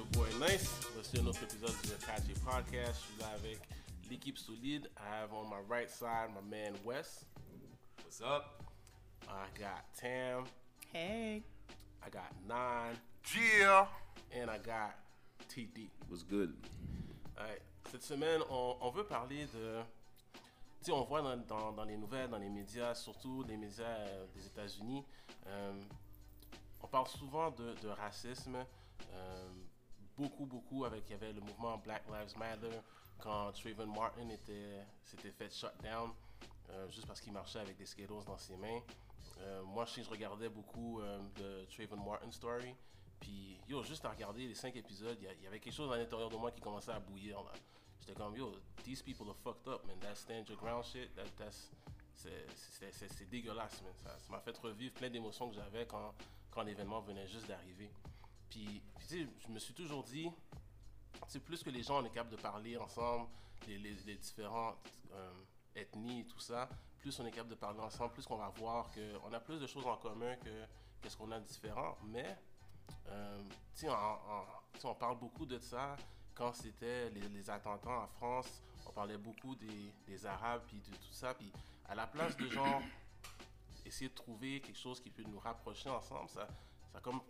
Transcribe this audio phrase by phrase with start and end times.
[0.00, 0.66] your boy Nice.
[0.94, 3.02] Voici un autre épisode du KJ Podcast.
[3.02, 3.58] Je suis là avec
[4.08, 4.88] l'équipe solide.
[4.96, 7.26] I have on my right side my man Wes.
[8.02, 8.62] What's up?
[9.28, 10.44] I got Tam.
[10.90, 11.42] Hey.
[12.02, 12.96] I got Nine.
[13.36, 13.86] Yeah.
[14.34, 14.94] And I got
[15.50, 15.90] TD.
[16.08, 16.54] What's good?
[17.38, 17.60] Alright.
[17.90, 19.82] Cette semaine, on, on veut parler de.
[20.82, 23.84] Tu sais, on voit dans, dans, dans les nouvelles, dans les médias, surtout les médias
[23.84, 25.04] euh, des États-Unis,
[25.46, 25.72] euh,
[26.80, 28.56] on parle souvent de, de racisme.
[29.12, 29.48] euh,
[30.20, 31.04] beaucoup, beaucoup avec.
[31.08, 32.78] Il y avait le mouvement Black Lives Matter
[33.18, 36.10] quand Trayvon Martin était, s'était fait shut down
[36.70, 38.80] euh, juste parce qu'il marchait avec des Skittles dans ses mains.
[39.40, 42.74] Euh, moi, je je regardais beaucoup euh, de Trayvon Martin Story.
[43.18, 46.28] Puis, yo, juste à regarder les cinq épisodes, il y avait quelque chose à l'intérieur
[46.28, 47.42] de moi qui commençait à bouillir.
[47.42, 47.52] là.
[48.00, 48.52] J'étais comme, yo,
[48.84, 49.98] these people are fucked up, man.
[50.00, 51.70] That stand your ground shit, that, that's,
[52.14, 53.92] c'est dégueulasse, man.
[54.02, 56.14] Ça ça m'a fait revivre plein d'émotions que j'avais quand,
[56.50, 57.90] quand l'événement venait juste d'arriver.
[58.50, 60.28] Puis, tu sais, je me suis toujours dit,
[61.28, 63.28] c'est plus que les gens on est capable de parler ensemble,
[63.66, 64.76] les, les, les différentes
[65.12, 65.32] euh,
[65.74, 66.68] ethnies et tout ça,
[67.00, 69.66] plus on est capable de parler ensemble, plus qu'on va voir qu'on a plus de
[69.66, 70.64] choses en commun que
[71.00, 71.96] qu'est-ce qu'on a de différent.
[72.04, 72.38] Mais,
[73.08, 73.42] euh,
[73.74, 75.96] tu sais, on, parle beaucoup de ça
[76.34, 78.62] quand c'était les, attentats en France.
[78.86, 81.34] On parlait beaucoup des, des Arabes puis de tout ça.
[81.34, 81.50] Puis
[81.88, 82.82] à la place de genre
[83.86, 86.46] essayer de trouver quelque chose qui peut nous rapprocher ensemble, ça,
[86.92, 87.20] ça comme,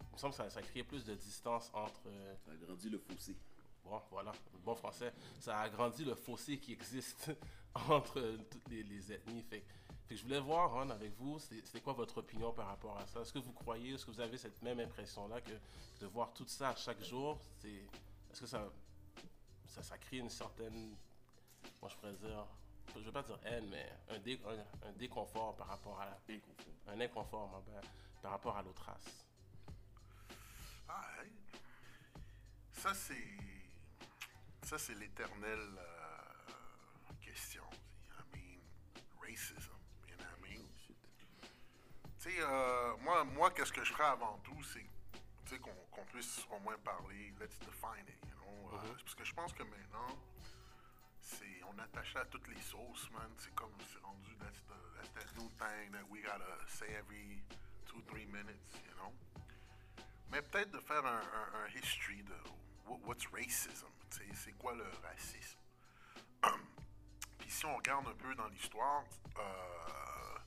[0.00, 2.98] il me semble que ça, ça crée plus de distance entre euh, Ça agrandit le
[2.98, 3.36] fossé.
[3.84, 4.32] Bon, voilà,
[4.64, 5.12] bon français.
[5.40, 7.30] Ça a agrandi le fossé qui existe
[7.88, 9.42] entre toutes les, les ethnies.
[9.42, 9.64] Fait,
[10.06, 13.06] fait que je voulais voir, Ron, avec vous, c'était quoi votre opinion par rapport à
[13.06, 13.20] ça?
[13.20, 15.52] Est-ce que vous croyez, est-ce que vous avez cette même impression-là que
[16.00, 17.86] de voir tout ça chaque jour, c'est
[18.30, 18.68] est-ce que ça,
[19.66, 20.96] ça, ça crée une certaine,
[21.80, 22.46] moi je pourrais dire,
[22.94, 26.72] je vais pas dire haine, mais un, dé- un, un déconfort par rapport à, Inconfort.
[26.88, 27.84] un inconfort, bad,
[28.22, 29.27] par rapport à l'autre race?
[30.88, 31.02] Ah.
[32.72, 33.14] Ça, c'est.
[34.62, 37.64] Ça, c'est l'éternelle euh, question.
[38.10, 38.60] I mean,
[39.20, 39.72] racism.
[40.08, 40.68] You know what I mean?
[42.20, 46.58] Tu sais, euh, moi, moi qu'est-ce que je ferais avant tout, c'est qu'on puisse au
[46.60, 48.70] moins parler, let's define it, you know?
[48.74, 50.18] euh, Parce que je pense que maintenant,
[51.22, 53.30] c'est on attaché à toutes les sauces, man.
[53.38, 57.42] C'est comme, c'est rendu, that's, the, that's that new thing that we gotta say every
[57.86, 59.12] two, three minutes, you know?
[60.30, 62.34] Mais peut-être de faire un, un- un history de
[62.86, 63.86] wha- what's racism,
[64.34, 65.58] c'est quoi le racisme?
[67.38, 69.04] Puis si on regarde un peu dans l'histoire,
[69.38, 70.38] euh,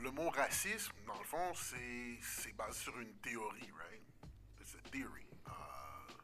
[0.00, 4.02] le mot racisme, dans le fond, c'est basé sur une théorie, right?
[4.60, 5.26] It's a theory.
[5.46, 6.14] Euh,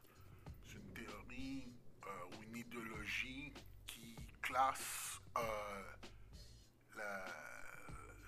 [0.66, 1.72] c'est une théorie
[2.06, 3.52] euh, ou une idéologie
[3.86, 5.20] qui classe
[6.96, 7.26] la-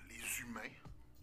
[0.07, 0.69] les humains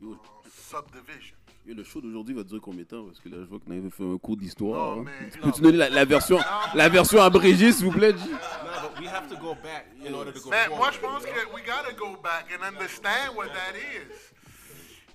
[0.02, 1.36] en subdivisions.
[1.70, 3.04] Yo, le show d'aujourd'hui va durer combien de temps?
[3.06, 4.96] Parce que là, je vois qu'on avait fait un cours d'histoire.
[4.96, 5.04] Non, hein.
[5.06, 6.38] mais- Peux-tu donner la, la version,
[6.74, 8.12] la version abrégée, s'il vous plaît?
[8.12, 8.18] G?
[8.28, 11.54] No, but we have to go back in order to go moi, je pense que
[11.54, 14.34] we gotta go back and understand what that is.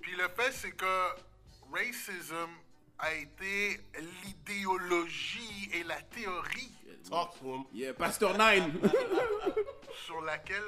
[0.01, 0.85] Puis le fait, c'est que
[1.71, 2.49] racism
[2.99, 3.81] a été
[4.23, 6.71] l'idéologie et la théorie
[7.09, 7.63] Talk to him.
[7.71, 8.71] Yeah, Pasteur Nine!
[10.05, 10.63] sur laquelle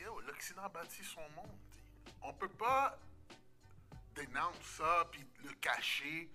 [0.00, 1.50] yo, l'Occident a bâti son monde.
[2.22, 2.96] On peut pas
[4.18, 6.28] dénoncer ça puis le cacher.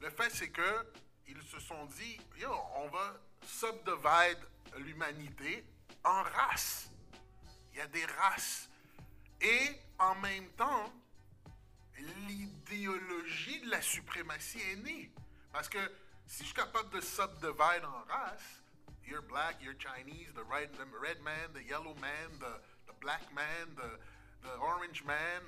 [0.00, 0.86] Le fait, c'est que
[1.26, 4.38] ils se sont dit, yo, on va subdivide
[4.78, 5.64] l'humanité
[6.04, 6.90] en races.
[7.72, 8.68] Il y a des races.
[9.40, 10.92] Et en même temps,
[12.26, 15.10] l'idéologie de la suprématie est née.
[15.52, 15.78] Parce que
[16.26, 18.62] si je suis capable de subdivide en races,
[19.06, 20.70] you're black, you're Chinese, the red,
[21.22, 23.98] man, the yellow man, the black man, the,
[24.42, 25.42] the orange man.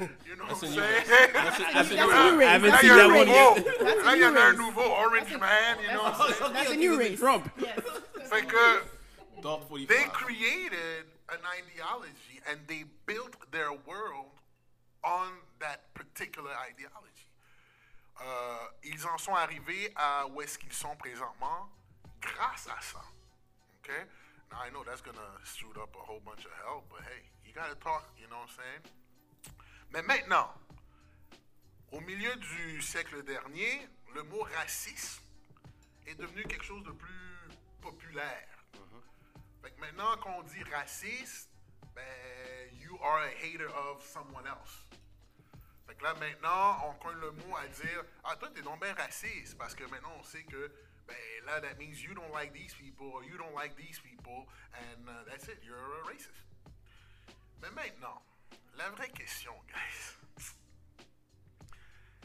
[0.26, 1.08] you know That's what a I'm new saying?
[1.08, 1.30] race.
[1.32, 2.48] That's a- that's a new That's a new race.
[2.48, 3.64] Haven't That's il seen a a that new one race.
[3.66, 3.78] yet.
[3.80, 4.58] That's a Là, il y en new a race.
[4.58, 6.52] nouveau orange man, you know what I'm saying?
[6.54, 7.18] That's a new race.
[7.18, 7.50] Trump.
[7.58, 7.80] Yes.
[8.30, 8.82] Fait que
[9.42, 9.88] Dark 45.
[9.88, 14.32] they created an ideology and they built their world
[15.04, 15.28] on
[15.60, 17.28] that particular ideology.
[18.20, 21.68] Euh, ils en sont arrivés à où est-ce qu'ils sont présentement
[22.22, 23.02] grâce à ça.
[23.82, 24.04] Okay?
[24.50, 27.33] Now I know that's gonna shoot up a whole bunch of hell, but hey, you
[27.54, 28.82] gotta talk, you know what I'm saying?
[29.92, 30.50] Mais maintenant,
[31.92, 35.22] au milieu du siècle dernier, le mot racisme
[36.06, 37.48] est devenu quelque chose de plus
[37.80, 38.48] populaire.
[39.62, 41.48] Fait que maintenant qu'on dit raciste,
[41.94, 42.02] ben,
[42.80, 44.90] you are a hater of someone else.
[45.86, 48.94] Fait que là, maintenant, on cogne le mot à dire Ah, toi, t'es donc bien
[48.94, 49.56] raciste.
[49.56, 50.72] Parce que maintenant, on sait que,
[51.06, 51.16] ben,
[51.46, 55.08] là, that means you don't like these people, or you don't like these people, and
[55.08, 56.53] uh, that's it, you're a racist.
[57.64, 58.22] Mais maintenant,
[58.76, 60.44] la vraie question, guys,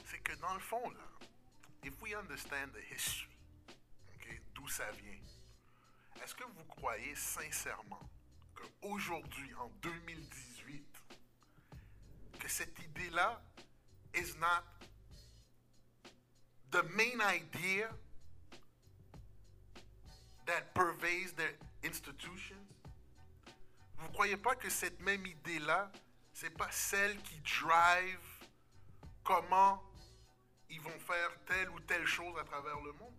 [0.06, 1.28] c'est que dans le fond, là,
[1.86, 3.30] if we understand the history,
[4.54, 5.18] d'où ça vient,
[6.22, 8.02] est-ce que vous croyez sincèrement
[8.54, 10.84] qu'aujourd'hui, en 2018,
[12.38, 13.42] que cette idée-là
[14.16, 14.66] is not
[16.72, 17.90] the main idea
[20.46, 22.69] that pervades their institutions?
[24.00, 25.92] Vous ne croyez pas que cette même idée-là,
[26.34, 28.20] c'est pas celle qui drive
[29.24, 29.84] comment
[30.70, 33.14] ils vont faire telle ou telle chose à travers le monde?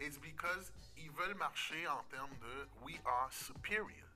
[0.00, 4.08] It's because ils veulent marcher en termes de we are superior.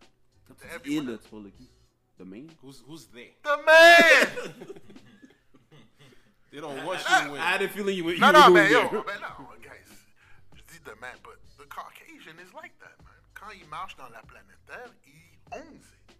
[0.46, 1.70] Quand to tu parles de qui?
[2.18, 2.48] The main?
[2.62, 3.36] Who's, who's they?
[3.42, 4.54] The man!
[6.50, 7.40] They don't want you to win.
[7.40, 8.92] I had a feeling you were, you non, were non, going mais there.
[8.92, 9.90] yo, ben non, guys.
[10.56, 13.14] Je dis the man, but the Caucasian is like that, man.
[13.34, 14.90] Quand il marche dans la planète Terre,
[15.52, 16.14] owns it.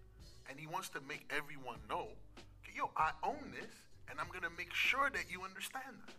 [0.49, 2.07] And he wants to make everyone know,
[2.63, 3.71] que, yo, I own this,
[4.09, 6.15] and I'm going to make sure that you understand that.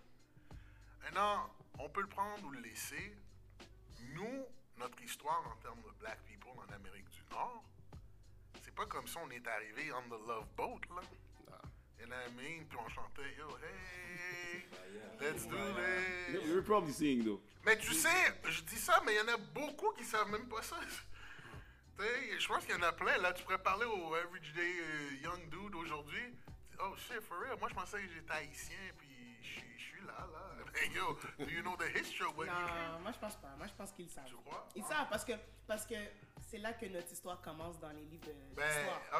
[1.05, 3.12] Maintenant, on peut le prendre ou le laisser.
[4.14, 4.47] Nous,
[4.79, 7.64] notre histoire en termes de black people en Amérique du Nord,
[8.64, 11.03] c'est pas comme si on est arrivé on the love boat, là.
[12.00, 12.65] You know what I mean?
[12.69, 14.65] Puis on chantait, yo, hey,
[15.20, 16.49] let's do Yeah, this.
[16.49, 17.41] we were probably seeing though.
[17.65, 18.08] Mais tu sais,
[18.49, 20.76] je dis ça, mais il y en a beaucoup qui savent même pas ça.
[21.99, 23.17] Je pense qu'il y en a plein.
[23.19, 26.35] Là, tu pourrais parler au everyday euh, young dude aujourd'hui.
[26.81, 27.56] Oh shit, for real.
[27.61, 29.49] Moi, je pensais que j'étais haïtien, puis je
[29.83, 30.65] suis- là, là.
[30.75, 33.55] Mais yo, do you know the history of what you Non, moi je pense pas.
[33.59, 34.25] Moi je pense qu'ils savent.
[34.25, 34.67] Tu crois?
[34.75, 35.33] Ils savent parce que
[35.67, 35.94] parce que
[36.52, 38.69] c'est là que notre histoire commence dans les livres de- Ben,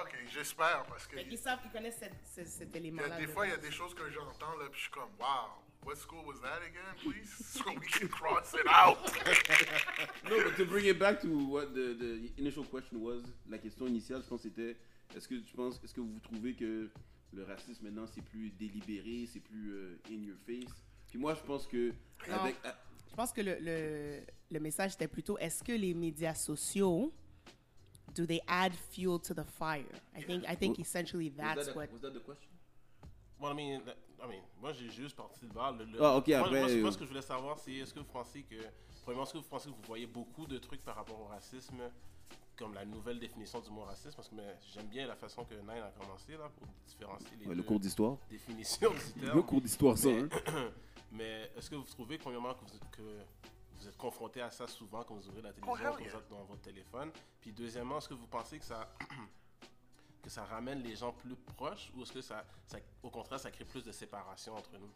[0.02, 3.17] ok, j'espère, parce que Fait qu'ils savent qu'ils connaissent cette- ce- cet élément-là.
[3.19, 5.08] des de fois, il y a des choses que j'entends, là, puis je suis comme,
[5.19, 5.49] wow,
[5.87, 7.25] what school was that again, please?
[7.43, 8.99] So we can cross it out.
[10.29, 13.87] No, but to bring it back to what the, the initial question was, la question
[13.87, 14.76] initiale, je pense, c'était
[15.17, 16.90] est-ce que tu penses, est-ce que vous trouvez que
[17.32, 20.85] le racisme maintenant c'est plus délibéré, c'est plus euh, in your face?
[21.08, 21.93] Puis moi, je pense que
[22.28, 22.35] Non.
[22.40, 22.76] avec ah,
[23.11, 24.20] Je pense que le, le,
[24.50, 27.11] le message était plutôt est-ce que les médias sociaux
[28.14, 29.84] do they add fuel to the fire?
[30.16, 32.49] I think I think essentially was that's that, what was that the question?
[33.40, 33.81] Well, I mean,
[34.22, 35.78] I mean, moi, j'ai juste parti de balle.
[35.78, 37.72] Le- Ah, ok, moi, après, Moi, ce- moi, euh, ce que je voulais savoir, c'est
[37.72, 38.54] est-ce que vous pensez que,
[39.02, 41.81] premièrement, est-ce que vous pensez que vous voyez beaucoup de trucs par rapport au racisme,
[42.56, 45.54] comme la nouvelle définition du mot racisme, parce que mais, j'aime bien la façon que
[45.54, 48.16] Nine a commencé, là, pour différencier les Ouais, deux Le cours d'histoire.
[48.31, 49.37] définitions du terme.
[49.37, 50.08] Le cours d'histoire, ça.
[50.08, 50.28] Mais, Hein?
[51.10, 53.02] mais est-ce que vous trouvez, premièrement, que vous, que
[53.82, 56.12] vous êtes confronté à ça souvent quand vous ouvrez la télévision, Oh, hell quand yeah.
[56.12, 58.88] vous êtes dans votre téléphone Puis deuxièmement, est-ce que vous pensez que ça,
[60.23, 63.50] que ça ramène les gens plus proches ou est-ce que ça, ça, au contraire, ça
[63.50, 64.90] crée plus de séparation entre nous?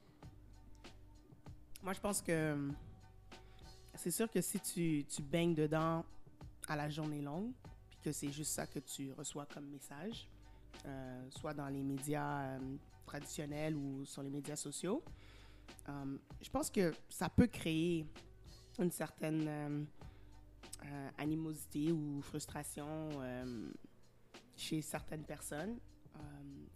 [1.82, 2.70] Moi, je pense que euh,
[3.94, 6.04] c'est sûr que si tu, tu baignes dedans
[6.68, 7.52] à la journée longue,
[7.88, 10.28] puis que c'est juste ça que tu reçois comme message,
[10.84, 15.02] euh, soit dans les médias euh, traditionnels ou sur les médias sociaux,
[15.88, 18.06] euh, je pense que ça peut créer
[18.82, 19.84] une certaine euh,
[20.84, 23.70] euh, animosité ou frustration euh,
[24.56, 25.78] chez certaines personnes.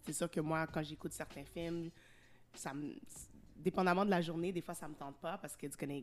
[0.03, 1.89] C'est sûr que moi, quand j'écoute certains films,
[2.53, 2.95] ça me,
[3.55, 6.01] dépendamment de la journée, des fois ça me tente pas parce que it's gonna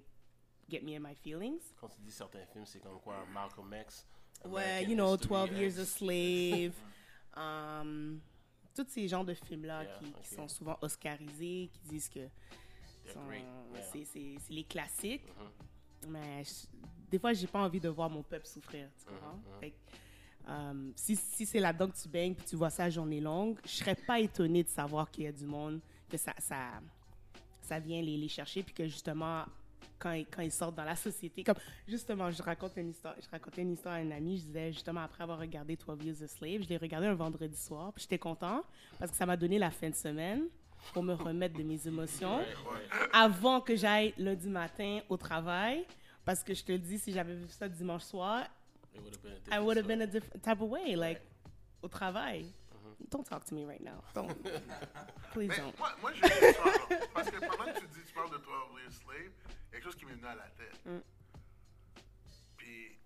[0.69, 1.73] get me in my feelings.
[1.81, 4.07] Quand tu dis certains films, c'est comme quoi Malcolm X
[4.45, 5.85] Ouais, you know, History 12 Years a.
[5.85, 6.75] Slave.
[7.37, 8.21] um,
[8.75, 13.83] tous ces genres de films-là Yeah, qui, sont souvent oscarisés, qui disent que yeah.
[14.05, 15.27] c'est les classiques.
[15.27, 15.78] Mhm.
[16.07, 16.67] Mais je-
[17.11, 18.89] des fois, j'ai pas envie de voir mon peuple souffrir.
[18.99, 19.35] Tu comprends?
[19.37, 19.61] mhm.
[19.61, 22.91] Fait que, um, si si c'est là-dedans que tu baignes puis tu vois ça à
[22.91, 26.35] journée longue, je serais pas étonnée de savoir qu'il y a du monde, que ça,
[26.39, 26.81] ça,
[27.63, 29.45] ça vient les, les chercher puis que justement,
[29.99, 33.29] quand ils, quand ils sortent dans la société, comme justement, je raconte une histoire, je
[33.29, 36.29] racontais une histoire à une amie, je disais justement après avoir regardé 12 Years a
[36.29, 38.63] Slave, je l'ai regardé un vendredi soir, puis j'étais content
[38.99, 40.45] parce que ça m'a donné la fin de semaine
[40.93, 43.09] pour me remettre de mes émotions Ouais, ouais.
[43.13, 45.87] avant que j'aille lundi matin au travail.
[46.25, 48.47] Parce que je te le dis, si j'avais vu ça dimanche soir,
[49.51, 51.51] I would have been a different type of way, like Ouais.
[51.83, 52.53] au travail.
[53.11, 54.03] Don't talk to me right now.
[54.15, 54.29] Don't.
[55.33, 55.79] Please Mais don't.
[55.79, 56.29] moi, moi là.
[57.15, 58.45] Parce que pendant que tu dis, tu parles de 12
[58.83, 60.79] Years Slave, il y a quelque chose qui m'est venu à la tête.
[60.85, 60.99] Mm.
[62.57, 62.99] Puis,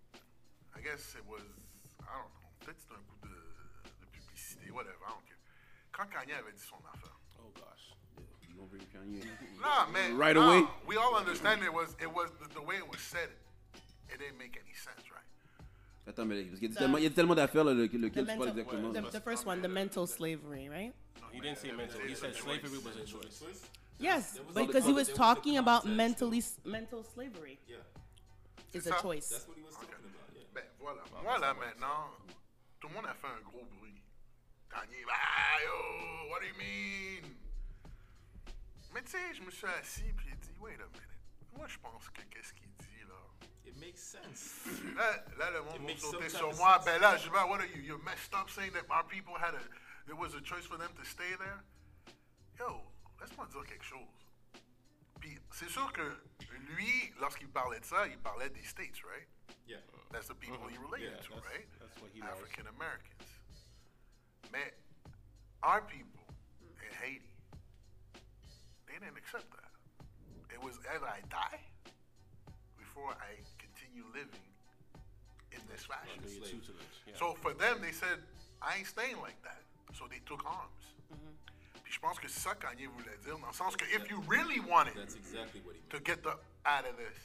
[0.76, 4.96] I guess it was, I don't know, peut-être c'était un coup de, de publicité, whatever,
[5.26, 5.36] care.
[5.92, 7.18] Quand Kanye avait dit son affaire.
[7.62, 7.84] Oh gosh.
[8.48, 9.60] You gonna bring Kanye in?
[9.60, 10.66] Non, mais Right non, away?
[10.86, 13.28] We all understand it was, it was the, the way it was said.
[14.12, 15.22] It didn't make any sense, right?
[16.06, 17.88] Attends, mais parce qu'il y a The- tellement, il y a tellement d'affaires là, le-
[17.88, 18.92] The, lequel tu parles mental, exactement.
[18.92, 20.92] the, the first one, the mental slavery, right?
[21.32, 22.00] He didn't say mental.
[22.06, 23.40] He said slavery was a choice.
[23.98, 26.58] Yes, There was because a- he was there was a talking about context, mentally s-
[26.64, 27.58] mental slavery.
[27.68, 27.76] Yeah,
[28.74, 29.00] Is C'est a ça.
[29.00, 29.28] choice.
[29.30, 30.26] that's what he was talking about.
[30.34, 30.42] Yeah.
[30.52, 31.02] Ben voilà.
[31.22, 32.10] Moi là maintenant,
[32.80, 34.02] tout le monde a fait un gros bruit.
[34.68, 35.06] Kanye, yo,
[35.70, 37.22] oh, what do you mean?
[38.92, 41.18] Mais tu sais, je me suis assis puis j'ai dit, wait a minute.
[41.56, 43.14] Moi, je pense que qu'est-ce qu'il dit là?
[43.64, 44.66] It makes sense.
[44.96, 46.76] Là, là le monde va sauter sur moi.
[46.76, 46.84] sense.
[46.86, 47.80] Ben là, je dis, ben, what are you?
[47.82, 49.60] You're messed up saying that our people had a,
[50.06, 51.62] there was a choice for them to stay there?
[52.58, 52.82] Yo,
[53.20, 54.08] laisse-moi dire quelque chose.
[55.20, 56.02] Puis c'est sûr que
[56.76, 59.28] lui, lorsqu'il parlait de ça, il parlait des States, right?
[59.66, 59.78] Yeah.
[60.10, 61.68] That's the people he related Yeah, to, that's- right?
[61.80, 62.20] that's what he.
[62.22, 63.28] African Americans.
[64.50, 64.74] Mais
[65.62, 66.20] our people
[66.60, 67.22] in Haiti,
[68.92, 69.72] they didn't accept that.
[70.52, 71.60] It was either I die
[72.76, 74.44] before I continue living
[75.52, 76.20] in this fashion.
[76.20, 77.16] Yeah.
[77.16, 78.20] So for them, they said,
[78.60, 79.64] I ain't staying like that.
[79.96, 80.84] So they took arms.
[81.84, 84.20] Puis je pense que c'est ça Kanye voulait dire, dans le sens que if you
[84.28, 85.90] really wanted That's exactly what he meant.
[85.90, 87.18] to get the out of this.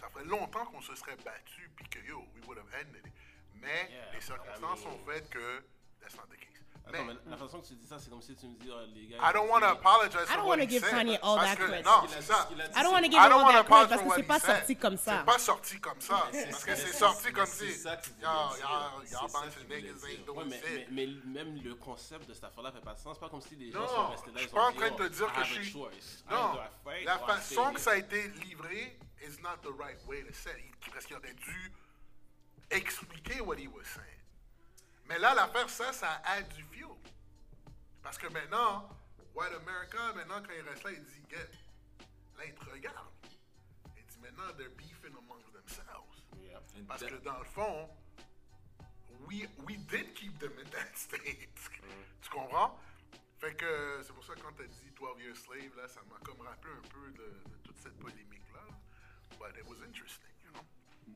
[0.00, 3.12] Ça fait longtemps qu'on se serait battu, puis que yo, we would have ended it.
[3.60, 5.62] Mais Yeah, les circonstances I mean- ont fait que
[6.00, 6.53] that's not the case.
[6.86, 8.84] Attends, Mais la façon que tu dis ça, c'est comme si tu me dis, ah,
[8.94, 9.16] les gars.
[9.16, 11.36] I don't want to apologize I for don't what wanna he give said, Kanye all
[11.36, 11.82] parce that que- credit.
[11.84, 12.42] Non, Il a c'est dit ça.
[12.42, 13.56] ce qu'il a dit, I don't want to give I him don't all want to
[13.56, 14.56] that credit apologize parce for que what c'est he pas said.
[14.56, 15.16] sorti comme ça.
[15.18, 16.28] C'est pas sorti comme ça.
[16.50, 17.64] Parce que c'est sorti comme si.
[18.20, 20.88] Y'all, bunch of niggas ain't doing shit.
[20.90, 23.16] mais même le concept de cette affaire-là fait pas de sens.
[23.16, 24.32] C'est pas comme si les gens Non, sont restés là.
[24.36, 26.24] je ils suis pas en train de oh, te dire que je suis- choice.
[26.30, 26.58] Non,
[27.04, 30.92] la façon que ça a été livré is not the right way to say it.
[30.92, 31.72] Parce qu'il aurait dû
[32.70, 34.20] expliquer what he was saying.
[35.14, 36.88] Mais là, l'affaire, ça, ça add du fuel.
[38.02, 38.88] Parce que maintenant,
[39.32, 41.50] White America, maintenant, quand il reste là, il dit, get.
[42.36, 43.06] Là, il te regarde.
[43.96, 46.18] Il dit, maintenant, they're beefing amongst themselves.
[46.42, 46.58] Yeah.
[46.76, 47.88] And Parce that- que dans le fond,
[49.28, 51.48] we, we did keep them in that state.
[52.20, 52.76] Tu comprends?
[53.38, 56.18] Fait que c'est pour ça que quand t'as dit 12 Years Slave, là, ça m'a
[56.24, 58.66] comme rappelé un peu de, de toute cette polémique-là.
[59.38, 60.64] But it was interesting, you know?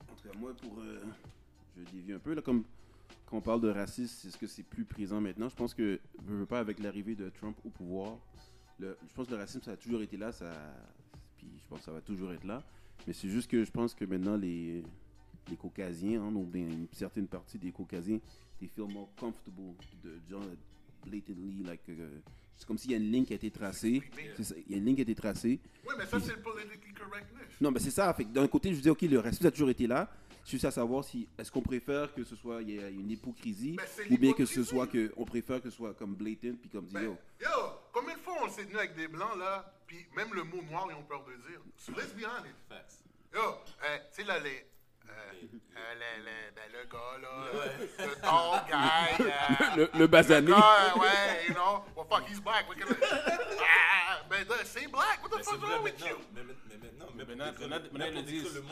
[0.08, 0.78] En tout cas, moi, pour.
[0.78, 1.02] euh,
[1.76, 2.62] je dévie un peu, là, comme.
[3.28, 5.49] Quand on parle de racisme, est-ce que c'est plus présent maintenant?
[5.50, 8.16] Je pense que, je veux pas, avec l'arrivée de Trump au pouvoir,
[8.78, 10.50] le- je pense que le racisme, ça a toujours été là, ça,
[11.37, 12.62] puis je pense que ça va toujours être là.
[13.06, 14.82] Mais c'est juste que je pense que maintenant, les,
[15.50, 18.18] les Caucasiens, hein, donc une certaine partie des Caucasiens,
[18.61, 20.42] they feel more comfortable de genre
[21.06, 22.08] blatantly, like, euh,
[22.56, 24.02] c'est comme s'il y a une ligne qui a été tracée.
[24.42, 25.61] Ça, Il y a une ligne qui a été tracée.
[25.87, 27.61] Oui, mais ça, c'est le politically correctness.
[27.61, 28.12] Non, mais c'est ça.
[28.14, 30.11] Fait d'un côté, je disais, OK, le racisme a toujours été là.
[30.48, 33.10] Je suis à savoir si est-ce qu'on préfère que ce soit il y a une
[33.10, 36.56] hypocrisie Ben, ou bien que ce soit que on préfère que ce soit comme blatant
[36.58, 37.18] puis comme dit Ben, yo.
[37.38, 37.48] yo,
[37.92, 40.86] combien de fois on s'est tenu avec des blancs, là, puis même le mot noir,
[40.88, 41.60] ils ont peur de dire?
[41.76, 43.04] So let's be honest.
[43.34, 44.64] Yo, euh, tu sais, là, les.
[45.10, 45.12] Euh,
[45.76, 47.30] euh, le, le, ben, le gars, là,
[47.98, 48.08] le
[48.68, 49.22] guy.
[49.22, 50.52] euh, Le, le le basané.
[50.52, 52.66] euh, ouais, you know, well, fuck, he's black.
[52.76, 52.84] It.
[53.60, 55.22] Ah, ben, c'est black.
[55.22, 56.08] What the vrai wrong with maintenant.
[56.08, 56.18] you?
[56.34, 57.50] Mais, maintenant,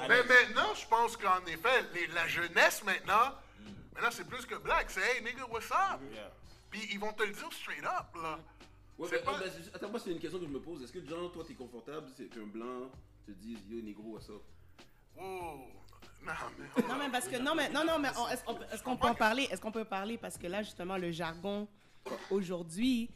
[0.01, 3.33] mais mais je pense qu'en effet, les- la jeunesse maintenant,
[3.95, 4.91] maintenant c'est plus que black.
[4.91, 6.01] C'est hey nigga, what's up?
[6.13, 6.31] Yeah.
[6.71, 8.39] Puis ils vont te le dire straight up, là.
[8.99, 10.83] Ouais, pas- ben, c'est- attends, moi c'est une question que je me pose.
[10.83, 12.91] Est-ce que genre toi t'es confortable c'est qu'un blanc
[13.27, 14.43] te dise yo négro what's up?
[15.17, 15.71] Wow.
[16.25, 16.83] Non, mais.
[16.89, 18.09] Non, mais parce que non, mais non, non, mais
[18.73, 19.45] est-ce qu'on peut en parler?
[19.51, 20.19] Est-ce qu'on peut parler?
[20.19, 21.69] Parce que là justement le jargon
[22.31, 23.11] aujourd'hui,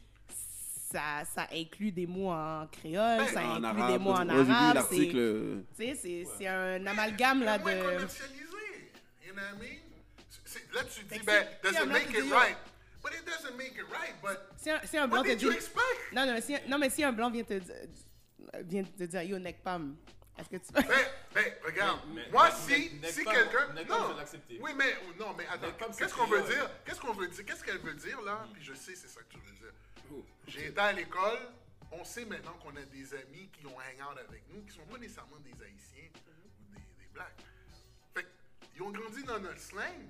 [0.91, 3.91] ça, ça inclut des mots en créole, ça En inclut arabe.
[3.91, 4.85] des mots en ouais, arabe.
[4.89, 7.63] C'est, euh, tu sais, c'est, un amalgame là de.
[7.69, 9.79] You know what I mean?
[10.45, 12.31] C'est- Là, tu dis, ben, si- si does un it blanc make te it dit,
[12.33, 12.57] right?
[13.03, 14.37] But it doesn't make it right, but.
[14.57, 15.45] Si un, si un blanc What te did dit.
[15.45, 16.13] you expect?
[16.13, 17.59] Non, non, mais si, non, mais si un blanc vient te,
[18.65, 19.95] vient te dire yo neck pam,
[20.37, 20.71] est-ce que tu.
[20.73, 20.83] Ben,
[21.33, 23.67] ben, regarde, Mais- moi, mais- si, mais- si quelqu'un.
[23.87, 24.15] Non,
[24.61, 26.69] oui, mais, non, mais attends, qu'est-ce qu'on veut dire?
[26.85, 27.45] Qu'est-ce qu'on veut dire?
[27.45, 28.47] Qu'est-ce qu'elle veut dire, là?
[28.53, 29.73] Puis je sais, c'est ça que tu veux dire.
[30.47, 31.39] J'ai été à l'école,
[31.91, 34.85] on sait maintenant qu'on a des amis qui ont hang out avec nous, qui sont
[34.85, 37.43] pas nécessairement des Haïtiens ou des, des Blacks.
[38.13, 38.25] Fait
[38.73, 40.09] qu'ils ont grandi dans notre slang.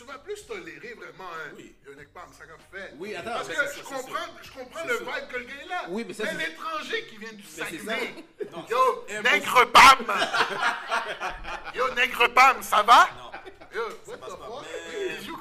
[0.00, 1.54] Tu, vas plus tolérer vraiment un.
[1.56, 1.74] Oui.
[1.86, 2.94] Un ça fait.
[2.98, 5.68] Oui, attends, Parce mais que je comprends, je comprends le vibe que le gars est
[5.68, 5.84] là.
[5.90, 8.14] Oui, mais c'est- l'étranger qui vient du Saguenay.
[8.50, 10.06] Non, Yo, nègre Pam!
[11.74, 13.08] Yo, nègre Pam, ça va?
[13.14, 13.30] Non.
[13.74, 14.62] Yo, passe pas.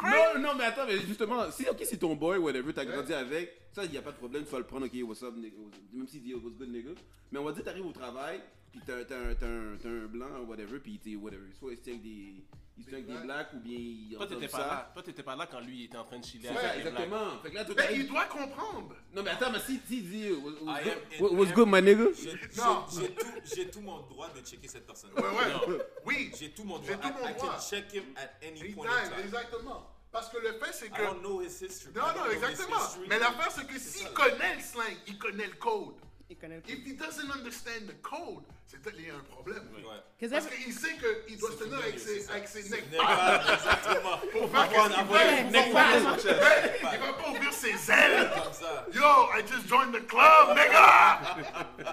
[0.03, 0.33] Mais-?
[0.33, 3.61] Non, non, mais attends, mais justement, si ok, c'est ton boy, whatever, t'as grandi avec,
[3.71, 5.55] ça, il n'y a pas de problème, tu vas le prendre, ok, what's up, nigga,
[5.93, 6.91] même s'il dit, what's good, nigga.
[7.31, 10.05] Mais on va dire, t'arrives au travail, puis t'as t'as un, t'as un, t'as un
[10.07, 12.43] blanc, whatever, puis t'es, whatever, soit il se tient avec des,
[12.77, 13.53] il se tient avec des blacks.
[13.53, 14.57] ou bien il Toi, t'étais ça.
[14.57, 14.89] pas là.
[14.93, 17.39] Toi, t'étais pas là quand lui il était en train de chiller exactement.
[17.43, 18.95] Fait que là, toi, t'arrives- il doit comprendre.
[19.13, 22.05] Non, mais attends, mais si tu dis, what's, I good, my nigga?
[22.15, 22.85] J'ai Non.
[22.93, 25.11] j'ai- j'ai tout, j'ai tout mon droit de checker cette personne.
[25.13, 25.77] Ouais, ouais.
[26.05, 26.31] Oui.
[26.39, 27.09] J'ai tout mon J'ai droit.
[27.09, 27.49] tout mon I, I droit.
[27.55, 29.25] can check him at any Anytime, point in time.
[29.25, 29.85] exactement.
[30.11, 31.01] Parce que le fait, c'est I que.
[31.03, 31.91] don't know his history.
[31.93, 32.77] I Non, non, exactement.
[33.07, 35.93] Mais l'affaire, c'est que s'il connaît le slang, il connaît le code.
[36.31, 39.19] Il connaît le If he doesn't understand the code, c'est peut-être qu'il y a un
[39.19, 39.63] problème.
[39.73, 39.81] Ouais.
[40.19, 40.95] Cause Parce every- qu'il sait
[41.25, 42.33] qu'il doit se C'est tenir tout avec bien, ses, c'est ça.
[42.33, 42.91] avec ses C'est necks.
[42.91, 44.17] n'est pas- Exactement.
[44.31, 45.41] Pour faire Avoir- qu'est-ce qu'il avoir fait.
[45.41, 46.03] une Neck neck pad.
[46.03, 46.93] pad.
[46.93, 48.31] Il va pas ouvrir ses ailes.
[48.43, 48.85] Comme ça.
[48.93, 51.35] Yo, yo, I just joined the club, nigga.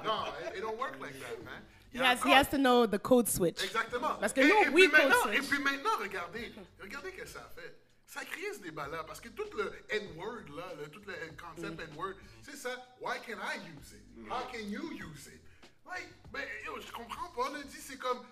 [0.04, 1.62] no, it, it don't work like that, man.
[1.92, 3.64] He Il y a has, he encore- has to know the code switch.
[3.64, 4.16] Exactement.
[4.20, 5.48] Parce que et, nous, et oui, puis maintenant, code et switch.
[5.48, 7.74] puis maintenant, regardez, regardez ce que ça a fait.
[8.04, 11.90] Ça crée ce débat-là parce que tout le N-word, là, le, tout le concept mm.
[11.92, 12.14] N-word,
[12.46, 12.70] c'est ça.
[13.00, 14.30] Why can I use it?
[14.30, 15.40] How can you use it?
[15.84, 17.50] Like, ben, yo, je comprends pas.
[17.50, 18.24] Là, dit, c'est comme.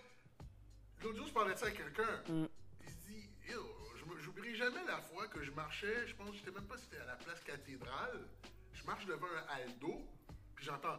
[1.02, 2.22] L'autre jour, je parlais de ça avec quelqu'un.
[2.28, 3.62] Il se dit, yo,
[4.20, 7.02] j'oublierai jamais la fois que je marchais, je pense, je sais même pas si c'était
[7.02, 8.28] à la place cathédrale.
[8.72, 10.06] Je marche devant un Aldo,
[10.54, 10.98] puis j'entends.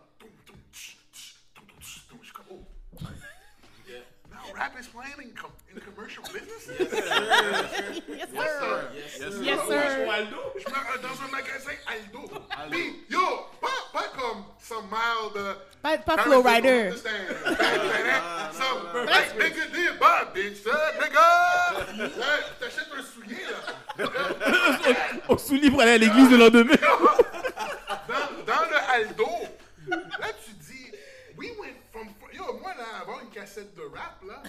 [1.80, 2.64] Je suis comme, oh.
[3.88, 4.02] Yeah.
[4.56, 6.68] Rap is playing in, com- in commercial business?
[6.80, 7.02] Yes, sir.
[8.08, 8.30] Yes, Yes,
[9.20, 9.44] sir.
[9.44, 9.84] Yes, sir.
[10.60, 12.22] Je me- dans un magasin Aldo.
[12.72, 13.20] Puis, yo,
[13.62, 15.36] pas, pas comme some mild.
[15.36, 15.40] Uh,
[15.82, 16.80] Pas, pas parents Flow don't Rider.
[16.88, 17.26] understand.
[18.56, 18.82] Some,
[19.38, 19.94] nigga did
[20.34, 20.60] bitch.
[21.00, 21.28] Nigga.
[22.18, 23.44] Là, T'achètes un soulier,
[23.98, 24.06] là.
[25.30, 26.76] On souligne pour aller à l'église le lendemain.
[28.08, 29.28] Dans, dans le Aldo,
[29.88, 29.98] là,
[30.46, 30.92] tu dis,
[31.38, 32.08] we went from.
[32.34, 34.44] Yo, moi, là, avoir une cassette de rap, là.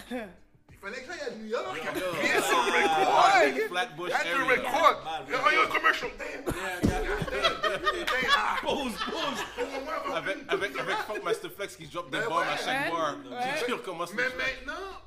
[0.69, 3.67] Il fallait que j'aille à New York, sur le record.
[3.69, 5.03] Flatbush Had to record.
[5.03, 6.11] Mal, Yo, yo, commercial.
[6.17, 6.43] Damn.
[6.45, 7.07] Damn.
[8.29, 8.57] Ah.
[8.61, 10.13] Pause, pause.
[10.13, 12.47] Avec, avec, avec Funk Master Flex qui drop des Ben bombes ouais.
[12.47, 13.15] à chaque bar.
[13.25, 13.63] Ouais.
[13.65, 15.01] Tu recommences Mais maintenant,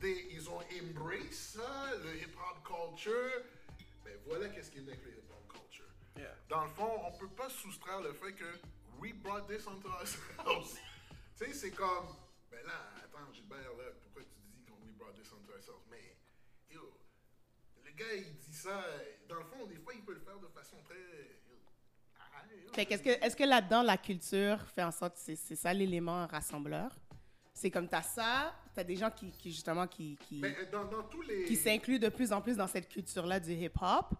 [0.00, 3.42] des- ils ont embrace ça, le hip-hop culture.
[4.04, 5.84] Mais voilà qu'est-ce qu'il y a avec le hip-hop culture.
[6.16, 6.34] Yeah.
[6.48, 8.44] Dans le fond, on peut pas soustraire le fait que
[8.98, 10.78] we brought this onto ourselves.
[11.38, 12.08] tu sais, c'est comme,
[12.62, 15.82] ben là, attends, Gilbert, là, pourquoi tu dis qu'on we brought this onto ourselves?
[15.90, 16.16] Mais,
[16.70, 16.92] yo,
[17.84, 18.82] le gars, il dit ça,
[19.28, 20.94] dans le fond, des fois, il peut le faire de façon très...
[20.94, 21.56] yo,
[22.18, 25.56] ah, yo, Fait qu'est-ce que, est-ce que là-dedans, la culture fait en sorte que c'est,
[25.56, 26.96] ça l'élément rassembleur?
[27.54, 31.02] C'est comme t'as ça, t'as des gens qui, qui justement, qui, qui, Mais dans, dans
[31.04, 31.44] tous les...
[31.44, 34.14] qui s'incluent de plus en plus dans cette culture-là du hip-hop,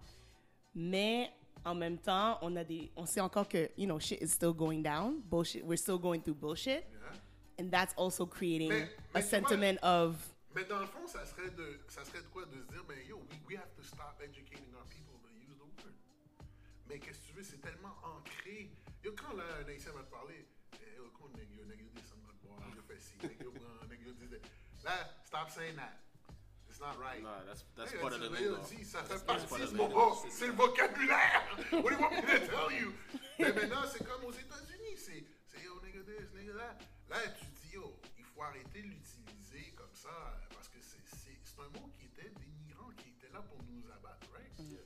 [0.74, 1.32] mais
[1.64, 4.52] en même temps, on a des, on sait encore que, you know, shit is still
[4.52, 6.84] going down, bullshit, we're still going through bullshit,
[7.58, 10.16] and that's also creating Mais- mais a tu vois- sentiment of,
[10.54, 13.04] Mais dans le fond, ça serait de, ça serait de quoi de se dire, mais
[13.06, 15.94] yo, we, we have to stop educating our people to use the word.
[16.88, 18.70] Mais qu'est-ce que tu veux, c'est tellement ancré.
[19.02, 22.20] Yo, quand là, un haïtien va te parler, eh, yo, quand nègre, yo, nègre descend
[22.20, 24.28] de bois, yo, fait ci, nègre, yo, blanc, nègre, yo, dit
[24.82, 24.88] ça.
[24.90, 25.96] Là, stop saying that.
[26.68, 27.22] It's not right.
[27.22, 28.64] Nah, that's, that's Hey, part of the yo, lingo.
[28.68, 30.16] dis, ça fait That's partie part de of the mon lingo.
[30.28, 31.42] c'est le vocabulaire.
[31.72, 32.92] What do you want me to tell you?
[33.38, 36.76] Mais maintenant, c'est comme aux États-Unis, c'est c'est yo, nigga this, nigga that.
[37.12, 40.08] Là, tu dis, yo, il faut arrêter de l'utiliser comme ça,
[40.54, 44.78] parce que c'est un mot qui était dénigrant, qui était là pour nous abattre, right?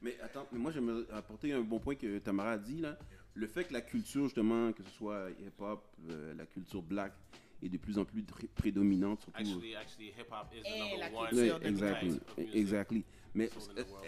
[0.00, 2.96] Mais attends, mais moi j'aimerais apporter un bon point que Tamara a dit là.
[3.34, 7.12] Le fait que la culture justement, que ce soit hip-hop, euh, la culture black,
[7.60, 9.40] est de plus en plus pré- prédominante surtout.
[9.40, 12.20] Actually, actually, hip hop is the number la one.
[12.54, 13.04] exactly.
[13.34, 13.50] Mais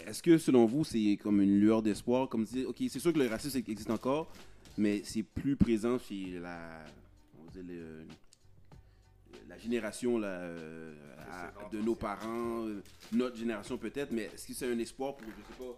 [0.07, 3.19] est-ce que selon vous c'est comme une lueur d'espoir, comme dire, ok, c'est sûr que
[3.19, 4.31] le racisme existe encore,
[4.77, 6.85] mais c'est plus présent chez la,
[7.55, 8.05] le-
[9.47, 10.93] la génération là, euh,
[11.29, 15.27] à- de nos parents, euh, notre génération peut-être, mais est-ce que c'est un espoir pour,
[15.27, 15.77] je sais pas,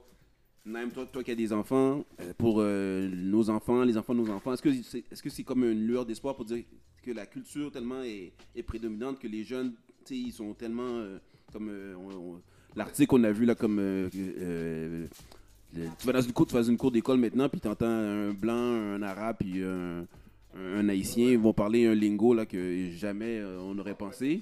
[0.66, 4.20] même toi, toi qui as des enfants, euh, pour euh, nos enfants, les enfants de
[4.22, 6.64] nos enfants, est-ce que c'est est -ce c'est comme une lueur d'espoir pour dire
[7.02, 9.74] que la culture tellement est, est prédominante que les jeunes,
[10.06, 11.20] tu sais, ils sont tellement euh,
[11.52, 11.96] comme euh,
[12.76, 15.08] l'article qu'on a vu là comme euh, euh,
[15.76, 17.68] le- tu vas dans une cour, tu vas dans une cour d'école maintenant puis tu
[17.68, 18.54] entends un blanc,
[18.96, 20.06] un arabe puis un,
[20.56, 24.42] un, haïtien ils vont parler un lingo là que jamais euh, on aurait pensé.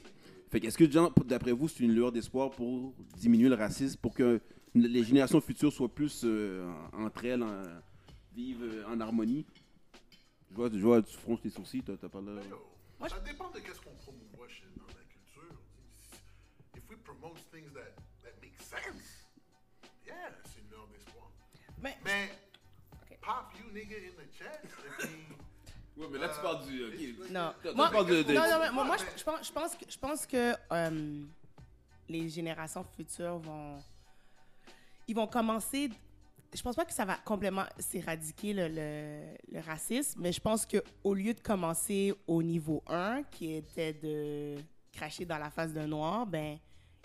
[0.49, 0.83] Fait que est-ce que
[1.23, 4.41] d'après vous c'est une lueur d'espoir pour diminuer le racisme pour que
[4.75, 7.63] les générations futures soient plus euh, en- entre elles, en-
[8.33, 9.45] vivent euh, en harmonie?
[10.49, 13.79] Je vois, je vois, tu fronces tes sourcils, t'as pas Moi, ça dépend de qu'est-ce
[13.79, 15.55] qu'on promouvoit chez, dans la culture.
[16.75, 19.29] If we promote things that, that make sense,
[20.05, 21.31] yeah, c'est une heure d'espoir.
[21.81, 21.95] mais,
[23.21, 24.59] pop you nigga in the chest,
[24.99, 25.07] puis...
[26.01, 26.83] Ouais, mais là tu parles du.
[26.83, 27.29] ok.
[27.31, 29.51] Non, Toi, moi, tu parles de- de- non, non, mais moi, je, je pense, je
[29.51, 31.21] pense que, je pense que euh,
[32.09, 33.77] les générations futures vont,
[35.07, 35.89] ils vont commencer.
[36.53, 39.21] Je pense pas que ça va complètement s'éradiquer le, le,
[39.53, 43.93] le racisme, mais je pense que au lieu de commencer au niveau 1, qui était
[43.93, 44.55] de
[44.91, 46.57] cracher dans la face d'un noir, ben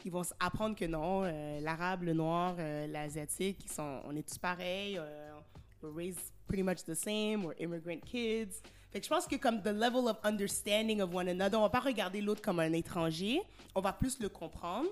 [0.05, 4.17] ils vont s- apprendre que non, euh, l'arabe, le noir, euh, l'asiatique, ils sont, on
[4.17, 5.33] est tous pareils, euh,
[5.81, 8.61] we're raised pretty much the same, we're immigrant kids.
[8.97, 11.69] Fait que je pense que comme the level of understanding of one another, on va
[11.69, 13.43] pas regarder l'autre comme un étranger,
[13.75, 14.89] on va plus le comprendre.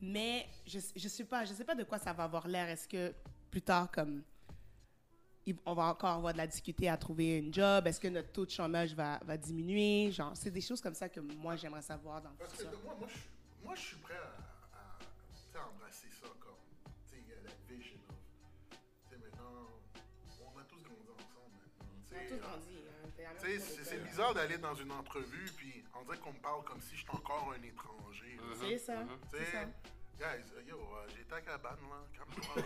[0.00, 2.68] Mais je, je sais pas, je sais pas de quoi ça va avoir l'air.
[2.68, 3.14] Est-ce que
[3.48, 4.24] plus tard, comme
[5.66, 7.86] on va encore avoir de la difficulté à trouver une job?
[7.86, 10.10] Est-ce que notre taux de chômage va, va diminuer?
[10.10, 12.80] Genre, c'est des choses comme ça que moi j'aimerais savoir dans le Parce que futur.
[12.82, 13.30] moi, moi, je, suis-
[13.62, 16.58] moi, je suis prêt à, embrasser ça comme,
[17.08, 18.16] tu sais, la vision of,
[18.72, 18.76] tu
[19.10, 19.68] sais, maintenant,
[20.42, 21.56] on a euh, grandi.
[22.10, 22.75] t'es tu sais,
[23.58, 26.96] c'est, c'est bizarre d'aller dans une entrevue, puis on dirait qu'on me parle comme si
[26.96, 28.38] j'étais encore un étranger.
[28.60, 28.94] C'est ça.
[29.04, 29.64] Tu C'est sais, ça.
[30.18, 31.98] guys, euh, yo, euh, j'ai été à cabane, là.
[32.16, 32.62] Calme-toi.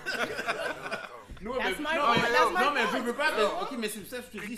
[1.43, 3.31] Non, mais, non, non, je veux pas.
[3.37, 4.57] mais- ok, mais c'est ça, je te dis.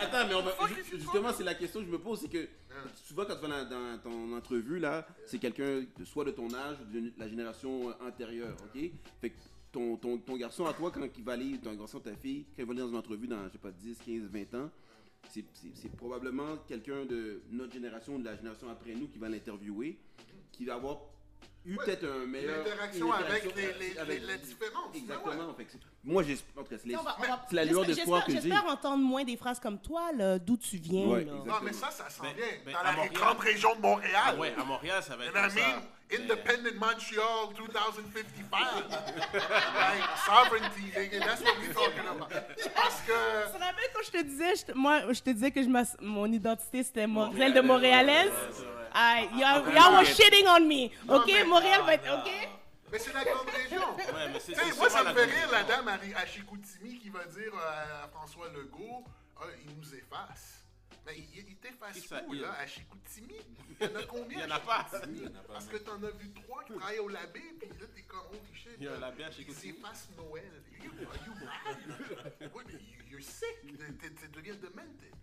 [0.00, 0.54] Attends, mais on va-
[0.92, 2.48] justement, c'est la question que je me pose, c'est que
[3.04, 6.76] souvent quand tu vas dans, ton entrevue là, c'est quelqu'un de- soit de ton âge
[6.80, 8.80] ou de la génération antérieure, ok
[9.20, 9.36] Fait que
[9.72, 12.62] ton, ton, ton garçon à toi quand il va aller, ton garçon ta fille, quand
[12.62, 14.70] il va aller dans une entrevue dans je sais pas 10, 15, 20 ans,
[15.28, 15.44] c'est-
[15.96, 19.98] probablement quelqu'un de notre génération ou de la génération après nous qui va l'interviewer,
[20.52, 20.98] qui va avoir
[21.66, 25.54] eu Ouais, peut-être un meilleur l'interaction avec interaction les- les- avec- les- les différences, Exactement.
[25.54, 28.40] Fait que c'est- moi, j'espère, en tout cas, c'est la lueur d'espoir que j'ai.
[28.40, 31.06] J'espère entendre moins des phrases comme toi, d'où tu viens.
[31.08, 31.32] Ouais, là.
[31.32, 32.44] Non, mais ça, ça s'en Ben, vient.
[32.64, 33.12] ben, Dans la Montréal.
[33.12, 34.22] grande région de Montréal.
[34.24, 35.82] Ah ouais, à Montréal, ça va You être comme ça.
[36.10, 38.60] Independent Montreal 2055.
[38.90, 42.30] like, sovereignty, nigga, that's what we talking about.
[42.74, 43.52] Parce Tu que.
[43.52, 45.68] te rappelles quand je te disais, je moi, je te disais que je
[46.00, 48.32] mon identité c'était Mo- celle de Montréalaise?
[48.94, 50.86] Ah, y'all y'all were shitting on me.
[51.14, 52.10] OK, mais- Montréal va être.
[52.10, 52.30] OK?
[52.90, 53.82] Mais c'est la grande région.
[53.98, 56.24] Ouais, mais c'est Tu sais, c'est moi, ça me fait rire, la dame à, à
[56.26, 59.04] Chicoutimi qui va dire euh, à François Legault
[59.38, 60.57] Ah, il nous efface.
[61.08, 62.40] Mais il, où, il?
[62.42, 63.34] là, à Chicoutimi
[63.80, 64.88] Il y en a combien Il y en à a pas.
[64.92, 65.28] Chicoutimi?
[65.46, 68.54] Parce que t'en as vu trois qui travaillent au labé, puis là, t'es comme, holy
[68.54, 68.72] shit.
[68.78, 69.78] Il y a un euh, labé à Chicoutimi.
[69.78, 70.44] effacent Noël.
[70.82, 72.52] You, are you mad?
[72.54, 73.56] Ouais, mais you- you're sick.
[74.00, 75.14] T'es- Tu deviens demented.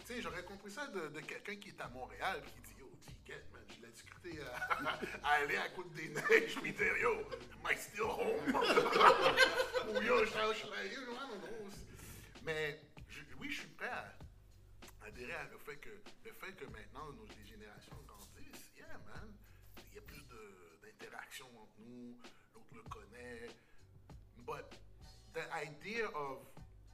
[0.00, 2.90] Tu sais, j'aurais compris ça de, de quelqu'un qui est à Montréal qui dit Yo,
[3.26, 7.12] get man, j'ai la difficulté à, à aller à Côte des Neiges puis dire Yo,
[7.64, 8.54] am I still home?
[9.88, 11.68] Ou Yo, je suis je suis là, you know, I don't know.
[12.44, 14.12] Mais je- oui, je suis prêt à
[15.06, 15.90] adhérer à le fait que,
[16.24, 18.72] le fait que maintenant nos, les générations grandissent.
[18.76, 19.32] Yeah, man.
[19.90, 20.22] Il y a plus
[20.82, 22.16] d'interaction entre nous,
[22.54, 23.48] l'autre le connaît.
[24.46, 24.74] But
[25.34, 26.38] the idea of,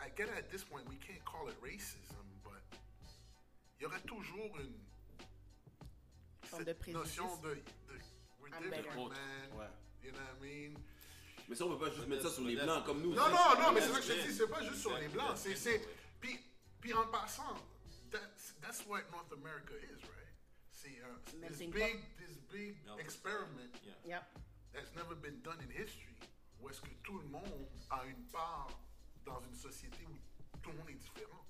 [0.01, 2.63] I get at this point, we can't call it racism, but
[3.79, 4.75] il y aurait toujours une
[6.51, 8.01] cette de notion de, de
[8.41, 9.53] we're I'm different, man.
[9.59, 9.67] ouais.
[10.03, 10.79] You know what I mean?
[11.49, 13.15] Mais ça, on peut pas juste mettre ça sur les blancs comme nous.
[13.15, 15.09] Non, non, non, mais c'est ça que je te dis, c'est pas juste sur les
[15.09, 15.37] blancs.
[15.37, 15.81] C'est, c'est,
[16.21, 16.39] puis,
[16.81, 17.57] puis en passant,
[18.11, 20.33] that's, that's what North America is, right?
[20.73, 23.75] C'est un, this Melting big, this big Melting experiment
[24.07, 24.23] Yep.
[24.73, 26.15] that's never been done in history,
[26.61, 28.69] où est-ce que tout le monde a une part
[29.25, 30.17] dans une société où
[30.63, 31.45] tout le monde est différent.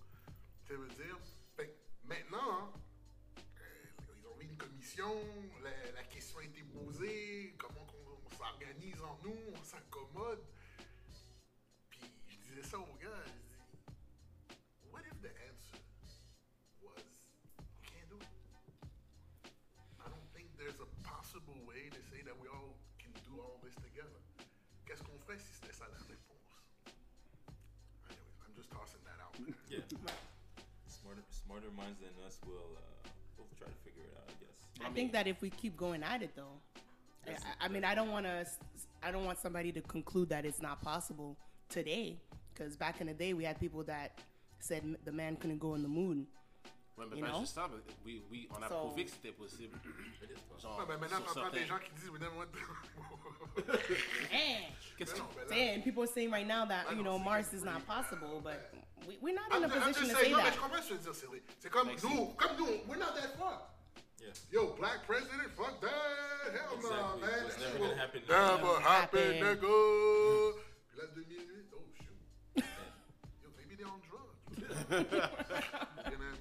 [0.66, 1.16] Ça veut dire,
[1.56, 2.72] fait que maintenant,
[3.36, 5.14] euh, ils ont mis une commission,
[5.62, 10.42] la, la question a été posée, comment qu'on- on, s'organise en nous, on s'accommode.
[11.90, 13.24] Puis je disais ça aux gars,
[22.28, 24.20] that we all can do all this together.
[24.86, 26.44] Qu'est-ce qu'on fait si c'était ça la réponse?
[28.08, 29.32] Anyways, I'm just tossing that out.
[29.40, 29.56] there.
[29.68, 29.84] Yeah.
[30.86, 34.28] Smarter, smarter minds than us will uh, will try to figure it out.
[34.28, 34.58] I guess.
[34.84, 36.60] I think that if we keep going at it, though,
[37.26, 38.46] I, I- I mean, I don't want to,
[39.02, 41.36] I don't want somebody to conclude that it's not possible
[41.70, 42.16] today,
[42.52, 44.18] because back in the day we had people that
[44.60, 46.26] said the man couldn't go in the moon.
[46.98, 47.40] Ouais, mais You pas know?
[47.40, 49.78] juste ça, mais oui, oui, on a So- prouvé que c'était possible.
[50.60, 52.58] Genre, Ouais, mais maintenant, sur t'entends des gens qui disent, we never went to...
[54.32, 54.72] Man.
[54.96, 57.02] Qu'est-ce que Non, mais là- Yeah, and people are saying right now that I you
[57.04, 58.72] know see Mars is not possible, but
[59.06, 60.54] we, we're not I'm in a position to say saying, non, mais that.
[60.54, 61.42] je comprends ce que tu veux dire, Cyril.
[61.60, 62.06] C'est comme Merci.
[62.06, 63.70] nous, comme nous, we're not that far.
[64.20, 64.32] Yeah.
[64.50, 65.90] Yo, black president, fuck that,
[66.52, 67.20] hell no, Exactly.
[67.20, 67.46] man.
[67.46, 68.22] It's That never gonna will happen.
[68.28, 69.34] Never happen, Happen.
[69.38, 69.76] nigga.
[70.90, 72.18] Puis là, 2008, oh shoot.
[73.42, 74.34] Yo, maybe they're on drugs.
[74.90, 76.34] you know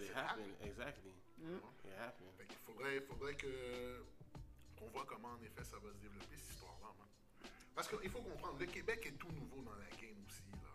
[0.00, 0.70] But it happened, happened.
[0.70, 1.12] exactly.
[1.84, 2.32] It happened.
[2.38, 3.52] Fait qu'il faudrait, faudrait que
[4.78, 7.08] qu'on voit comment en effet ça va se développer cette histoire-là, man.
[7.74, 10.70] Parce qu'il faut comprendre, le Québec est tout nouveau dans la game aussi, là.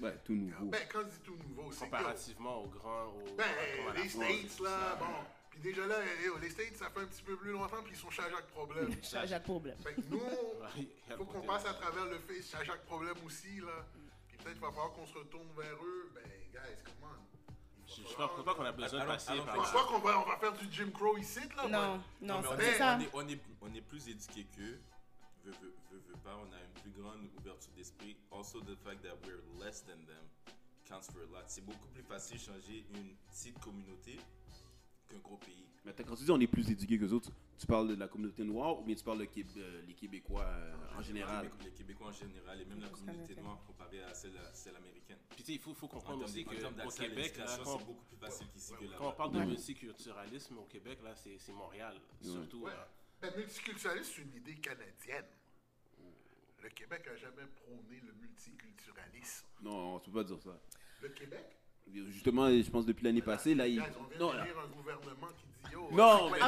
[0.00, 0.66] Ouais, tout nouveau.
[0.66, 4.08] Ben, quand je dis tout nouveau, c'est que Comparativement aux grands, aux, ben, à les
[4.08, 4.96] France, States, tout là, ça.
[4.96, 5.14] bon.
[5.50, 7.92] Puis déjà là, eh, oh, les States, ça fait un petit peu plus longtemps, puis
[7.92, 8.90] ils sont chez Jacques Problème.
[9.02, 9.76] Ça, j'ai de problème.
[9.82, 10.22] Fait que nous,
[10.76, 13.84] il il faut qu'on passe à travers le fait chez Jacques Problème aussi, là.
[14.28, 16.10] Puis peut-être qu'il va falloir qu'on se retourne vers eux.
[16.14, 16.22] Ben,
[16.52, 17.20] guys, come on.
[17.29, 17.29] Il
[18.04, 20.18] Je je pense pas qu'on a besoin de passer alors- par Je pas qu'on va,
[20.20, 21.68] on va faire du Jim Crow ici, là.
[21.68, 22.96] Non, non, mais ça- on, c'est est, ça.
[22.96, 24.80] on, est, on, est, on est plus éduqués qu'eux.
[25.44, 28.16] Veux, veux, veux, veux pas, on a une plus grande ouverture d'esprit.
[28.30, 30.26] Also, the fact that we're less than them
[30.86, 31.44] counts for a lot.
[31.46, 34.18] C'est beaucoup plus facile de changer une petite communauté
[35.10, 35.66] qu'un gros pays.
[35.84, 38.06] Mais quand tu dis on est plus éduqués que les autres, tu parles de la
[38.06, 41.44] communauté noire ou bien tu parles de Qué- euh, les Québécois euh, en général?
[41.44, 44.76] Les, Québécois- les Québécois en général et même la communauté noire comparée à celle, celle
[44.76, 45.16] américaine.
[45.30, 47.84] Puis tu sais, il faut, faut En comprendre aussi de- qu'au Québec, là, quand, c'est
[47.86, 51.52] beaucoup plus facile qu'ici que quand on parle de multiculturalisme au Québec, là, c'est c'est
[51.52, 52.60] Montréal, surtout.
[52.64, 52.72] Ouais.
[52.72, 52.88] là.
[53.22, 55.26] Ben, multiculturalisme, c'est une idée canadienne.
[56.62, 59.46] le Québec a jamais prôné le multiculturalisme.
[59.62, 60.60] Non, tu peux pas dire ça.
[61.02, 61.56] Le Québec
[62.10, 63.76] Justement, je pense depuis l'année passée, là, il...
[63.80, 64.42] Guys, on vient Non, là.
[64.44, 66.46] un gouvernement qui dit Yo, Non, c'est mais-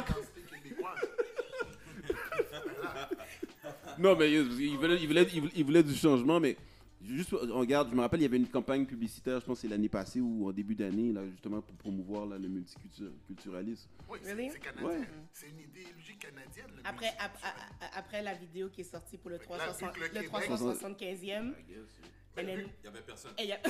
[3.98, 6.56] Non, mais il il voulait, il, voulait, il voulait- du changement, mais
[7.04, 9.62] juste, on regarde, je me rappelle, il y avait une campagne publicitaire, je pense que
[9.62, 13.88] c'est l'année passée ou en début d'année, là, justement, pour promouvoir là, le multiculturalisme.
[14.08, 14.58] Oui, c'est Really?
[14.58, 14.88] canadien.
[14.88, 15.08] Ouais.
[15.32, 16.66] C'est une idéologie canadienne.
[16.76, 19.58] le Après, ap- a- après la vidéo qui est sortie pour le, Fait que là,
[19.58, 21.54] 360 vu que le le Québec- 375e,
[22.34, 23.32] And then- vu- Il y avait personne.
[23.36, 23.60] et il y a-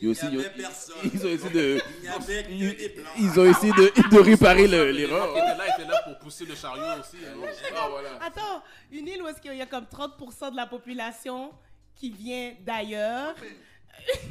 [0.00, 0.96] Ils ont aussi, y ils ont- avait personne.
[1.12, 3.12] ils ont essayé de, Il n'y avait que ils, des blancs.
[3.18, 5.32] ils ont essayé de, de réparer le- l'erreur.
[5.34, 7.16] qui étaient là étaient là pour pousser le chariot aussi.
[7.26, 7.34] hein.
[7.76, 8.22] Ah, voilà.
[8.22, 11.52] Attends, une île où est-ce qu'il y a comme 30% de la population
[11.96, 13.34] qui vient d'ailleurs?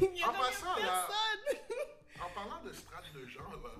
[0.00, 1.78] Il y a En comme passant, là- personne.
[2.24, 3.70] en parlant de strates de gens, là,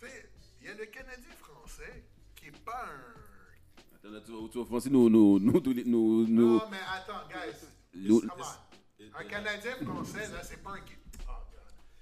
[0.00, 2.02] tu sais, il y a le Canadien français
[2.34, 3.94] qui est pas un.
[3.94, 5.52] Attends, là, tu vas, offenser nos- Non,
[6.70, 7.54] mais attends, guys.
[9.14, 10.78] Un Canadien français, là, c'est pas un.
[10.80, 10.86] God.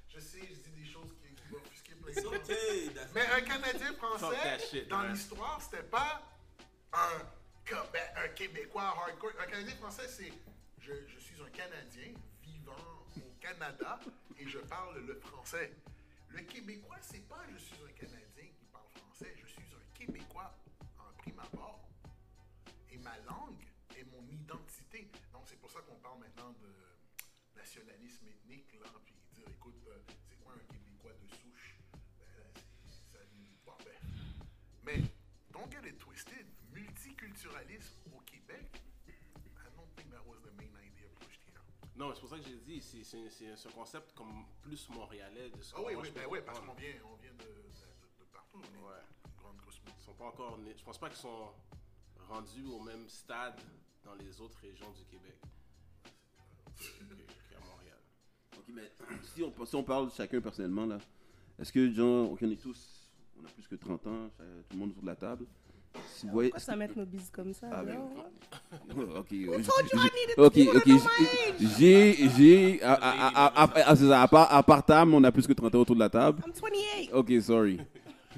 [0.09, 2.13] Je sais, je dis des choses qui, qui vont offusquer plein
[3.15, 6.23] Mais un Canadien français, shit, dans l'histoire, c'était pas
[6.93, 7.19] un,
[7.65, 9.31] Québé- un Québécois hardcore.
[9.41, 10.33] Un Canadien français, c'est
[10.81, 12.73] je, je suis un Canadien vivant
[13.17, 14.01] au Canada
[14.39, 15.73] et je parle le français.
[16.31, 20.55] Le Québécois, c'est pas je suis un Canadien qui parle français, je suis un Québécois
[20.99, 21.81] en prime abord.
[22.91, 23.68] Et ma langue
[26.47, 29.99] de nationalisme ethnique, là, puis dire, écoute, euh,
[30.29, 31.77] c'est quoi un Québécois de souche?
[32.19, 33.19] Ben, ça
[33.67, 33.95] bon, ben.
[34.85, 35.03] Mais,
[35.51, 39.13] don't get it twisted, multiculturalisme au Québec, I
[39.77, 41.61] don't think that was the main idea pushed here.
[41.97, 45.75] Non, c'est pour ça que j'ai dit, c'est un concept comme plus montréalais de ce
[45.77, 48.63] Ah oui, oui, ben oui, parce qu'on vient, on vient de, de- de partout, on
[48.63, 49.03] est Ouais.
[49.27, 49.57] une grande.
[49.99, 51.53] Ils sont pas encore nés- Je pense pas qu'ils sont
[52.29, 53.61] rendus au même stade
[54.05, 55.37] dans les autres régions du Québec
[56.79, 57.99] qu'à Montréal.
[58.57, 58.91] Ok, mais
[59.35, 60.99] si on, si on parle chacun personnellement, là,
[61.59, 63.11] est-ce que, genre, on connaît tous,
[63.41, 64.31] on a plus que 30 ans,
[64.69, 65.45] tout le monde autour de la table.
[66.15, 67.67] Si vous voyez, Pourquoi ça mettre nos bises comme ça?
[67.73, 67.99] Ah, ben,
[69.17, 69.33] ok,
[70.39, 70.89] ok,
[71.79, 76.01] j'ai, j'ai, à, part, à part Tam, on a plus que 30 ans autour de
[76.01, 76.43] la table.
[76.47, 77.11] I'm 28.
[77.13, 77.81] Ok, sorry.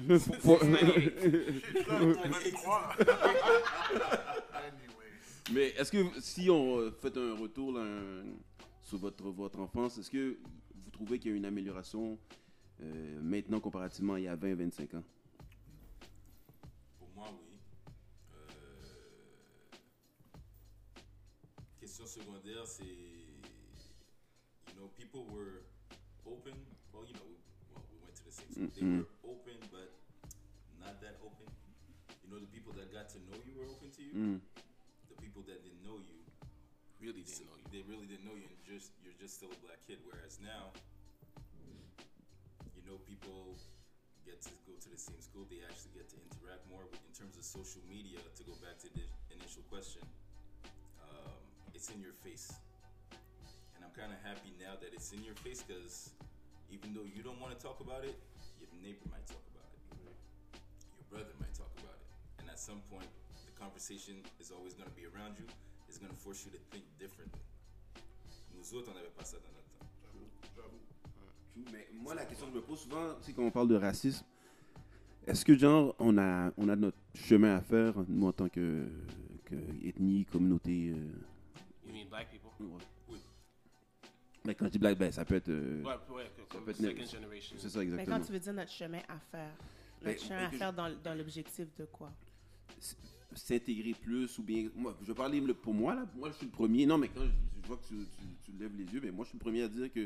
[0.41, 2.95] Faut- Je suis là pour 23.
[2.99, 4.17] Anyways.
[5.53, 8.23] Mais est-ce que si on euh, fait un retour là, un-
[8.83, 10.37] sur votre, votre enfance, est-ce que
[10.75, 12.17] vous trouvez qu'il y a une amélioration
[12.81, 15.03] euh, maintenant comparativement à il y a 20-25 ans?
[16.99, 17.57] Pour moi, oui.
[18.33, 18.37] Euh,
[21.79, 22.85] question secondaire, c'est.
[22.85, 25.63] You know, people were
[26.25, 26.53] open.
[26.93, 27.37] Well, you know, we,
[27.73, 28.69] well, we went to the same school.
[28.73, 28.99] They Mhm.
[28.99, 29.91] were open, but
[30.79, 31.45] not that open.
[32.23, 34.11] You know, the people that got to know you were open to you?
[34.13, 34.37] Hmm.
[35.31, 36.19] People that didn't know you,
[36.99, 37.63] Really didn't know you.
[37.71, 40.03] they really didn't know you, and just you're just still a black kid.
[40.03, 40.75] Whereas now,
[42.75, 43.55] you know, people
[44.27, 45.47] get to go to the same school.
[45.47, 48.19] They actually get to interact more with, in terms of social media.
[48.19, 50.03] To go back to the initial question,
[50.99, 51.39] um,
[51.71, 52.51] it's in your face,
[53.79, 56.11] and I'm kind of happy now that it's in your face because
[56.75, 58.19] even though you don't want to talk about it,
[58.59, 59.79] your neighbor might talk about it.
[60.99, 62.07] Your brother might talk about it,
[62.43, 63.07] and at some point,
[63.65, 65.45] conversation is always going to be around you.
[65.87, 67.39] It's going to force you to think differently.
[68.55, 70.71] Nous autres, on n'avait pas ça dans notre temps.
[71.71, 74.25] Mais moi, la question que je me pose souvent, c'est quand on parle de racisme,
[75.27, 78.87] est-ce que, genre, on a, on a notre chemin à faire, nous, en tant que,
[79.45, 80.95] que ethnie, communauté euh,
[81.85, 82.49] You mean black people?
[82.59, 82.81] ouais.
[83.09, 83.19] Oui.
[84.45, 85.49] Mais quand je dis black, ben, ça peut être.
[85.49, 86.31] euh, Ouais, ouais,
[86.65, 87.55] peut être second generation.
[87.59, 88.17] c'est ça, Mais exactement.
[88.17, 89.51] quand tu veux dire notre chemin à faire,
[90.01, 92.11] Ben, notre chemin à que je- faire dans, dans l'objectif de quoi?
[93.33, 94.69] S'intégrer plus ou bien.
[94.75, 96.05] Moi, je vais parler le- pour moi, là.
[96.17, 96.85] Moi, je suis le premier.
[96.85, 99.43] Non, mais quand je, vois que tu, lèves les yeux, mais moi, je suis le
[99.43, 100.03] premier à dire que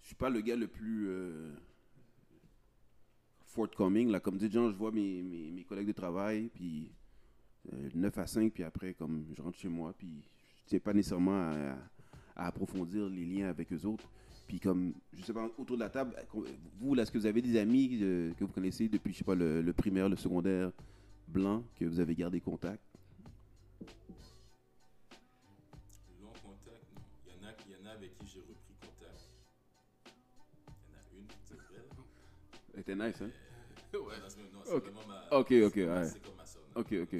[0.00, 1.06] je suis pas le gars le plus.
[1.08, 1.52] euh,
[3.46, 4.18] forthcoming, là.
[4.20, 6.90] Comme dit Jean, je vois mes, mes, collègues de travail, puis
[7.72, 10.22] euh, 9 à 5, puis après, comme je rentre chez moi, puis
[10.64, 11.52] je tiens pas nécessairement
[12.34, 14.08] à, approfondir les liens avec eux autres.
[14.48, 16.16] Puis comme, je sais pas, autour de la table,
[16.80, 19.24] vous, là, est-ce que vous avez des amis euh, que vous connaissez depuis, je sais
[19.24, 20.72] pas, le primaire, le secondaire?
[21.32, 22.82] Blanc, que vous avez gardé contact
[26.20, 27.02] Long contact, non.
[27.26, 29.20] Il y en a, il y en a avec qui j'ai repris contact.
[30.06, 31.64] Il y en a une, c'est vrai.
[31.78, 32.04] là.
[32.76, 33.30] C'était nice, hein
[33.94, 33.98] Ouais.
[34.00, 34.84] Non, c'est même- non, c'est Ok.
[34.84, 35.36] vraiment ma.
[35.38, 36.04] Ok, c'est ok, ouais.
[36.08, 36.62] C'est comme ma soeur.
[36.74, 36.80] non.
[36.80, 37.16] Ok, ok.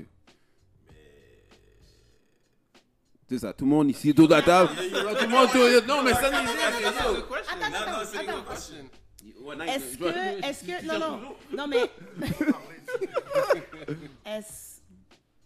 [3.29, 4.71] C'est ça, tout le monde ici autour de la table.
[4.77, 7.13] tout le monde Non, mais ça question.
[7.13, 8.91] Non, non, c'est Good une question.
[9.67, 11.89] Est-ce que, est-ce que, non, non, non, mais,
[14.27, 14.81] est-ce,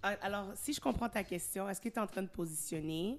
[0.03, 3.19] Alors, si je comprends ta question, est-ce que tu es en train de positionner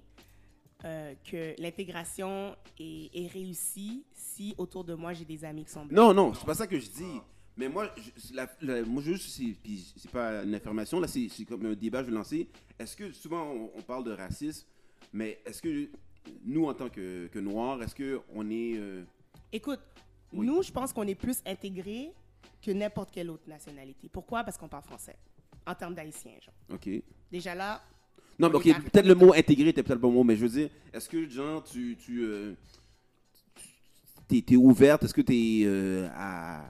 [0.84, 5.84] euh, que l'intégration est, est réussie si autour de moi j'ai des amis qui sont
[5.86, 5.96] blancs?
[5.96, 7.20] Non, non, c'est pas ça que je dis.
[7.56, 12.00] Mais moi, je, la, la- moi c'est, pas une affirmation, là, c'est, comme un débat
[12.00, 12.48] que je vais lancer.
[12.78, 14.66] Est-ce que souvent on, on parle de racisme,
[15.12, 15.88] mais est-ce que
[16.44, 18.74] nous, en tant que, que Noirs, est-ce qu'on est.
[18.76, 19.02] euh,
[19.52, 19.80] Écoute,
[20.32, 20.46] Oui.
[20.46, 22.12] nous, je pense qu'on est plus intégrés
[22.62, 24.08] que n'importe quelle autre nationalité.
[24.12, 24.44] Pourquoi?
[24.44, 25.16] Parce qu'on parle français,
[25.66, 26.32] en termes d'haïtiens.
[26.44, 26.76] genre.
[26.76, 26.88] OK.
[27.30, 27.80] Déjà là,
[28.38, 30.48] Non, mais OK, peut-être le mot intégré était peut-être le bon mot, mais je veux
[30.60, 31.96] dire, est-ce que, genre, tu.
[31.98, 32.54] tu euh,
[34.28, 36.64] t'es, t'es ouverte, est-ce que t'es euh, à.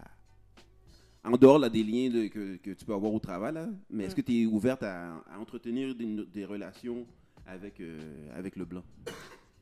[1.25, 4.05] En dehors là, des liens de- que, que tu peux avoir au travail, là, mais
[4.05, 4.17] est-ce Mm.
[4.17, 7.07] que tu es ouverte à, à entretenir des, des relations
[7.47, 7.99] avec, euh,
[8.35, 8.83] avec le blanc?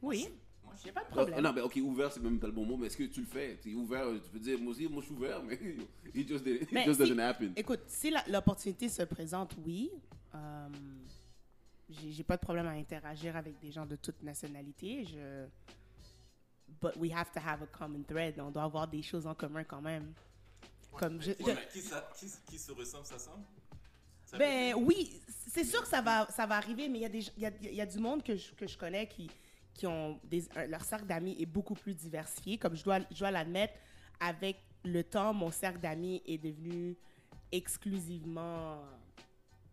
[0.03, 0.29] oui,
[0.85, 1.41] j'ai pas de problème.
[1.41, 3.27] non, mais ok, ouvert, c'est même pas le bon mot, mais est-ce que tu le
[3.27, 3.59] fais?
[3.63, 5.55] Tu es ouvert, euh, tu peux dire, moi aussi, moi je suis ouvert, mais
[6.15, 7.53] it just, it Mais just si- doesn't happen.
[7.57, 9.91] Écoute, si l'opportunité se présente, oui.
[10.35, 10.69] Euh,
[11.89, 15.05] j'ai pas de problème à interagir avec des gens de toute nationalité.
[15.05, 15.47] Je...
[16.83, 18.39] But we have to have a common thread.
[18.41, 20.13] On doit avoir des choses en commun quand même.
[20.99, 23.45] Comme je, Ouais, qui, ça- qui, qui se ressemble, ça semble?
[24.25, 25.21] Ça Ben oui,
[25.53, 27.47] c'est sûr que ça va, ça va arriver, mais il y, a des- il y,
[27.47, 29.31] a, il y a du monde que je, que je connais qui,
[29.77, 32.59] qui ont des, un- leur cercle d'amis est beaucoup plus diversifié.
[32.59, 33.75] Comme je dois, je dois l'admettre,
[34.21, 36.97] avec le temps, mon cercle d'amis est devenu
[37.53, 38.83] exclusivement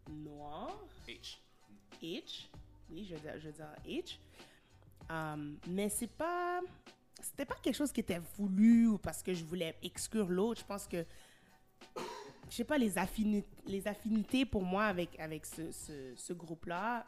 [0.09, 0.69] noir.
[1.07, 1.37] H.
[2.01, 2.47] H.
[2.89, 4.17] Oui, je veux dire, je veux dire H.
[5.09, 6.61] Um, mais c'est pas.
[7.21, 10.61] C'était pas quelque chose qui était voulu ou parce que je voulais exclure l'autre.
[10.61, 11.05] Je pense que.
[12.49, 17.05] Je sais pas, les, affini- les affinités pour moi avec, avec ce, ce, ce groupe-là,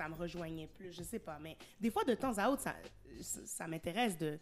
[0.00, 0.90] ça me rejoignait plus.
[0.92, 1.38] Je sais pas.
[1.40, 2.74] Mais des fois, de temps à autre, ça,
[3.20, 4.38] ça, m'intéresse de,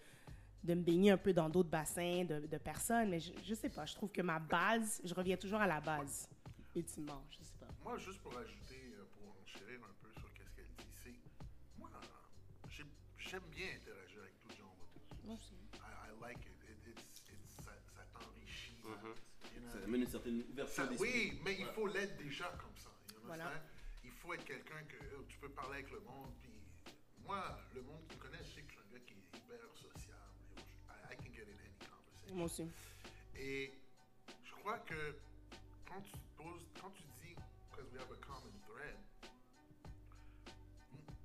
[0.63, 3.11] de me baigner un peu dans d'autres bassins de, de personnes.
[3.11, 3.85] Mais je, je sais pas.
[3.85, 6.29] Je trouve que ma base, je reviens toujours à la base.
[6.77, 7.67] Ultimement, je sais pas.
[7.83, 11.15] Moi, juste pour ajouter, euh, pour enchérir un peu sur qu'est-ce qu'elle dit, c'est.
[11.77, 11.91] Moi,
[12.69, 12.85] j'ai-
[13.19, 14.77] j'aime bien interagir avec tout genre
[15.25, 16.53] de I, I like it.
[16.71, 18.79] It- it's- it's- ça ça t'enrichit.
[18.85, 19.15] you know?
[19.73, 21.11] Ça amène une certaine ouverture d'esprit.
[21.13, 22.91] oui, mais il faut l'être déjà comme ça.
[23.13, 23.51] you Voilà.
[24.09, 26.33] Il faut être quelqu'un que euh, tu peux parler avec le monde.
[26.41, 26.53] Puis
[27.27, 29.37] moi, le monde qui me connaît, je sais que je suis un gars qui est
[29.37, 30.33] hyper sociable.
[30.89, 32.35] I, I can get in any conversation.
[32.35, 32.67] Moi aussi.
[33.37, 33.75] Et
[34.45, 35.15] je crois que
[35.87, 37.37] quand tu poses, quand tu dis
[37.71, 38.97] because we have a common thread,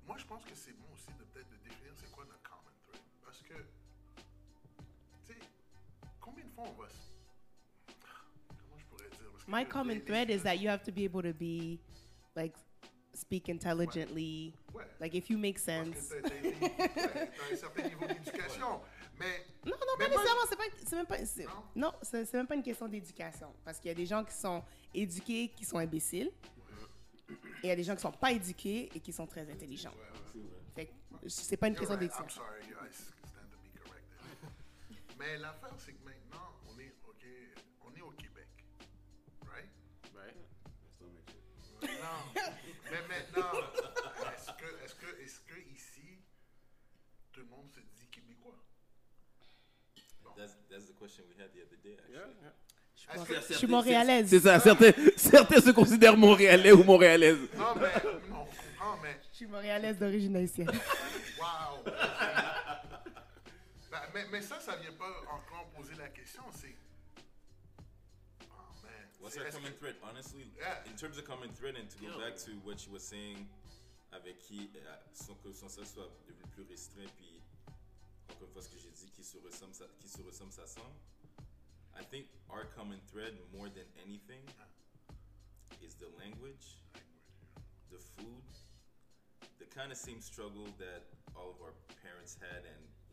[0.06, 2.70] moi je pense que c'est bon aussi de peut-être de définir c'est quoi notre common
[2.86, 3.00] thread.
[3.24, 3.54] Parce que,
[5.24, 5.38] tu sais,
[6.20, 7.14] combien de fois on va se...
[9.48, 11.78] My common thread is that you have to be able to be
[12.36, 12.54] like
[13.14, 14.54] speak intelligently.
[14.74, 14.84] Ouais.
[15.00, 16.10] Like if you make Parce sense.
[16.10, 16.22] ouais,
[17.52, 18.80] un certain niveau d'éducation.
[19.18, 20.42] Mais Non, non, Mais pas nécessairement.
[20.48, 21.24] C'est pas, c'est même pas.
[21.24, 21.62] c'est- Non?
[21.76, 23.52] Non, c'est c'est même pas une question d'éducation.
[23.64, 26.30] Parce qu'il y a des gens qui sont éduqués qui sont imbéciles.
[27.62, 29.94] Et il y a des gens qui sont pas éduqués et qui sont très intelligents.
[30.74, 30.92] Fait que
[31.28, 32.42] c'est pas une You're question right, I'm d'éducation.
[35.18, 37.24] Mais l'affaire, c'est que maintenant, on est, ok,
[37.86, 38.48] on est au Québec.
[39.46, 39.70] Right?
[40.14, 40.36] Right?
[41.80, 42.34] Maintenant,
[42.94, 43.50] mais maintenant,
[44.34, 46.18] est-ce que, est-ce que, est-ce que ici,
[47.32, 48.54] tout le monde se dit québécois?
[50.36, 52.14] That's, that's the question we had the other day, actually.
[52.14, 53.14] Yeah, yeah.
[53.14, 54.28] Est-ce que, Je suis montréalaise.
[54.28, 57.38] C'est ça, certains, certains se considèrent montréalais ou montréalaises.
[57.56, 57.74] non,
[59.02, 60.70] mais, Je suis montréalaise d'origine haïtienne.
[61.38, 61.84] wow!
[63.90, 66.73] Ben, mais, mais ça, ça vient pas encore poser la question, c'est...
[69.24, 69.32] Man.
[69.32, 69.96] What's our common thread?
[70.04, 70.84] Honestly, Yeah.
[70.84, 72.28] in terms of common thread, and to go Yeah.
[72.28, 73.48] back to what she was saying,
[74.12, 77.40] avec qui euh, son, que son cercle soit devenu plus restreint, puis
[78.28, 80.66] encore une fois ce que j'ai dit, qui se ressemble, ça, qui se ressemble, ça
[80.66, 80.94] semble.
[81.98, 84.44] I think our common thread, more than anything,
[85.80, 86.76] is the language,
[87.90, 88.44] the food,
[89.58, 91.02] the kind of same struggle that
[91.34, 91.72] all of our
[92.02, 93.03] parents had, and we.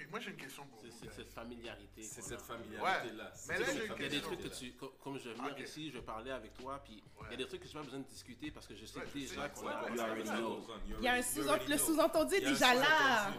[0.00, 0.98] Ok, moi j'ai une question pour C'est vous.
[1.02, 2.02] c'est cette familiarité.
[2.02, 3.32] C'est cette familiarité-là.
[3.48, 4.72] Mais là, j'ai une Il y a des trucs que tu.
[4.74, 5.58] co- Comme je Ok.
[5.64, 7.84] ici, je parler avec toi, puis il y a des trucs que je n'ai pas
[7.84, 9.88] besoin de discuter parce que je sais déjà qu'on a.
[9.90, 13.32] Il y a un sous-entendu déjà là.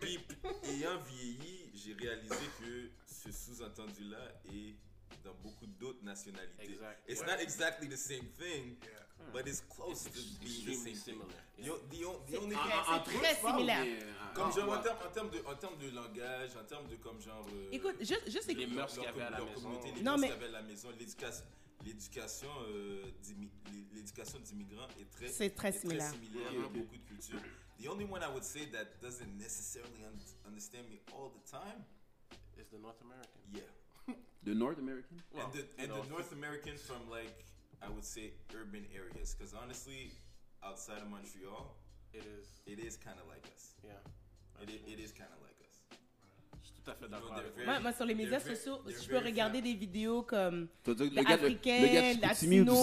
[0.00, 0.18] puis,
[0.64, 4.76] ayant vieilli, j'ai réalisé que ce sous-entendu-là est
[5.24, 6.64] dans beaucoup d'autres nationalités.
[6.64, 7.02] Exact.
[7.08, 7.26] It's Ouais.
[7.26, 9.03] not exactly the same thing, yeah.
[9.32, 11.26] But it's close to It's being the extremely similar.
[11.56, 11.62] The,
[12.28, 13.84] C'est only très- c'est similaire.
[13.84, 16.64] mais, euh, comme ah, genre en termes, en termes de, en termes de langage, en
[16.64, 17.46] termes de comme genre.
[17.52, 19.70] euh, Écoute, juste, juste Les mœurs qu'il y leur avait à la maison.
[19.84, 21.44] les Non, mœurs mais- qu'il y avait à la maison, l'éducation,
[21.84, 26.12] l'éducation, euh, d'immigrants est très, C'est très est similaire.
[26.72, 27.40] beaucoup de cultures.
[27.80, 31.84] The only one I would say that doesn't necessarily un- understand me all the time,
[32.56, 33.40] It's the North American.
[33.52, 33.62] yeah.
[34.44, 35.22] The North American?
[35.32, 37.44] Well, and the, and the North American from like
[37.86, 40.10] I would say urban areas, because honestly,
[40.62, 41.76] outside of Montreal,
[42.14, 42.46] It is.
[42.66, 43.74] it is kind of like us.
[43.84, 44.62] Yeah.
[44.62, 45.80] It, i- it is kind of like us.
[46.62, 47.66] Je suis tout à fait You know, d'accord very-.
[47.66, 50.68] Moi, moi, sur les médias sociaux, je peux regarder des vidéos comme
[51.26, 52.82] Africains, latinos,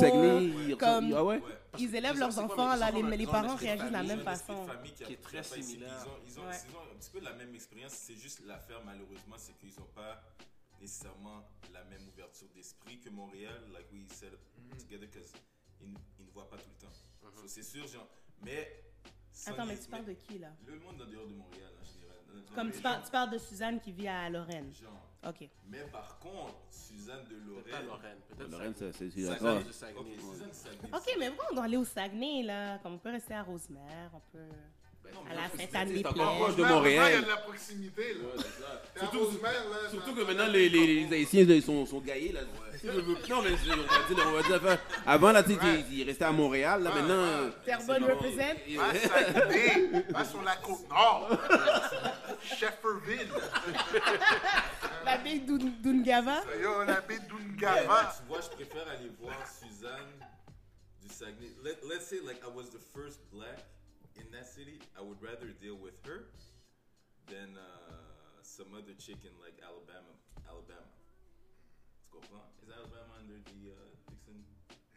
[0.78, 1.38] comme- Ah ouais?
[1.38, 1.42] Ouais.
[1.80, 4.68] Ils élèvent leurs enfants, mais là, les, les parents réagissent de la même façon.
[4.68, 6.06] famille qui, est très similaire.
[6.06, 6.58] Ils ont, ils, ont, Ouais.
[6.70, 7.94] ils ont un petit peu la même expérience.
[7.94, 10.22] C'est juste l'affaire, malheureusement, c'est qu'ils n'ont pas
[10.82, 13.62] nécessairement la même ouverture d'esprit que Montréal.
[13.72, 14.34] Like we said
[14.80, 15.32] together, because
[15.82, 16.94] ils, ils ne voient pas tout le temps.
[17.36, 18.08] So, c'est sûr, genre.
[18.44, 18.84] Mais.
[19.46, 20.50] Attends, mais tu parles de qui, là?
[20.66, 22.18] Le monde en dehors de Montréal, en général.
[22.28, 23.06] dans- dans Comme tu parles, gens.
[23.06, 24.74] tu parles de Suzanne qui vit à Lorraine.
[24.74, 25.08] Genre.
[25.28, 25.48] Ok.
[25.68, 27.86] Mais par contre, Suzanne de Lorraine.
[27.86, 28.18] Lorraine.
[28.28, 28.94] Peut-être Lorraine, Saguenay.
[28.98, 30.16] c'est c'est Saguenay, Saguenay.
[30.18, 30.90] Ok, Suzanne Saguenay.
[30.94, 32.80] Ok, mais pourquoi on doit aller au Saguenay, là?
[32.80, 34.50] Comme on peut rester à Rosemère, on peut.
[35.14, 37.12] Non, mais À la encore proche de Montréal.
[37.12, 38.42] Il y a de la proximité, là.
[38.96, 42.32] À Surtout- Rosemère, là, Surtout que maintenant, les, les, les Haïtiens ils sont, sont gaillés.
[42.34, 42.42] Là.
[42.84, 44.78] Veux- Non, mais on va dire, on va dire.
[45.06, 45.86] Avant, là, tu sais, Ouais.
[45.90, 46.82] ils ils restaient à Montréal.
[46.84, 47.24] Là, Ouais, maintenant.
[47.24, 47.30] ouais.
[47.30, 48.08] euh, Terrebonne et-
[48.78, 51.38] Va va sur la côte nord.
[52.44, 53.30] Shefferville.
[55.06, 56.42] La baie d'Un- d'Ungava.
[56.62, 58.14] Yo, la baie d'Ungava.
[58.18, 60.28] tu vois, je préfère aller voir Suzanne
[61.02, 61.52] du Saguenay.
[61.64, 63.60] Let, let's say like I was the first black
[64.32, 66.32] in that city, I would rather deal with her
[67.28, 70.16] than uh, some other chick in like Alabama.
[70.48, 70.88] Alabama.
[72.00, 72.48] Tu comprends?
[72.64, 74.40] Is Alabama under the uh, Dixon?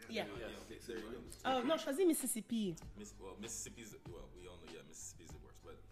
[0.06, 0.30] Yeah.
[0.38, 1.50] Yeah, okay, there you go.
[1.50, 2.76] Oh non, je choisis Mississippi.
[2.96, 5.82] Miss, well, Mississippi's, well, we all know, yeah, Mississippi's the worst, but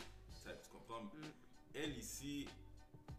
[0.45, 1.11] type, tu comprends?
[1.75, 2.47] Elle ici,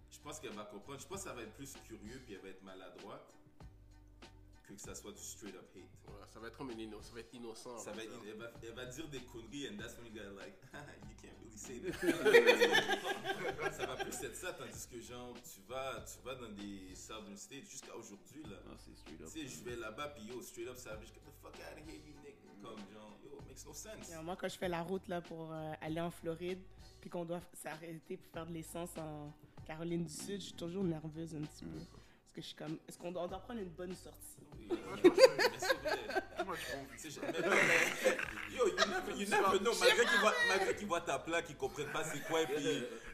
[0.09, 1.01] je pense qu'elle va comprendre.
[1.01, 3.35] Je pense que ça va être plus curieux puis elle va être maladroite
[4.63, 5.83] que que ça soit du straight up hate.
[6.31, 7.77] Ça va être comme une inno- ça va être innocent.
[7.77, 8.31] Ça va être, dire.
[8.33, 11.37] elle, va, elle va dire des conneries and that's when you gotta like, you can't
[11.43, 13.71] really say that.
[13.73, 17.35] ça va plus être ça, tandis que genre, tu vas, tu vas dans des Southern
[17.37, 18.57] States jusqu'à aujourd'hui là.
[18.69, 19.29] Ah, c'est straight Tu up.
[19.29, 21.97] sais, je vais là-bas puis yo, straight up savage, get the fuck out of here,
[22.05, 22.33] you nigga.
[22.61, 24.09] Comme genre, yo, makes no sense.
[24.11, 26.61] Et Moi, quand je fais la route là, pour euh, aller en Floride,
[27.01, 29.33] puis qu'on doit s'arrêter pour faire de l'essence en
[29.65, 31.77] Caroline du Sud, je suis toujours nerveuse un petit peu.
[31.77, 34.42] Parce que je suis comme, est-ce qu'on doit, on doit prendre une bonne sortie?
[38.53, 39.73] Yo, you never, you never know.
[39.79, 42.55] Malgré qu'ils voient, malgré qu'ils voient ta plaque, ils comprennent pas c'est quoi, et puis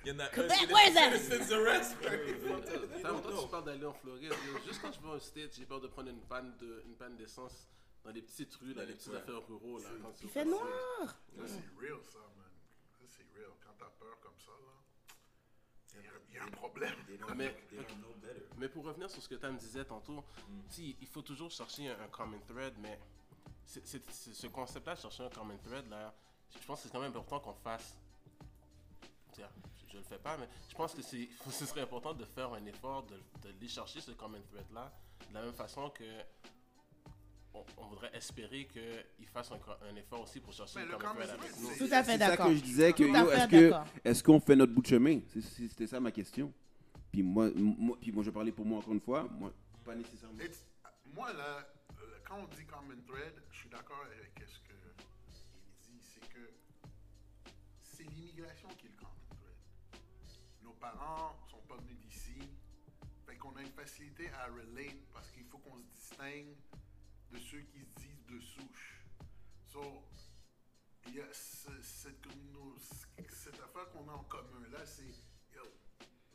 [0.06, 0.30] il y en a un.
[0.38, 1.18] Where's that?
[1.18, 1.96] Citizens arrest.
[3.04, 4.34] Attends, toi, tu parles d'aller en Floride.
[4.68, 7.16] Juste quand je vais au States, j'ai peur de prendre une panne de- une panne
[7.16, 7.68] d'essence
[8.04, 9.80] dans les petites rues, Dans les petites affaires ruraux.
[9.80, 9.90] Là,
[10.22, 10.68] Il fait noir!
[11.06, 12.20] Ça, c'est real, ça.
[12.20, 13.52] Ça, c'est real.
[13.64, 14.74] Quand t'as peur comme ça, là,
[16.30, 16.96] il y a- un problème.
[17.08, 18.46] They don't, Mais- they don't know better.
[18.58, 20.24] Mais pour revenir sur ce que Tam disait tantôt,
[20.70, 23.00] si, il faut toujours chercher un, un common thread, mais
[23.66, 26.14] c'est- c'est- c'est- ce concept-là, chercher un common thread, là,
[26.60, 27.96] je pense que c'est quand même important qu'on fasse.
[29.34, 29.50] Tiens,
[29.86, 32.54] Je, je le fais pas, mais je pense que c'est, ce serait important de faire
[32.54, 34.92] un effort de, de aller chercher ce common thread-là,
[35.30, 36.04] de la même façon que
[37.54, 41.68] on, on voudrait espérer qu'il fasse un, effort aussi pour chercher le thread avec nous.
[41.78, 42.48] Tout à fait C'est ça d'accord.
[42.48, 43.86] que je disais que est-ce que d'accord.
[44.04, 45.20] est-ce qu'on fait notre bout de chemin?
[45.28, 46.54] C'était ça ma question.
[47.12, 49.52] Puis moi, moi, puis moi je parlais pour moi encore une fois, moi
[49.84, 50.40] pas nécessairement.
[50.40, 50.66] It's-
[51.16, 51.68] moi, là,
[52.00, 54.74] euh, quand on dit common thread, je suis d'accord avec ce que
[55.90, 56.52] il dit, c'est que
[57.82, 60.02] c'est l'immigration qui est le common thread.
[60.62, 62.40] Nos parents sont pas venus d'ici,
[63.26, 66.56] fait qu'on a une facilité à relate parce qu'il faut qu'on se distingue
[67.32, 69.02] de ceux qui se disent de souche.
[69.72, 69.82] So,
[71.08, 72.16] il y a ce- cette,
[73.30, 75.04] cette affaire qu'on a en commun là, c'est
[75.56, 75.62] yo,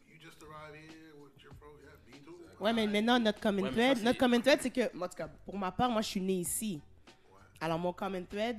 [0.08, 2.34] you just arrived here with your bro, yeah, me too.
[2.60, 5.16] Ouais, mais maintenant, notre common Ouais, thread, notre common thread, c'est que, moi, en tout
[5.16, 6.80] cas, pour ma part, moi, je suis née ici.
[7.30, 7.38] Ouais.
[7.60, 8.58] Alors, mon common thread,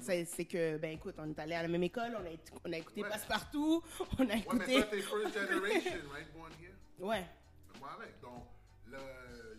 [0.00, 2.72] c'est que, ben écoute, on est allé à la même école, on a, éc- on
[2.72, 3.08] a écouté Ouais.
[3.08, 3.82] Passepartout,
[4.18, 4.74] on a Ouais, mais écouté...
[4.74, 6.74] toi, t'es first generation, right, born here?
[6.98, 7.24] Ouais.
[7.80, 8.20] Moi avec.
[8.20, 8.44] Donc,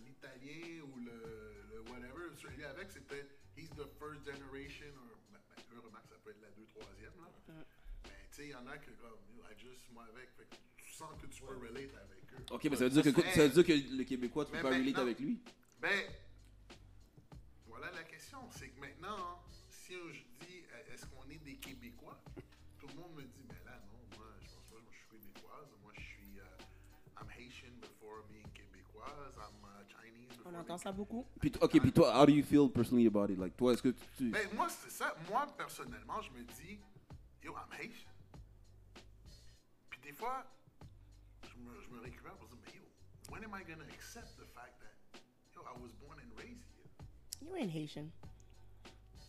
[0.05, 0.92] l'italien ou
[2.47, 7.13] avec, c'était, he's the first generation, or, ben, remarque, ça peut être la deux, troisième,
[7.21, 7.29] là.
[8.05, 9.19] Mais, tu sais, il y en a que, comme,
[9.57, 12.45] just, moi avec, fait que tu sens que tu peux relate avec eux.
[12.51, 14.63] Ok, mais ça veut dire que ça veut dire que le Québécois tu peux Mais
[14.63, 15.39] pas relate avec lui?
[15.79, 16.03] Ben,
[17.65, 18.39] voilà la question.
[18.51, 22.19] C'est que maintenant, si je dis, euh, est-ce qu'on est des Québécois?
[22.79, 25.07] Tout le monde me dit, ben là, non, moi, je pense pas, moi, je suis
[25.07, 25.67] québécoise.
[25.81, 28.49] Moi, je suis, euh, I'm Haitian before being
[29.03, 29.37] québécoise.
[29.37, 31.25] I'm uh, Chinese On entend ça beaucoup.
[31.39, 33.39] Puis t- ok, puis toi, how do you feel personally about it?
[33.39, 35.15] Like toi, est-ce que tu Ben, moi, c'est ça.
[35.29, 36.79] Moi, personnellement, je me dis,
[37.43, 38.09] yo, I'm Haitian.
[39.89, 40.45] Puis des fois,
[41.43, 42.83] je me, je me récupère pour dire, mais yo,
[43.31, 45.19] when am I going to accept the fact that,
[45.55, 46.89] yo, I was born and raised here?
[47.41, 48.11] You ain't Haitian.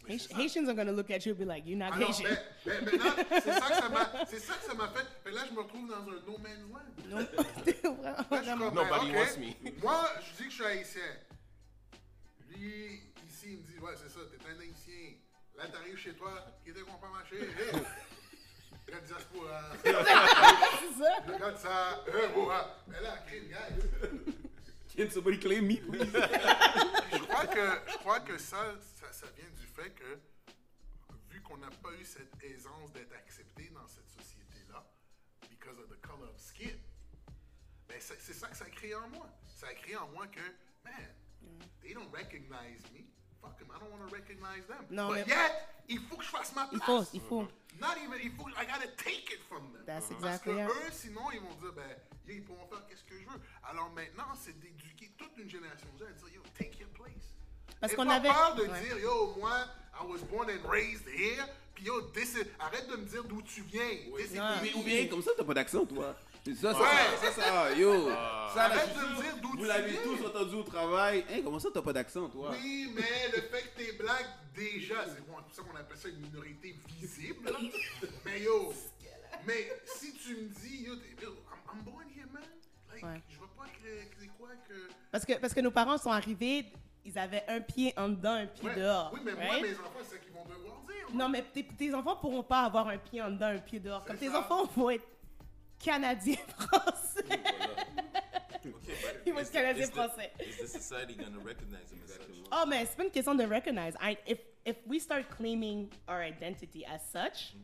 [0.07, 2.37] Haitians are gonna look at you and be like, you're not Alors, Haitian.
[2.65, 5.07] ben, ben, c'est ça que ça m'a, c'est ça que ça m'a fait.
[5.25, 7.09] Mais là, je me retrouve dans un no man's land.
[7.09, 7.17] Non.
[7.25, 7.27] Là,
[7.65, 9.81] je suis comme, ben, Nobody ok, wants me.
[9.81, 11.03] Moi, je dis que je suis haïtien.
[12.51, 15.15] Lui, il ici, il me dit, ouais, c'est ça, t'es un haïtien.
[15.57, 16.33] Là, t'arrives chez toi,
[16.63, 17.37] qui était qu'on pas marché.
[17.37, 17.81] Hey!
[18.87, 19.63] Gars de diaspora.
[19.83, 19.93] C'est
[21.03, 21.11] ça.
[21.27, 22.05] Le gars de ça.
[22.09, 22.77] Euh, ah.
[22.87, 24.35] Mais là, crime, guys.
[24.97, 26.13] Can somebody claim me, please?
[27.13, 28.59] je crois que, je crois que ça,
[29.01, 30.19] ça, ça vient du fait que,
[31.31, 34.85] vu qu'on n'a pas eu cette aisance d'être accepté dans cette société-là,
[35.51, 36.77] because of the color of skin,
[37.89, 39.29] ben c'est ça que ça a créé en moi.
[39.47, 40.41] Ça a créé en moi que,
[40.85, 40.95] man,
[41.83, 43.05] they don't recognize me.
[43.43, 44.87] Fuck them, I don't want to recognize them.
[44.89, 45.53] But mais- yet,
[45.89, 46.81] il faut que je fasse ma place.
[46.81, 47.49] Il faut, il faut.
[47.81, 49.85] Not even, il faut, I gotta take it from them.
[49.85, 50.69] That's Parce que exactly it.
[50.71, 51.97] eux, sinon, ils vont dire, ben,
[52.27, 53.41] ils pourront faire qu'est-ce que je veux.
[53.65, 57.34] Alors maintenant, c'est d'éduquer toute une génération de gens à dire, yo, take your place.
[57.81, 58.81] Parce Et qu'on pas avait- peur de ouais.
[58.81, 59.67] dire, yo, moi,
[60.01, 61.45] I was born and raised here,
[61.75, 63.83] puis yo, this is- arrête de me dire d'où tu viens.
[63.83, 64.77] Me.
[64.79, 66.17] Ou bien, comme ça, t'as pas d'accent, toi.
[66.45, 66.87] C'est ça, ça, Ouais.
[67.23, 68.05] ça, ça, yo.
[68.09, 70.01] Ça, là, Arrête de me dire d'où Vous tu l'avez viens.
[70.03, 71.25] tous entendu au travail.
[71.31, 72.51] Hein, comment ça, t'as pas d'accent, toi?
[72.53, 76.09] Oui, mais le fait que t'es black, déjà, c'est bon, pour ça qu'on appelle ça
[76.09, 77.51] une minorité visible.
[78.27, 78.75] mais yo,
[79.47, 81.31] mais si tu me dis, yo, I'm,
[81.73, 82.43] I'm born here, man.
[82.93, 83.23] Like, Ouais.
[83.31, 84.75] je veux pas créer, créer quoi que.
[85.11, 86.67] Parce que, parce que nos parents sont arrivés,
[87.05, 88.77] ils avaient un pied en dedans, un pied Ouais.
[88.77, 89.11] dehors.
[89.13, 91.15] Oui, mais moi, mes enfants, c'est ça qu'ils vont devoir dire.
[91.15, 94.05] Non, mais tes, tes enfants pourront pas avoir un pied en dedans, un pied dehors.
[94.05, 95.07] Comme tes enfants vont être
[95.79, 97.25] canadiens, français.
[98.67, 98.71] Okay,
[99.03, 100.33] but Ils vont is être the- canadiens, is the- français.
[100.41, 102.23] Is the society gonna recognize them as such?
[102.53, 103.95] Oh, mais c'est pas une question de recognize.
[104.01, 107.55] I, if, if we start claiming our identity as such,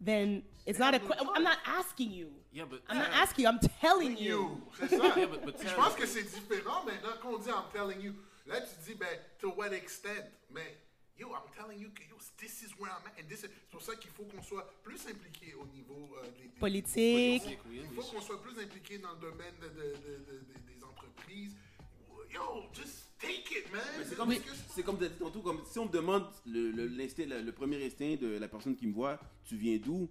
[0.00, 0.98] then it's not a.
[0.98, 2.30] que- I'm not asking you.
[2.52, 3.50] Yeah, but I'm not asking you.
[3.50, 4.26] I'm telling you.
[4.26, 5.14] You, c'est ça.
[5.16, 8.00] Yeah, but- but je tell- pense que c'est différent maintenant quand on dit I'm telling
[8.00, 8.14] you.
[8.48, 10.24] Là, tu dis, ben, to what extent?
[10.50, 10.76] Mais,
[11.18, 13.20] yo, I'm telling you yo, this is where I'm at.
[13.22, 16.22] And this is- C'est pour ça qu'il faut qu'on soit plus impliqué au niveau euh,
[16.38, 17.58] des, des- Politique.
[17.70, 20.82] Il faut qu'on soit plus impliqué dans le domaine de, de- de- de- de- des
[20.84, 21.54] entreprises.
[22.32, 23.80] Yo, just take it, man.
[23.98, 24.34] Mais C'est comme,
[24.74, 27.40] c'est comme tu as dit tantôt, comme si on me demande le, le, l'instinct, le,
[27.42, 30.08] le premier instinct de la personne qui me voit, tu viens d'où?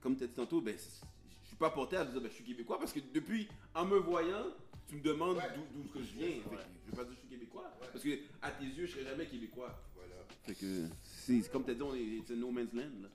[0.00, 2.44] Comme tu as dit tantôt, ben, je suis pas porté à dire ben, je suis
[2.44, 4.46] québécois parce que depuis, en me voyant,
[4.92, 5.44] tu me demandes Ouais.
[5.74, 6.26] d'où, que je viens.
[6.28, 8.84] Fait que je vais pas dire que je suis québécois parce que à tes yeux,
[8.86, 9.80] je serais jamais québécois.
[9.94, 10.14] Voilà.
[10.44, 13.00] Fait que c'est, c'est comme tu as dit, on est c'est no man's land.
[13.02, 13.08] Là.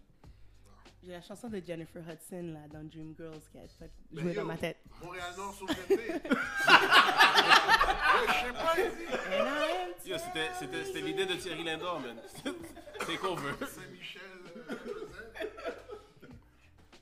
[1.04, 4.42] J'ai la chanson de Jennifer Hudson là, dans Dreamgirls qui a fait Ben, jouer yo,
[4.42, 4.78] dans ma tête.
[5.04, 5.96] Montréal-Nord, souveraineté.
[8.28, 10.14] Je sais pas, ici.
[10.60, 12.18] C'était, l'idée de Thierry Lindor, man.
[13.00, 13.52] Take over.
[13.60, 14.22] Saint-Michel,
[14.72, 14.76] euh.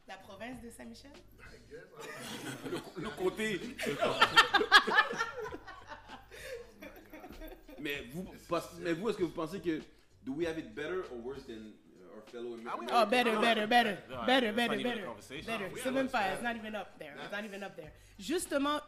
[0.08, 1.12] La province de Saint-Michel?
[2.98, 3.60] Le côté.
[7.80, 8.26] mais vous,
[8.80, 9.82] mais vous, est-ce que vous pensez que
[10.24, 11.54] do we have it better or worse than
[12.00, 12.90] uh, our fellow Americans?
[12.92, 15.92] Ah Oh, better, better, better, No, better, it's not better, better, better.
[15.92, 16.34] Même pas, understand.
[16.34, 17.16] it's not even up there.
[17.22, 17.92] It's not even up there.
[18.18, 18.80] Justement,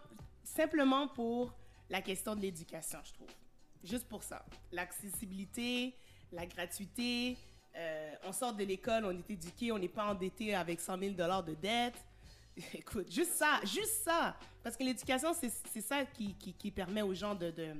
[0.43, 1.53] simplement pour
[1.89, 3.29] la question de l'éducation, je trouve.
[3.83, 4.43] Juste pour ça.
[4.71, 5.93] L'accessibilité,
[6.31, 7.37] la gratuité.
[7.75, 11.11] euh, on sort de l'école, on est éduqué, on n'est pas endetté avec 100 000
[11.13, 11.93] dollars de dette.
[12.73, 14.37] Écoute, juste ça, juste ça.
[14.63, 17.73] Parce que l'éducation, c'est c'est ça qui, qui, qui permet aux gens de, de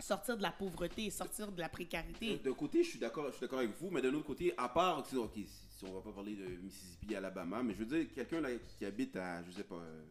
[0.00, 2.36] sortir de la pauvreté, sortir de la précarité.
[2.38, 4.68] D'un côté, je suis d'accord, je suis d'accord avec vous, mais d'un autre côté, à
[4.68, 7.78] part, tu sais, ok, si, si on va pas parler de Mississippi, Alabama, mais je
[7.84, 10.04] veux dire, quelqu'un là qui habite à, je sais pas, euh,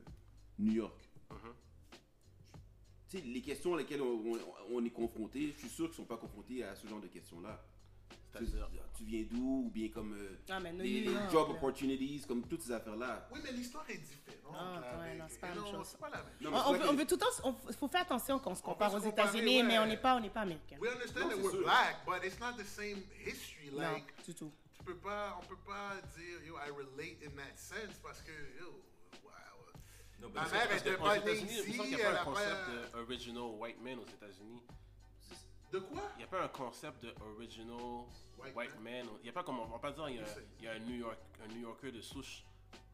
[0.59, 0.99] New York.
[3.09, 4.39] Tu sais, les questions auxquelles on, on-
[4.77, 7.61] on est confronté, je suis sûr qu'ils sont pas confrontés à ce genre de questions-là.
[8.37, 8.45] Tu,
[8.97, 11.55] tu viens d'où, ou bien comme euh, Ah, mais les, les job là.
[11.55, 13.27] opportunities, comme toutes ces affaires-là.
[13.33, 14.55] Oui, mais l'histoire est différente.
[14.57, 15.87] Ah, ouais, non, c'est pas la même non, chose.
[15.91, 17.87] c'est pas la même Non, On, mais on veut, on tout le temps, il faut
[17.89, 19.83] faire attention qu'on se compare se aux États-Unis, mais ouais.
[19.83, 20.77] on n'est pas, on n'est pas américain.
[20.79, 21.63] We understand Non, that we're sûr.
[21.63, 23.69] black, but it's not the same history.
[23.73, 24.51] Non, Like, du tout.
[24.77, 28.31] tu peux pas, on peut pas dire, yo, I relate in that sense parce que,
[28.59, 28.67] yo,
[29.25, 29.31] wow.
[30.21, 32.97] No, but Ma mère était pas née ici, a elle pas a un concept pas...
[32.97, 34.61] de original white man aux États-Unis.
[35.71, 36.01] De quoi?
[36.15, 37.77] Il n'y a pas un concept de original
[38.37, 39.05] White white, man.
[39.19, 40.23] Il n'y a pas comme on va pas dire il y a,
[40.59, 42.43] il y a un New York, un New Yorker de souche.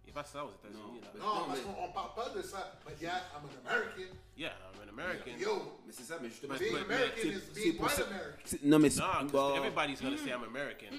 [0.03, 1.07] Il n'y a pas ça aux États-Unis là.
[1.19, 1.25] Non.
[1.25, 2.79] Non, parce mais- qu'on on parle pas de ça.
[2.85, 4.15] But yeah, I'm an American.
[4.37, 5.37] Yeah, I'm an American.
[5.37, 8.57] Yo, Mais c'est ça, mais justement, Being c'est- American c'est- is c'est being white American.
[8.63, 10.89] Non, mais c'est- Non, 'cause bon, everybody's gonna say I'm American.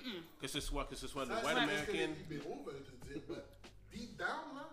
[0.41, 2.15] Que ce soit que ce soit le ça, white c'est ce que les American.
[2.31, 3.23] libéraux veulent te dire.
[3.27, 3.45] But
[3.93, 4.69] deep down, là,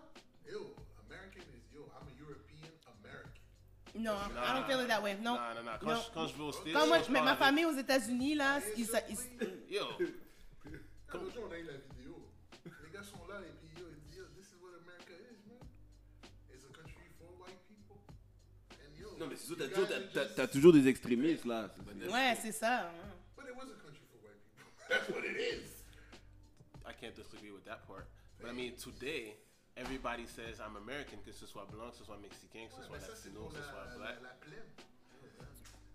[3.98, 5.14] Non, I don't feel it that way.
[5.22, 5.34] Non.
[5.34, 5.72] Non, non, non.
[5.80, 6.00] Quand, Non.
[6.02, 8.60] Je, quand je vais au States, Quand moi, je mets ma famille aux États-Unis, là,
[8.76, 8.84] ils.
[8.84, 9.84] Yo,
[11.32, 12.28] jour, on a eu la vidéo.
[12.64, 15.58] Les gars sont là et puis yo, ils disent, this is what America is, man.
[16.52, 17.96] It's a country for white people.
[18.70, 19.68] And yo, Non, mais c'est sûr, you
[20.36, 21.70] t'as toujours, t'as des extrémistes, là.
[22.10, 22.90] Ouais, c'est ça.
[23.36, 24.70] But it was a country for white people.
[24.88, 25.84] That's what it is.
[26.84, 28.06] I can't disagree with that part.
[28.40, 29.36] But I mean, today,
[29.76, 32.98] everybody says I'm American, que ce soit blanc, que ce soit mexicain, que ce Ouais,
[33.00, 34.22] soit latino, que ce la, soit la, black.
[34.22, 34.72] la plaine.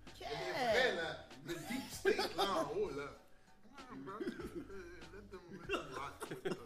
[0.07, 0.19] OK.
[0.19, 1.27] Les vrais, là.
[1.45, 3.17] Le deep state, là, en haut, là.
[3.91, 4.65] Bro, let them-
[5.11, 6.57] let them rock with the-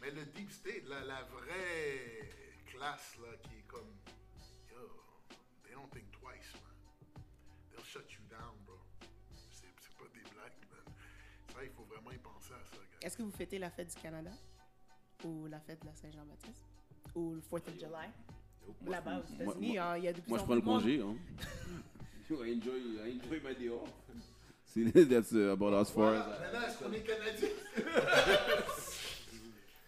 [0.00, 2.28] Mais le deep state, là, la vraie
[2.66, 3.94] classe, là, qui est comme,
[4.70, 5.02] yo,
[5.64, 7.22] they don't think twice, man.
[7.70, 8.78] They'll shut you down, bro.
[9.50, 10.94] C'est c'est pas des blagues, man.
[11.52, 12.98] Ça, il faut vraiment y penser à ça, gars.
[13.06, 14.30] Est-ce que vous fêtez la fête du Canada?
[15.24, 16.64] Ou la fête de la Saint-Jean-Baptiste
[17.14, 18.08] ou le 4th of July
[18.86, 20.60] Là-bas aux États-Unis, moi- hein, il y a de plus Moi, je en prends le
[20.62, 21.00] congé.
[21.00, 21.16] Hein.
[22.30, 23.90] I enjoy, I enjoy my day off.
[24.66, 26.66] See, that's uh, about as far as.
[26.68, 27.48] Est-ce qu'on est Canadien?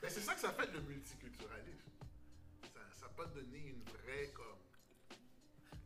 [0.02, 1.90] Mais c'est ça que ça fait le multiculturalisme.
[2.94, 4.44] Ça n'a pas donné une vraie comme.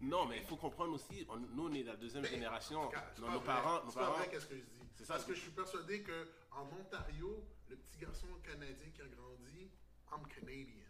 [0.08, 2.88] Non, mais il faut comprendre aussi, on- nous, on est la deuxième génération.
[2.88, 4.18] Regarde, c'est Nos, parents, nos C'est pas parents.
[4.18, 4.79] vrai qu'est-ce que je dis.
[5.00, 9.06] C'est ça, Parce que je suis persuadé qu'en Ontario, le petit garçon canadien qui a
[9.06, 9.70] grandi,
[10.12, 10.84] I'm Canadian.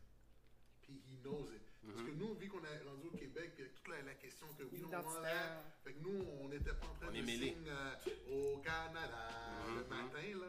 [0.83, 1.63] Puis he knows it.
[1.87, 2.07] Parce Mhm.
[2.07, 4.65] que nous, vu qu'on est rendu au Québec, puis a toute la, la question que
[4.65, 5.63] oui, on Identitaire.
[5.85, 7.95] fait que nous, on n'était pas en train On de signer euh,
[8.33, 9.29] au Canada
[9.69, 9.89] le Mhm.
[9.89, 10.47] matin, là.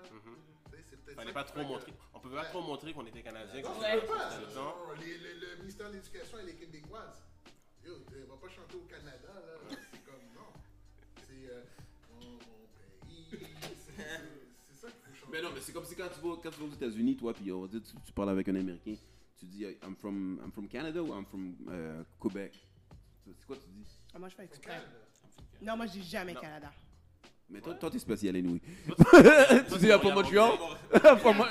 [0.89, 1.93] C'est peut-être Fallait ça pas trop que- montrer.
[2.15, 2.49] On pouvait pas Ouais.
[2.49, 3.61] trop montrer qu'on était canadien.
[3.61, 4.39] Non, ça, peux pas.
[4.39, 4.75] le temps.
[4.99, 7.23] Les- le ministère de l'Éducation, elle est québécoise.
[7.85, 9.75] Yo, on va pas chanter au Canada, là.
[9.91, 10.51] C'est comme, non.
[11.27, 11.63] C'est euh.
[13.39, 15.31] C'est ça qu'il faut chanter.
[15.31, 17.33] Mais non, mais c'est comme si quand tu vas, quand tu vas aux États-Unis, toi,
[17.33, 18.95] puis on va dire, tu, tu parles avec un Américain,
[19.37, 22.53] tu dis I'm from, I'm from Canada ou I'm from euh, Quebec.
[23.25, 23.85] C'est quoi tu dis?
[24.13, 24.81] Ah, moi, je fais exprès.
[25.61, 26.41] Non, moi, je dis jamais Non.
[26.41, 26.71] Canada.
[27.49, 28.61] Mais toi, toi, t'es spécial, anyway.
[29.69, 30.51] Tu dis I'm from Montreal
[31.19, 31.45] From Mon-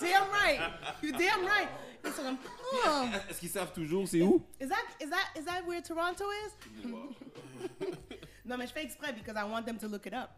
[0.00, 0.60] Damn right.
[1.02, 1.68] You damn right.
[2.04, 2.36] Ils sont comme,
[2.72, 4.40] oh, Est-ce qu'ils savent toujours c'est où?
[4.60, 6.52] Is that, is that, is that where Toronto is?
[8.44, 10.30] No, mais je fais exprès because I want them to look it up.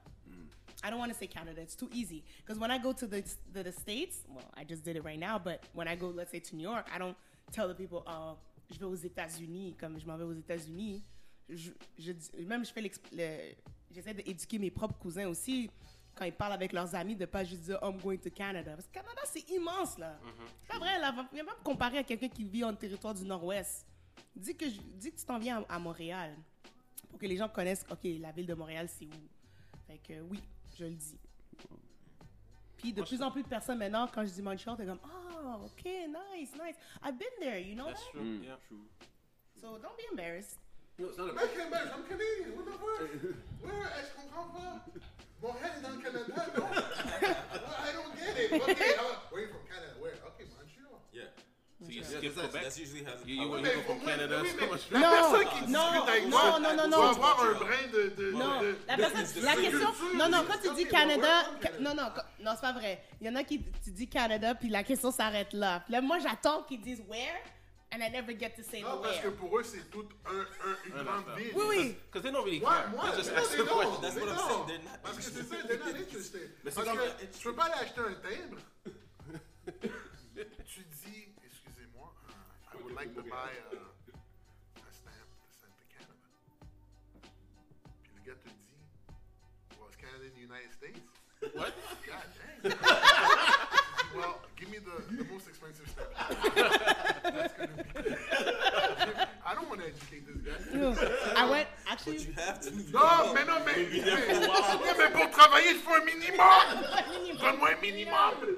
[0.84, 1.60] I don't want to say Canada.
[1.60, 2.22] It's too easy.
[2.38, 3.22] Because when I go to the,
[3.52, 5.38] the the states, well, I just did it right now.
[5.38, 7.16] But when I go, let's say to New York, I don't
[7.52, 8.36] tell the people, oh,
[8.70, 9.74] je vais aux États-Unis.
[9.78, 11.02] Comme je m'en vais aux États-Unis,
[11.48, 12.12] je, je
[12.46, 13.54] même je fais le-
[13.90, 15.68] j'essaie d'éduquer mes propres cousins aussi
[16.14, 18.72] quand ils parlent avec leurs amis de pas juste dire oh, I'm going to Canada.
[18.76, 20.18] Parce que Canada c'est immense là.
[20.62, 21.12] C'est pas vrai là.
[21.32, 23.84] Viens pas me comparer à quelqu'un qui vit en territoire du Nord-Ouest.
[24.36, 26.36] Dis que je- dis que tu t'en viens à, à Montréal
[27.08, 29.10] pour que les gens connaissent, OK, la ville de Montréal, c'est où?
[29.86, 30.38] Fait que oui,
[30.78, 31.18] je le dis.
[32.76, 35.64] Puis de plus en plus de personnes maintenant, quand je dis Montreal, t'es comme, oh,
[35.66, 36.76] OK, nice, nice.
[37.02, 38.10] I've been there, you know That's that?
[38.12, 38.22] true.
[38.22, 38.44] Mm.
[38.44, 38.56] Yeah.
[39.60, 40.58] So don't be embarrassed.
[40.98, 42.56] Non, c'est not a- Mec, mec, I'm Canadian.
[42.56, 43.00] What the fuck?
[43.64, 43.72] Ouais,
[44.02, 44.84] je comprends pas.
[45.42, 46.66] Montréal est dans le Canada, non?
[47.88, 48.52] I don't get it.
[48.62, 49.62] OK, uh, where you from?
[49.68, 49.94] Canada?
[50.00, 50.14] Where?
[50.26, 50.37] OK, Montreal.
[50.37, 50.37] Yeah.
[51.80, 52.62] So you Yeah, skip that's- Quebec?
[52.64, 54.42] That's usually a You, you, you go from Canada?
[54.90, 57.02] La Non, personne qui non, non, non, non, doit non.
[57.10, 58.08] avoir un brin de...
[58.16, 61.44] de, Non, de, la personne, la question, non, non, quand tu dis Canada,
[61.78, 62.10] non, non,
[62.40, 63.00] non, c'est pas vrai.
[63.20, 65.80] Il y en a qui, tu dis Canada, puis la question s'arrête là.
[65.84, 67.38] Puis là, moi, j'attends qu'ils disent where,
[67.92, 69.36] and I never get to say Non, the parce que where.
[69.36, 71.52] pour eux, c'est toute un, un, une Un grande ville.
[71.54, 71.96] Oui, oui.
[72.10, 72.90] Because they don't really Moi, care.
[72.90, 74.00] moi, They just mais ask non, the mais non, question.
[74.02, 76.50] That's what I'm saying, they're not Parce que c'est ça, they're not interested.
[76.64, 78.58] Mais c'est Parce comme- que tu peux pas aller acheter un timbre.
[80.66, 81.27] tu dis,
[82.98, 84.18] like to buy a, uh,
[84.74, 86.18] a stamp to send to Canada.
[88.02, 88.82] Puis le gars te dit,
[89.78, 90.98] was Canada in the United States?
[91.54, 91.74] What?
[92.02, 92.74] God dang.
[94.18, 96.10] well, give me the, the most expensive stamp.
[97.22, 97.86] That's gonna be
[99.46, 100.58] I don't want to educate this guy.
[100.74, 100.90] No,
[101.36, 102.26] I went, actually.
[102.34, 102.70] But actually, you have to.
[102.90, 107.38] Non, mais non, mais, mais, mais, mais pour travailler, il faut un minimum.
[107.40, 108.57] Donne-moi un minimum.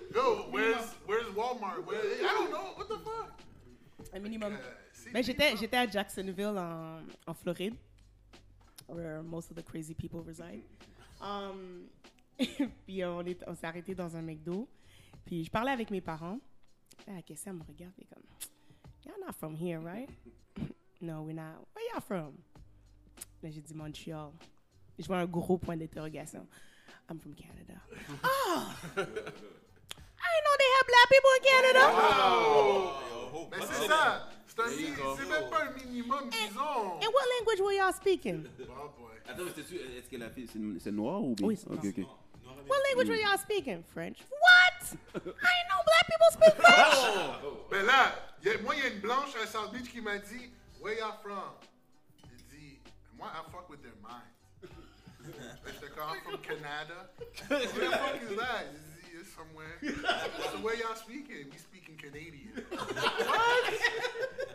[4.12, 4.52] Un minimum.
[4.54, 7.74] Euh, Mais j'étais, j'étais à Jacksonville en, en Floride,
[8.88, 10.62] where most of the crazy people reside.
[11.20, 11.88] Um,
[12.86, 14.68] puis on, est, on s'est arrêté dans un McDo.
[15.24, 16.38] Puis je parlais avec mes parents.
[17.06, 18.22] Là, la question me regarde et comme,
[19.04, 20.08] You're not from here, right?
[21.00, 21.66] no, we're not.
[21.74, 22.34] Where y'all from?
[23.42, 24.32] Là, j'ai dit Montreal.
[24.98, 26.46] Je vois un gros point d'interrogation.
[27.08, 27.80] I'm from Canada.
[28.22, 28.72] oh!
[30.20, 31.82] I didn't know they have black people in Canada.
[33.32, 34.28] Oh, Mais but c'est ça.
[34.46, 35.16] C'est un There you mi- go.
[35.18, 36.98] c'est même pas un minimum, disons.
[37.00, 38.46] And what language were y'all speaking?
[38.68, 38.90] Oh.
[39.28, 41.98] Attends, est-ce que la fille, c'est c'est ou bien Oui, c'est Ok, ok.
[41.98, 43.82] Non, non, What language were y'all speaking?
[43.94, 44.18] French.
[44.28, 44.98] What?
[45.14, 47.70] I didn't know black people speak French.
[47.70, 48.12] Mais là,
[48.62, 50.50] moi, il y a une blanche à South Beach qui m'a dit,
[50.80, 51.54] Where y'all from?
[52.24, 52.80] J'ai dit,
[53.16, 54.26] moi, I fuck with their mind.
[55.66, 57.10] J'étais comme, I'm from Canada.
[57.48, 58.66] Where the fuck is that?
[59.40, 59.80] Somewhere.
[60.52, 61.48] So where y'all speaking?
[61.50, 62.52] We speaking Canadian.
[62.70, 63.72] What?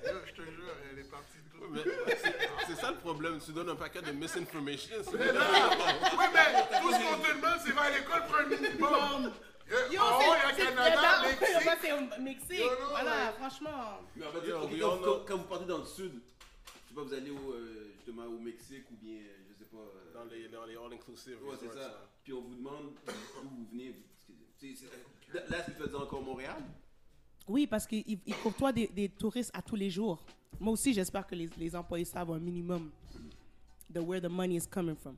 [0.05, 1.71] Yo, je te jure, elle est partie toute.
[1.73, 1.81] Mais
[2.67, 3.39] c'est- ça le problème.
[3.43, 4.97] Tu donnes un paquet de misinformation.
[5.03, 8.35] c'est- Mais là, ouais, mais tout ce qu'on te demande, c'est va à l'école pour
[8.37, 9.31] un minimum.
[9.91, 12.59] Yo, en haut, il y a c'est- au Mexique.
[12.59, 14.01] Yo, non, Voilà, franchement.
[14.15, 14.25] Mais
[15.25, 18.37] quand, vous partez dans le sud, je sais pas, vous allez au, euh, justement au
[18.37, 19.77] Mexique ou bien, euh, je sais pas.
[19.81, 22.07] euh, Dans les, dans les all-inclusive Ouais, c'est ça.
[22.23, 23.89] Puis on vous demande d'où vous venez.
[23.89, 24.14] vous-
[25.49, 26.61] Là, tu faisais encore Montréal?
[27.47, 30.23] Oui, parce qu'ils ils côtoient des, des touristes à tous les jours.
[30.59, 32.89] Moi aussi, j'espère que les, les employés savent un minimum
[33.89, 35.17] de where the money is coming from.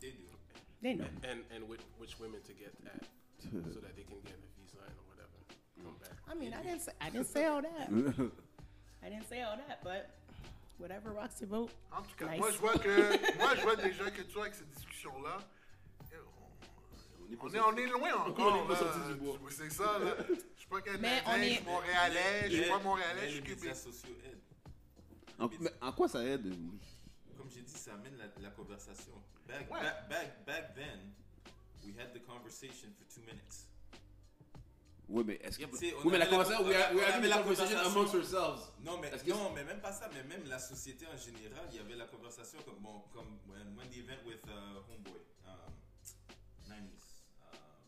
[0.00, 0.24] They do.
[0.82, 1.04] They know.
[1.22, 3.02] And, and which, which women to get at
[3.40, 5.38] so that they can get a visa and whatever.
[5.82, 6.16] Come back.
[6.28, 7.88] I mean, I didn't say, I didn't say all that.
[9.02, 10.10] I didn't say all that, but
[10.78, 11.70] whatever rocks your boat.
[11.92, 12.40] En tout cas, Nice.
[12.40, 15.38] moi, je vois que, moi, je vois déjà que tu vois, avec cette discussion-là,
[17.40, 18.52] on, est, on est loin encore.
[18.54, 19.38] On est pas sorti du bois.
[19.50, 20.16] C'est ça, là.
[20.28, 23.34] Je suis pas Mais on canadien, je est- suis montréalais, je suis pas montréalais, je
[23.34, 23.74] suis québécois.
[23.74, 24.40] sociaux aident.
[25.38, 26.44] en, mais en quoi ça aide
[27.36, 29.14] Comme j'ai dit, ça amène la, la conversation.
[29.46, 29.80] Back, Ouais.
[29.80, 31.12] back, back, back then,
[31.84, 33.68] we had the conversation for two minutes.
[35.06, 35.64] Oui, mais est-ce que.
[35.66, 38.62] Oui, mais la conversation, on we are, having la conversation amongst ourselves.
[38.80, 41.80] Non, mais, non, mais même pas ça, mais même la société en général, il y
[41.80, 45.83] avait la conversation comme, bon, comme when, when the event with uh, Homeboy, um, 90s,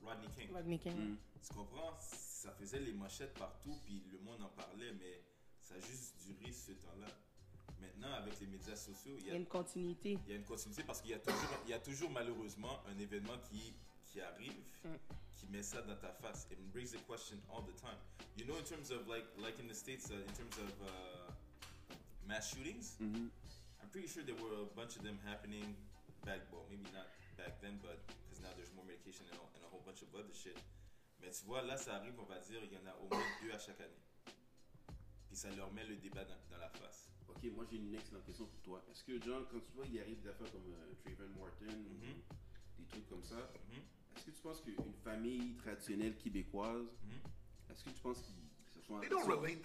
[0.07, 0.53] Rodney King.
[0.53, 0.97] Rodney King.
[0.97, 1.17] Mm.
[1.47, 1.97] Tu comprends?
[2.01, 5.23] Ça faisait les manchettes partout, puis le monde en parlait, mais
[5.61, 7.09] ça a juste duré ce temps-là.
[7.81, 10.19] Maintenant, avec les médias sociaux, il Il y a, une continuité.
[10.27, 12.81] il y a une continuité parce qu'il y, a toujours- il y a toujours malheureusement
[12.87, 14.89] un événement qui, qui arrive, Mm.
[15.35, 16.47] qui met ça dans ta face.
[16.51, 17.99] It brings the question all the time.
[18.37, 21.33] You know, in terms of like, like in the States, uh, in terms of uh,
[22.27, 23.31] mass shootings, Mhm.
[23.83, 25.77] I'm pretty sure there were a bunch of them happening
[26.25, 27.99] back, well, maybe not back then, but
[28.47, 30.57] now there's more medication and, a- and a whole bunch of other shit.
[31.21, 33.23] Mais tu vois, là, ça arrive, on va dire, il y en a au moins
[33.43, 34.03] deux à chaque année.
[35.29, 37.09] Puis ça leur met le débat dans, dans la face.
[37.29, 38.83] Ok, moi j'ai une excellente question pour toi.
[38.91, 41.95] Est-ce que, John, quand tu vois, il arrive des affaires comme euh, Trayvon Martin, ou
[41.95, 42.23] Mhm.
[42.79, 43.83] des trucs comme ça, Mhm.
[44.17, 47.21] est-ce que tu penses qu'une famille traditionnelle québécoise, Mhm.
[47.71, 48.35] est-ce que tu penses qu'ils
[48.73, 49.01] se sont.
[49.03, 49.07] Ils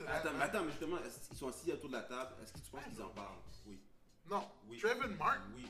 [0.07, 3.01] Attends, mais attends, mais justement, assis autour de la table, est-ce que tu penses qu'ils
[3.01, 3.37] en parlent?
[3.67, 3.79] Oui.
[4.29, 4.77] Non, Oui.
[4.79, 5.65] Trevor Martin, Oui.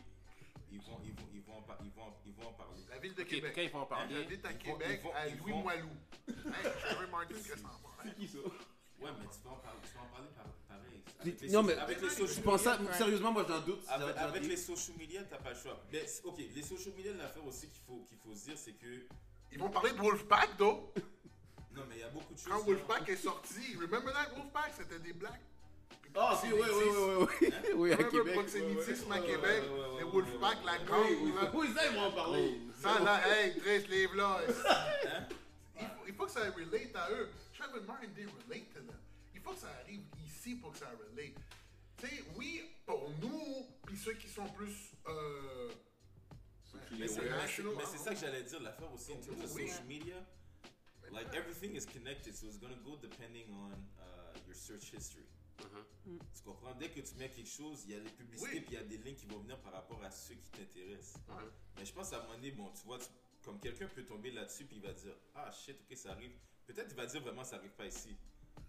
[0.72, 2.82] Ils vont, ils vont, ils vont, en, par- ils vont, ils vont en parler.
[2.90, 3.52] la ville de Québec.
[3.56, 5.90] quand ils vont en parler, à ils vont- Québec, ils vont- à Louis vont- Moilou.
[6.28, 8.04] Hey, Martin, que ça va?
[8.04, 8.38] C'est qui ça?
[8.40, 10.28] Ouais, mais tu vas en parler, tu vas en parler
[10.68, 11.02] pareil.
[11.20, 13.84] Avec les Non, mais avec les social media- sérieusement, moi j'en doute.
[13.84, 15.84] si Avec, les social media, t'as pas le choix.
[15.92, 19.06] Mais, ok, les social media, l'affaire aussi qu'il faut, qu'il faut se dire, c'est que.
[19.52, 20.94] Ils vont parler de Wolfpack, though.
[21.74, 22.48] Non, mais il y a beaucoup de choses.
[22.50, 22.64] Quand là.
[22.66, 24.74] Wolfpack est sorti, remember that Wolfpack?
[24.78, 25.42] C'était des blacks.
[26.16, 27.74] Ah, si, oui, oui, oui, oui, oui.
[27.76, 28.34] Oui, à Québec.
[28.34, 29.64] proxénétisme à Québec,
[29.98, 31.06] les Wolfpack, la gang,
[31.54, 32.58] Oui, ça, ils vont en parler.
[32.82, 34.40] Ça, là, hey, Dresse, livre là.
[35.08, 35.28] Hein?
[36.08, 37.30] Il faut, que ça relate à eux.
[37.58, 38.98] Trevor Martin didn't relate to them.
[39.34, 41.34] Il faut que ça arrive ici pour que ça relate.
[41.98, 44.92] Tu sais, oui, pour nous, puis ceux qui sont plus.
[45.08, 45.70] Euh,
[47.00, 47.48] Mais c'est, hein.
[48.04, 49.70] ça que j'allais dire, l'affaire aussi, terms of Oui.
[49.70, 50.16] social media,
[51.12, 55.26] like everything is connected, so it's gonna go depending on uh, your search history.
[56.04, 56.74] Tu comprends?
[56.76, 58.62] Dès que tu mets quelque chose, il y a les publicités, Oui.
[58.62, 61.16] puis il y a des liens qui vont venir par rapport à ceux qui t'intéressent.
[61.30, 61.44] Ouais.
[61.78, 63.06] Mais je pense à un moment donné, bon, tu vois, tu-
[63.44, 66.32] comme quelqu'un peut tomber là-dessus, puis il va dire, ah shit, ok, ça arrive.
[66.68, 68.16] Peut-être il va dire vraiment, ça arrive pas ici.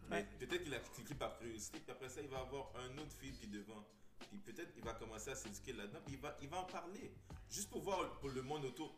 [0.09, 0.28] Mais Ouais.
[0.38, 3.32] peut-être qu'il a cliqué par curiosité, puis après ça, il va avoir un autre fil,
[3.34, 3.84] puis devant.
[4.28, 7.12] Puis peut-être il va commencer à s'éduquer là-dedans, puis il va, il va en parler.
[7.51, 8.95] Juste pour voir pour le monde autour,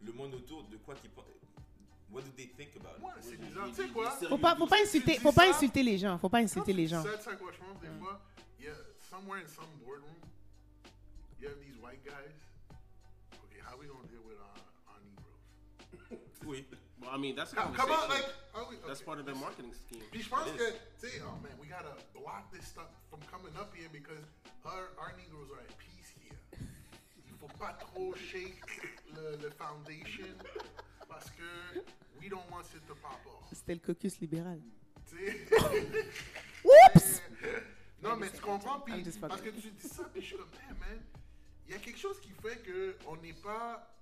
[0.00, 1.24] le monde autour de quoi qu'il pense.
[2.10, 3.22] What do they think about it?
[3.22, 3.68] C'est bizarre.
[3.68, 4.10] Tu sais quoi?
[4.10, 6.18] Faut pas, faut pas insulter, faut pas ça- insulter les gens.
[6.18, 7.02] Faut pas insulter les gens.
[7.02, 8.20] ça, à quoi je pense des fois?
[8.58, 8.74] Il y a
[9.10, 10.16] somewhere in some boardroom,
[11.40, 12.32] you have these white guys.
[13.44, 14.56] Okay, how we gonna deal with our,
[14.88, 16.20] our Negroes?
[16.46, 16.64] Oui.
[17.00, 18.24] well, I mean, that's a Come, come on, conversation.
[18.24, 19.06] like, are we, That's okay.
[19.06, 20.02] part of their marketing scheme.
[20.10, 20.74] Puis je pense It que, is.
[21.00, 24.24] tu sais, oh man, we gotta block this stuff from coming up here because
[24.64, 26.38] our, our Negroes are at peace here.
[27.28, 28.64] Il faut pas trop shake
[29.14, 30.26] le, le foundation
[31.08, 31.78] parce que
[32.20, 33.48] we don't want it to pop off.
[33.52, 34.60] C'était le caucus libéral.
[35.08, 35.48] Tu sais?
[36.64, 37.22] Oups!
[38.02, 40.74] non, mais tu comprends, puis parce que tu dis ça, puis je suis comme, hey,
[40.78, 41.00] man,
[41.66, 43.94] il y a quelque chose qui fait que on n'est pas,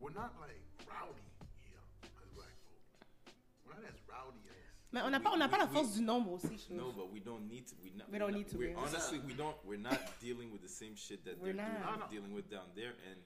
[0.00, 1.22] we're not like rowdy
[1.64, 3.34] here as black folk.
[3.66, 4.92] We're not as rowdy as.
[4.92, 6.58] Mais on n'a pas, on n'a pas la force du nombre aussi.
[6.68, 7.74] je No, but we don't need to.
[7.82, 9.56] We, not, We don't we're need to, We're, honestly, we don't.
[9.64, 11.98] We're not dealing with the same shit that We're they're doing- not.
[11.98, 12.10] No, no.
[12.10, 13.18] dealing with down there, and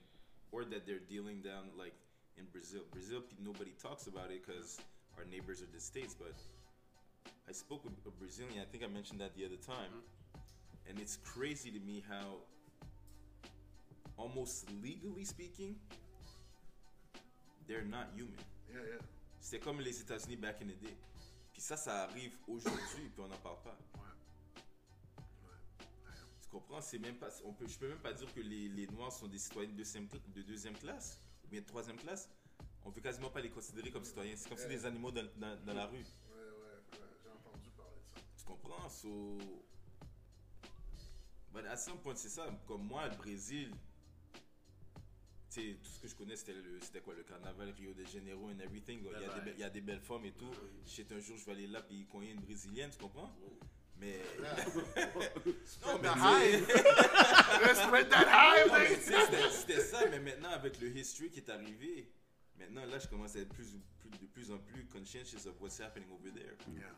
[0.51, 1.93] or that they're dealing down like
[2.37, 2.81] in Brazil.
[2.91, 4.79] Brazil, nobody talks about it because
[5.17, 6.15] our neighbors are the states.
[6.17, 6.33] But
[7.47, 8.61] I spoke with a Brazilian.
[8.61, 10.89] I think I mentioned that the other time, mm-hmm.
[10.89, 12.37] and it's crazy to me how,
[14.17, 15.75] almost legally speaking,
[17.67, 18.35] they're not human.
[18.69, 19.01] Yeah, yeah.
[19.41, 20.95] C'était comme les États-Unis back in the day.
[21.51, 23.77] Puis ça, ça arrive aujourd'hui, puis on n'en parle pas.
[23.95, 24.10] Ouais.
[26.51, 26.81] Comprends?
[26.81, 29.27] C'est même pas, on peut, je peux même pas dire que les, les Noirs sont
[29.27, 32.29] des citoyens de deuxième, de deuxième classe ou bien de troisième classe.
[32.83, 34.35] On peut quasiment pas les considérer comme citoyens.
[34.35, 35.97] C'est comme si des animaux dans, dans, dans la rue.
[35.97, 37.07] Ouais, ouais, ouais.
[37.23, 38.25] J'ai entendu parler de ça.
[38.37, 38.89] Tu comprends?
[38.89, 39.37] So,
[41.53, 42.47] But at some point, c'est ça.
[42.67, 43.71] Comme moi, le Brésil,
[45.49, 48.05] tu sais, tout ce que je connais, c'était le, c'était quoi, le carnaval Rio de
[48.05, 48.99] Janeiro and everything.
[49.03, 50.51] Il y, a des, il y a des belles femmes et tout.
[50.85, 52.97] Je sais un jour, je vais aller là, puis il y a une brésilienne, tu
[52.97, 53.29] comprends?
[54.01, 54.19] Mais.
[55.85, 56.67] non, mais hive.
[57.61, 62.11] Let's spread that hive, non, c'était- ça, mais maintenant, avec le history qui est arrivé,
[62.57, 65.79] maintenant, là, je commence à être plus, plus, de plus en plus conscientious of what's
[65.79, 66.55] happening over there.
[66.73, 66.95] Yeah.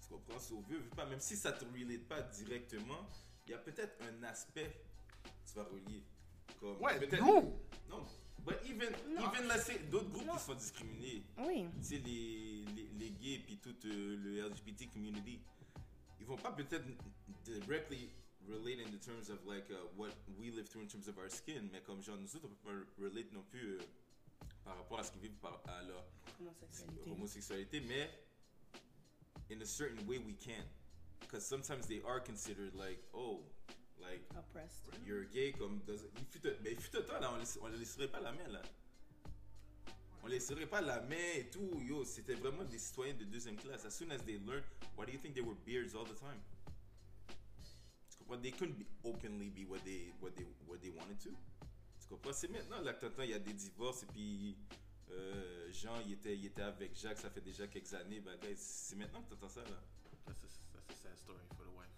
[0.00, 0.38] Tu comprends?
[0.68, 3.06] Veux pas, même si ça te relate pas directement,
[3.46, 4.70] il y a peut-être un aspect
[5.22, 6.02] que tu vas relier.
[6.58, 7.22] Comme Ouais, peut-être.
[7.22, 7.58] nous.
[7.90, 8.06] Non.
[8.46, 9.30] But even, Non.
[9.30, 10.34] even là, c'est d'autres groupes Non.
[10.36, 11.22] qui sont discriminés.
[11.38, 11.66] Oui.
[11.82, 15.40] Tu sais, les, les, les gays puis tout euh, le LGBT community,
[16.28, 16.84] vont pas peut-être
[17.44, 18.10] directly
[18.48, 21.28] relate in the terms of like uh, what we live through in terms of our
[21.30, 23.82] skin, mais comme genre nous autres, on peut pas relate non plus euh,
[24.64, 26.04] par rapport à ce qu'ils vivent par, à leur
[26.40, 27.10] Homosexualité.
[27.10, 28.10] homosexualité, mais
[29.50, 30.64] in a certain way we can.
[31.20, 33.40] Because sometimes they are considered like, oh,
[34.00, 34.84] like, Oppressed.
[35.04, 38.08] you're gay, comme, dans- il fut mais il fut un temps, là, on ne laisserait
[38.08, 38.62] pas la main, là.
[40.28, 43.86] On laisserait pas la main et tout, yo, c'était vraiment des citoyens de deuxième classe.
[43.86, 44.62] As soon as they learned,
[44.94, 46.38] why do you think they were beards all the time?
[48.10, 48.42] Tu comprends?
[48.42, 51.30] They couldn't be openly be what they, what they, what they wanted to.
[51.30, 52.34] Tu comprends?
[52.34, 54.58] C'est maintenant, là, que t'entends, il y a des divorces et puis
[55.12, 58.58] euh, Jean, il était, il était avec Jacques, ça fait déjà quelques années, bah, guys,
[58.58, 59.80] c'est maintenant que t'entends ça, là.
[60.26, 61.88] That's a, that's a sad story for the wife.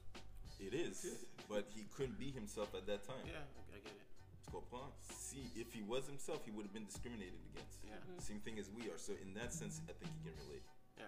[0.61, 3.27] It is, but he couldn't be himself at that time.
[3.27, 3.43] Yeah,
[3.75, 4.20] I get it.
[4.45, 4.91] Tu comprends?
[5.19, 7.85] Si, if he was himself, he would have been discriminated against.
[7.85, 7.99] Yeah.
[8.19, 8.99] Same thing as we are.
[8.99, 10.65] So in that sense, I think he can relate.
[10.99, 11.07] Yeah.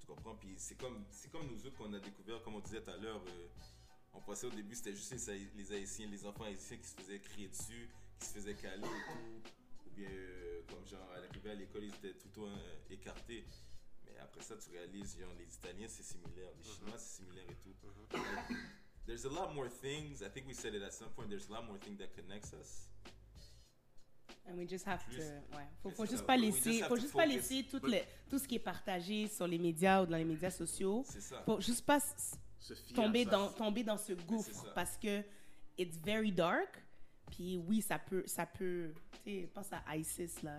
[0.00, 0.34] Tu comprends?
[0.36, 2.96] Puis c'est comme, c'est comme nous autres qu'on a découvert, comme on disait tout à
[2.96, 3.48] l'heure, euh,
[4.14, 6.96] on pensait au début c'était juste les, Haï- les Haïtiens, les enfants haïtiens qui se
[6.96, 7.88] faisaient crier dessus,
[8.18, 9.50] qui se faisaient caler et tout.
[9.86, 12.78] Ou bien, euh, comme genre, à l'arrivée à l'école, ils étaient tout le temps euh,
[12.90, 13.44] écartés.
[14.06, 17.54] Mais après ça, tu réalises, genre, les Italiens, c'est similaire, les Chinois, c'est similaire et
[17.56, 17.74] tout.
[18.12, 18.58] Like,
[19.08, 21.52] there's a lot more things, I think we said it at some point, there's a
[21.52, 22.88] lot more things that connects us.
[24.46, 25.16] And we just have Plus.
[25.16, 25.66] to, ouais.
[25.82, 28.04] Faut, faut ça, juste pas we just laisser, faut juste pas laisser tout, But- les,
[28.30, 31.04] tout ce qui est partagé sur les médias ou dans les médias sociaux.
[31.06, 31.42] C'est ça.
[31.44, 31.98] Faut juste pas
[32.94, 35.22] tomber dans, tomber dans ce gouffre parce que
[35.76, 36.82] it's very dark.
[37.30, 40.58] Puis oui, ça peut, ça peut, tu sais, pense à ISIS là,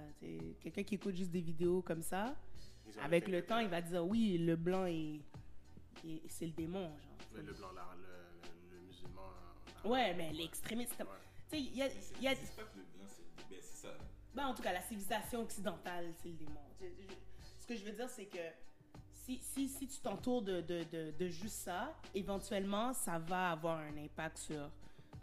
[0.62, 2.36] quelqu'un qui écoute juste des vidéos comme ça,
[3.02, 5.20] avec le temps, il va dire oui, le blanc est,
[6.06, 7.18] est- c'est le démon, genre.
[7.34, 7.88] Mais le blanc, là,
[9.86, 10.48] Ouais, mais Ouais.
[11.50, 13.88] tu sais, il y a, c'est- y a, pas que le blanc, c'est ben, c'est
[13.88, 13.94] ça.
[14.34, 16.60] Ben, en tout cas, la civilisation occidentale, c'est le démon.
[16.80, 17.16] Je- je-
[17.62, 18.38] ce que je veux dire, c'est que
[19.14, 23.80] si, si, si tu t'entoures de, de, de, de juste ça, éventuellement, ça va avoir
[23.80, 24.70] un impact sur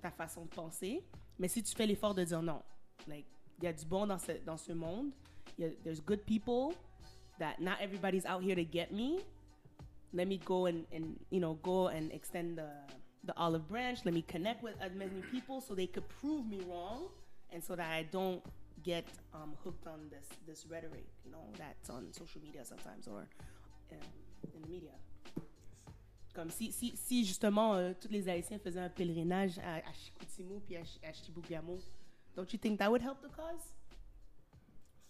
[0.02, 1.04] ta façon de penser.
[1.38, 2.62] Mais si tu fais l'effort de dire non,
[3.08, 3.26] like,
[3.58, 5.10] il y a du bon dans ce, dans ce monde,
[5.58, 6.74] il y a- there's good people,
[7.38, 9.18] that not everybody's out here to get me.
[10.12, 12.68] Let me go and, and you know, go and extend the,
[13.26, 14.00] the olive branch.
[14.04, 17.08] Let me connect with as many people so they could prove me wrong
[17.52, 18.42] and so that I don't
[18.82, 23.26] get um, hooked on this this rhetoric, you know, that's on social media sometimes or
[23.92, 23.98] um,
[24.54, 24.92] in the media.
[26.34, 30.60] Comme si, si, si justement euh, tous les Haïtiens faisaient un pèlerinage à, à Chicoutimi
[30.60, 31.62] puis à, à
[32.36, 33.72] don't you think that would help the cause?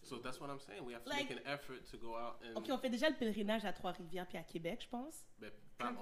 [0.09, 0.85] So that's what I'm saying.
[0.87, 2.57] We have to Like- make an effort to go out and.
[2.57, 5.27] Ok, on fait déjà le pèlerinage à Trois-Rivières puis à Québec, je pense.
[5.41, 5.93] Ben, pas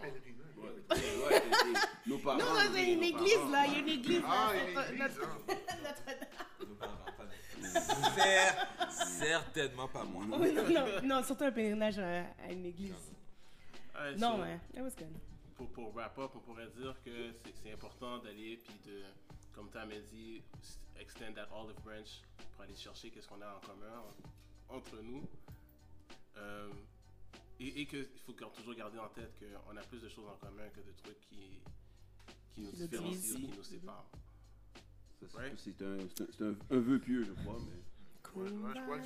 [2.07, 2.38] nos parents.
[2.38, 4.28] Non, c'est une église là, il y a une église là.
[4.28, 5.38] Ah, une église, hein.
[5.82, 7.28] Notre-Dame.
[8.16, 10.24] Cer- Certainement pas moi.
[10.26, 12.92] Non, non, non, surtout un pèlerinage à, à une église.
[13.94, 15.12] Ouais, Non, so, ouais, it was good.
[15.57, 19.02] Pour, pour wrap up, on pourrait dire que c'est c'est important d'aller puis de,
[19.55, 20.42] comme Tam a dit,
[20.98, 24.02] extend that olive branch pour aller chercher qu'est-ce qu'on a en commun
[24.68, 25.26] en- entre nous.
[26.36, 26.68] Euh,
[27.61, 30.68] et et qu'il faut toujours garder en tête qu'on a plus de choses en commun
[30.70, 31.61] que de trucs qui,
[32.55, 33.34] qui nous différencient divisent.
[33.34, 34.11] ou qui nous séparent.
[35.20, 35.98] C'est- un, c'est un,
[36.32, 37.80] c'est un, un vœu pieux, je crois, mais.
[38.34, 39.05] Ouais, ouais, je crois que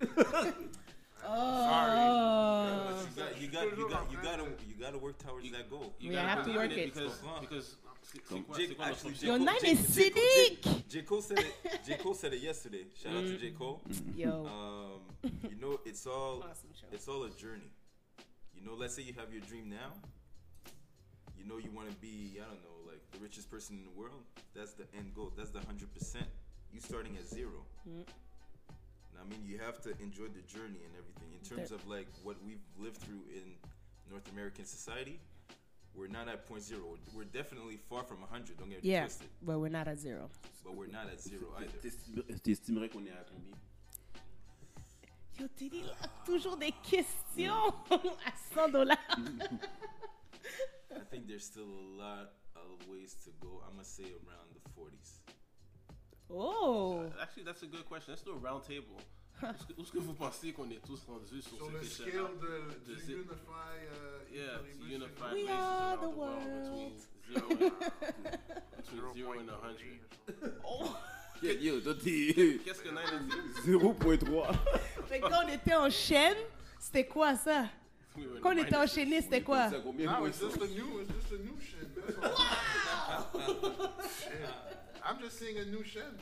[1.20, 1.94] c'est Kumbaya.
[1.94, 2.88] little.
[2.88, 3.06] Oh.
[3.08, 5.92] You got, you got, you got, you gotta, you gotta work towards that goal.
[5.98, 6.94] You Yeah, gotta have to work it.
[6.94, 7.40] Because, Comprends.
[7.40, 9.28] because c'est c'est Comme Jake- c'est quoi notre actually, objectif?
[9.28, 9.44] Your J.
[9.44, 10.10] name Cole- is J.
[10.10, 10.62] Cole- Siddiq.
[10.62, 10.84] J.
[10.88, 11.02] J.
[11.02, 11.80] Cole said it.
[11.86, 11.94] J.
[11.96, 12.86] Cole said it yesterday.
[12.94, 13.40] Shout out to Mm.
[13.40, 13.50] J.
[13.50, 13.80] Cole.
[14.16, 14.46] Yo.
[14.46, 17.70] Um, you know, it's all, Awesome it's all a journey.
[18.54, 19.92] You know, let's say you have your dream now.
[21.38, 23.90] You know, you want to be, I don't know, like the richest person in the
[23.98, 24.22] world.
[24.54, 25.32] That's the end goal.
[25.36, 26.26] That's the hundred percent.
[26.72, 27.64] You starting at zero.
[27.88, 28.04] Mm.
[29.18, 31.28] And I mean, you have to enjoy the journey and everything.
[31.32, 33.42] In terms of like what we've lived through in
[34.10, 35.18] North American society,
[35.94, 36.96] we're not at point zero.
[37.14, 38.58] We're definitely far from 100.
[38.58, 39.28] Don't get it Yeah, twisted.
[39.42, 40.30] but we're not at zero.
[40.64, 41.78] But we're not at zero either.
[41.82, 43.56] T'estimerais- T'estimerais qu'on est à combien
[45.38, 45.94] Yo, Teddy, là,
[46.26, 47.72] toujours des questions
[48.26, 48.98] à 100 dollars.
[50.90, 53.62] I think there's there's still a lot of ways to go.
[53.64, 55.20] I'm gonna say around the 40s.
[56.30, 57.04] Oh!
[57.20, 58.12] Actually, that's a good question.
[58.12, 58.96] Let's do a round table.
[59.40, 61.84] Est-ce que, où est-ce que vous pensez qu'on est tous rendus sur, Sur cette le
[61.84, 66.42] scale de, De zi- Unify, uh, Yeah, to unify We races are the the world
[66.44, 67.00] between world.
[67.30, 67.70] zero and,
[68.76, 70.00] between zero and a hundred.
[71.40, 73.70] Yeah, yo, toi t'es Qu'est-ce que Nine a dit?
[73.70, 74.52] 0.3.
[75.06, 76.36] Fait quand on était en chaîne,
[76.80, 77.66] c'était quoi ça?
[78.16, 79.68] We Quand on était enchaîné, c'était quoi?
[79.68, 81.88] It's just a new, it's just a new shit.
[82.24, 83.92] All.
[84.02, 84.32] Shit.
[85.08, 86.18] I'm just saying a new chaîne.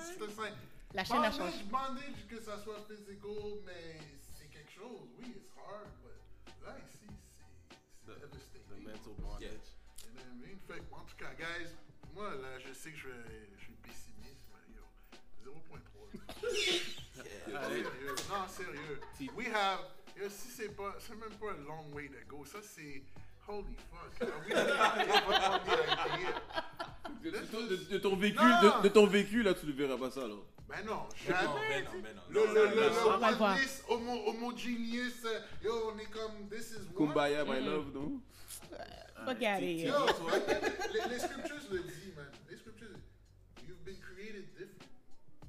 [0.00, 0.54] C'est just like,
[0.94, 1.64] La chaîne a bondage, changé.
[1.70, 4.00] bondage, que ça soit physical, mais
[4.36, 5.08] c'est quelque chose.
[5.18, 7.06] Oui, it's hard, but là, ici,
[8.04, 8.68] c'est devastating.
[8.68, 9.50] the mental bondage.
[10.02, 10.58] You know what I mean?
[10.66, 11.70] Fait que, en tout cas, guys,
[12.14, 14.84] moi, là, je sais que je, vais- je suis pessimiste, mais yo,
[15.44, 16.10] 0.3.
[17.46, 17.62] Yeah.
[17.68, 18.14] Sérieux.
[18.28, 19.00] Non, sérieux.
[19.36, 19.80] We have,
[20.16, 22.44] yo, si c'est pas, c'est même pas a long way to go.
[22.44, 23.02] Ça, c'est,
[23.48, 24.28] holy fuck.
[27.22, 27.36] De, de-
[27.76, 30.34] de- de ton vécu, de, de ton vécu là, tu ne verras pas ça là.
[30.68, 31.82] Ben non, jamais.
[31.82, 32.22] non, non.
[32.30, 32.86] Le, Non, le, le, le
[33.88, 34.52] homo,
[35.24, 37.08] euh, yo, on est comme, this is one.
[37.08, 38.20] Kumbaya, my love, non?
[39.24, 39.88] Fuck out of here.
[39.88, 40.06] Yo,
[40.92, 42.26] les, les scriptures le disent, man.
[42.50, 42.96] Les scriptures,
[43.66, 44.84] you've been created different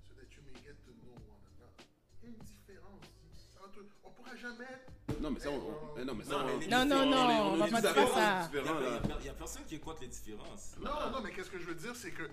[0.07, 1.83] so that you may get to know one another.
[2.23, 3.03] Une différence.
[4.03, 5.95] On pourra jamais être Non, mais ça, on.
[5.95, 8.49] mais non, mais ça, Non, Non, non, on va pas dire ça.
[8.53, 10.75] Il n'y a, personne qui écoute les différences.
[10.79, 12.29] Non, non, mais qu'est-ce que je veux dire, c'est que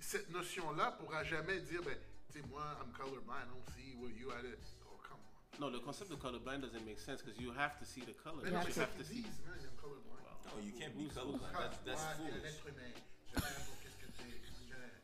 [0.00, 1.96] cette notion-là pourra jamais dire, ben,
[2.32, 4.58] tu sais, moi, I'm colorblind, I don't see what you had it.
[4.86, 5.18] Oh, come
[5.60, 5.60] on.
[5.60, 8.42] No, the concept of colorblind doesn't make sense because you have to see the color.
[8.44, 9.22] Mais You c'est have to see.
[9.44, 10.24] man, I'm colorblind.
[10.46, 11.52] No, you can't be colorblind.
[11.52, 12.56] That's, that's foolish.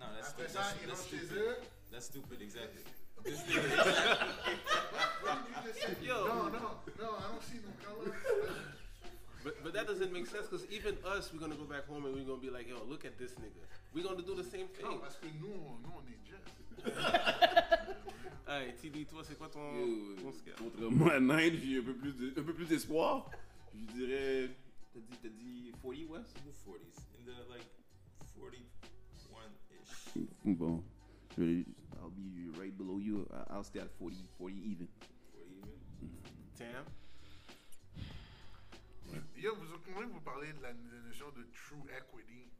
[0.01, 0.55] Non, that's that's-
[0.87, 1.57] that's chez stupid.
[1.91, 2.83] That's stupid, exactly.
[3.25, 3.55] Just say?
[6.03, 6.27] Yo.
[6.27, 6.61] No, no,
[7.01, 8.13] no, I don't see no color.
[9.43, 12.15] But, but that doesn't make sense because even us, we're gonna go back home and
[12.15, 13.61] we're gonna be like, yo, look at this nigga.
[13.95, 15.01] We're gonna do the same Non, thing.
[15.01, 16.15] parce que nous, on- nous, on est.
[18.47, 20.53] Hey, TD, toi, c'est quoi ton, Yo, ton scale?
[20.59, 23.31] Contrairement à Nine, j'ai un peu plus de- un peu plus d'espoir.
[23.75, 24.51] Je dirais.
[24.93, 26.37] T'as dit, t'as dit 40 West?
[26.37, 27.01] In the 40s.
[27.19, 27.65] In the, like,
[28.39, 30.29] 41-ish.
[30.45, 30.83] Bon.
[31.39, 31.65] Je vais.
[32.15, 33.27] I'll be right below you.
[33.33, 34.89] I- I'll stay at 40, 40 even.
[35.33, 35.75] 40 even.
[36.57, 36.85] Tam?
[39.37, 42.51] Yo, vous, comment vous parlez de la, de la notion de true equity,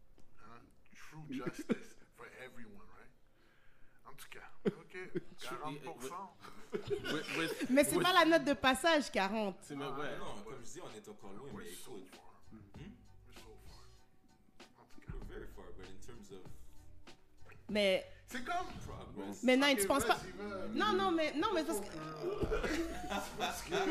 [0.41, 0.61] hein?
[0.95, 3.11] true justice for everyone, right?
[4.07, 4.95] En tout cas, ok,
[5.39, 6.29] 40%.
[7.13, 9.57] With, with, Mais c'est pas la note de passage, 40.
[9.63, 10.19] c'est même- Ah, ouais.
[10.19, 12.15] Non, comme je dis, on est encore loin, We're mais so écoute.
[12.15, 12.43] far.
[12.53, 12.93] Hmm?
[13.27, 13.85] We're so far.
[14.79, 15.13] En tout cas.
[15.17, 16.43] We're very far, but in terms of
[17.71, 18.05] Mais,
[18.35, 18.67] C'est comme.
[18.87, 19.43] progress.
[19.45, 20.19] mais non, tu penses pas.
[20.75, 23.75] Non, non, mais, non, mais parce que.
[23.75, 23.89] Euh,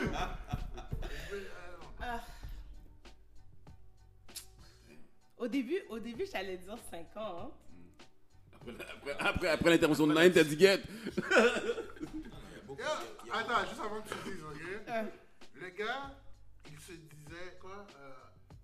[2.05, 2.19] Ah.
[5.37, 7.53] Au début, au début, j'allais dire 50.
[8.67, 10.73] Après, après, après, après l'intervention de Nine, t'as dit a-
[13.33, 14.61] attends, juste avant que tu dises, ok?
[14.89, 15.03] Euh,
[15.55, 16.15] Le gars,
[16.71, 17.85] il se disait quoi?
[17.99, 18.11] euh,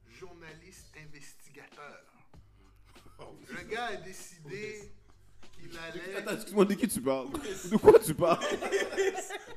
[0.10, 2.04] journaliste investigateur.
[3.50, 4.92] Le gars a décidé.
[6.18, 7.30] Attends, excuse-moi, de qui tu parles?
[7.32, 8.44] De quoi tu parles?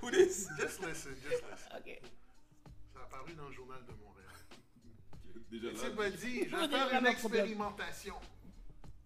[0.03, 0.49] Who this?
[0.59, 1.77] Just listen, just listen.
[1.77, 2.01] ok.
[2.93, 4.31] Ça a apparu dans le journal de Montréal.
[5.51, 8.17] Déjà Tu m'a dit, je vais faire une expérimentation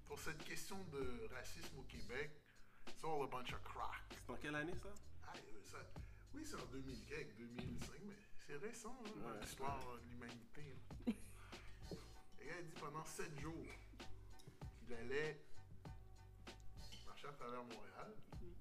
[0.07, 2.30] pour cette question de racisme au Québec.
[2.88, 4.02] It's all a bunch of crack.
[4.11, 4.88] C'est dans quelle année ça?
[5.26, 5.78] Ah, euh, ça-
[6.34, 8.14] oui, c'est en 2000, quelque, 2005, mais
[8.46, 9.40] c'est récent hein, Ouais.
[9.42, 10.62] l'histoire de l'humanité.
[11.07, 11.12] là.
[12.40, 13.66] Et il a dit pendant 7 jours
[14.86, 15.40] qu'il allait
[17.27, 18.55] marcher à travers Montréal, puis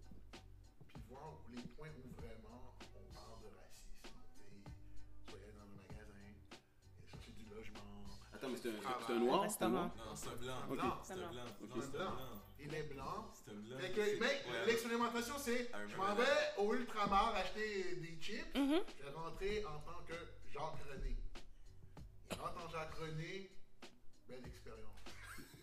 [1.09, 4.09] voir les points où vraiment on parle de racisme.
[5.28, 6.34] Aller dans un magasin,
[7.11, 8.09] chercher du logement.
[8.34, 9.03] Attends, mais c'est un, travail.
[9.07, 9.72] c'est un noir c'est un Restaurant.
[9.72, 9.91] noir?
[9.97, 10.57] Non, c'est un blanc.
[10.70, 10.76] Ok.
[10.76, 10.99] Blanc.
[11.03, 11.43] C'est un blanc.
[11.59, 12.16] C'est un blanc.
[12.16, 12.41] blanc.
[12.59, 13.32] Il est blanc.
[13.34, 13.78] C'est un blanc.
[13.80, 16.24] Fait que, l'expérimentation, c'est je m'en vais
[16.57, 18.55] au Ultramar acheter des chips.
[18.55, 18.82] Mhm.
[18.97, 20.13] Je vais rentrer en tant que
[20.51, 21.16] Jacques René.
[22.32, 23.51] Il rentre en Jacques René.
[24.28, 24.82] Belle expérience.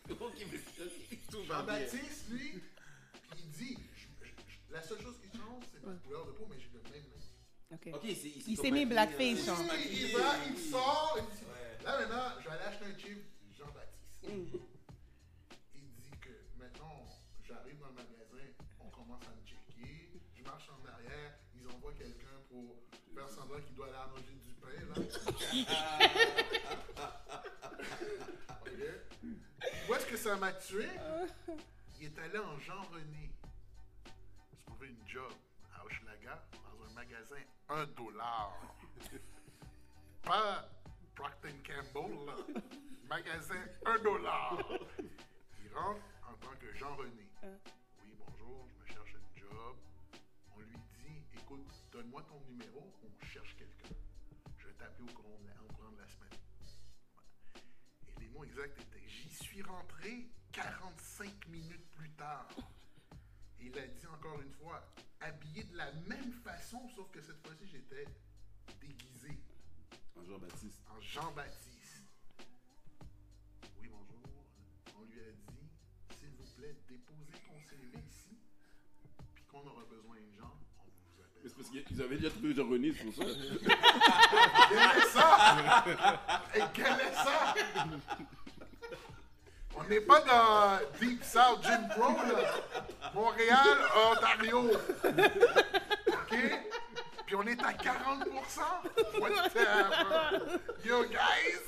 [0.20, 1.78] Ok, mais ok, tout va bien.
[1.78, 2.61] Jean-Baptiste, lui,
[3.30, 6.32] puis il dit je- je- je- la seule chose qui change, c'est ma couleur de
[6.32, 7.02] peau, mais j'ai le même linge.
[7.72, 7.88] Ok.
[8.46, 9.58] Il s'est mis blackface, euh, genre.
[9.90, 11.78] Il, va, il sort, il dit Ouais.
[11.84, 13.22] là maintenant, je vais aller acheter un chip
[13.56, 14.24] Jean-Baptiste.
[14.24, 14.58] Mm.
[15.74, 17.06] Il dit que maintenant,
[17.42, 18.46] j'arrive dans le magasin,
[18.80, 22.76] on commence à me checker, je marche en arrière, ils envoient quelqu'un pour
[23.14, 24.94] faire semblant qu'il doit aller arranger du pain, là.
[28.64, 28.80] Ok?
[29.88, 30.86] Où est-ce que ça m'a tué?
[32.00, 32.82] Il est allé en Jean
[34.82, 35.32] Une job
[35.74, 37.36] à Hochelaga dans un magasin
[37.68, 38.52] 1 dollar.
[40.22, 40.68] Pas
[41.14, 42.36] Procter Campbell, là.
[43.08, 44.58] magasin 1 dollar.
[45.62, 47.28] Il rentre en tant que Jean-René.
[47.42, 49.76] Oui, bonjour, je me cherche un job.
[50.56, 53.94] On lui dit, écoute, donne-moi ton numéro, on cherche quelqu'un.
[54.58, 56.30] Je vais t'appeler au courant, de la- au courant de la semaine.
[58.08, 62.48] Et les mots exacts étaient, j'y suis rentré 45 minutes plus tard.
[63.64, 64.82] Il a dit encore une fois,
[65.20, 68.04] habillé de la même façon, sauf que cette fois-ci, j'étais
[68.80, 69.38] déguisé
[70.16, 70.80] En Jean-Baptiste.
[70.90, 72.02] en Jean-Baptiste.
[73.80, 74.44] Oui, bonjour.
[74.98, 75.70] On lui a dit,
[76.18, 78.36] s'il vous plaît, déposez ton CV ici.
[79.34, 81.50] Puis qu'on aura besoin de gens, on vous Mais appelle.
[81.50, 83.24] c'est parce qu'ils avaient déjà trouvé Jean-René, c'est pour ça.
[84.68, 85.84] Quel est ça?
[86.54, 87.54] Et quel est ça?
[89.76, 92.44] On n'est pas dans Deep South Jim Crow, là.
[93.14, 93.78] Montréal,
[94.10, 94.70] Ontario.
[96.08, 96.36] OK?
[97.26, 98.28] Puis on est à 40
[99.18, 99.68] Whatever.
[100.84, 101.62] Yo, guys.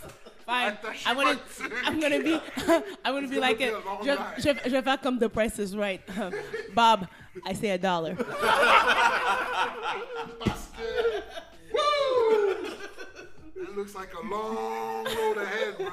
[0.47, 0.77] Fine.
[1.07, 1.41] I'm gonna.
[1.85, 2.39] I'm gonna be,
[3.05, 6.03] I'm gonna be like, a je, je, je vais faire comme The Price is Right.
[6.75, 7.07] Bob,
[7.47, 8.15] I say a dollar.
[10.45, 11.23] Parce que.
[11.73, 12.67] Woo!
[13.57, 15.89] It looks like a long road ahead, bro.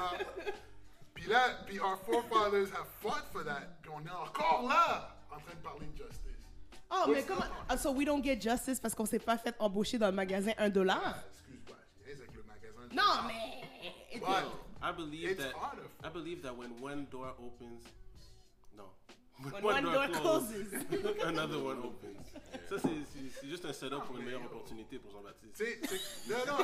[1.22, 3.80] Puis là, puis our forefathers have fought for that.
[3.84, 6.18] Puis on est encore là, en train de parler de justice.
[6.90, 7.46] Oh, mais comment?
[7.70, 10.54] ah, So we don't get justice parce qu'on s'est pas fait embaucher dans le magasin
[10.58, 11.00] un dollar?
[11.06, 12.88] Ah, Excuse-moi, j'ai rien avec le magasin.
[12.92, 13.62] Non, mais.
[14.20, 14.48] But
[14.82, 15.88] I believe it's that harder.
[16.04, 17.84] I believe that when one door opens,
[18.76, 18.92] no,
[19.44, 20.74] When one door closes.
[21.24, 22.32] another one opens.
[22.68, 23.06] Ça c'est
[23.48, 25.62] juste un setup pour une meilleure opportunité pour Jean-Baptiste.
[26.28, 26.58] Non, non.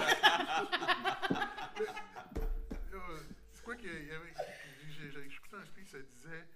[3.67, 4.33] Quoi qu'il y avait.
[5.11, 6.47] J'ai écouté un speech, ça disait.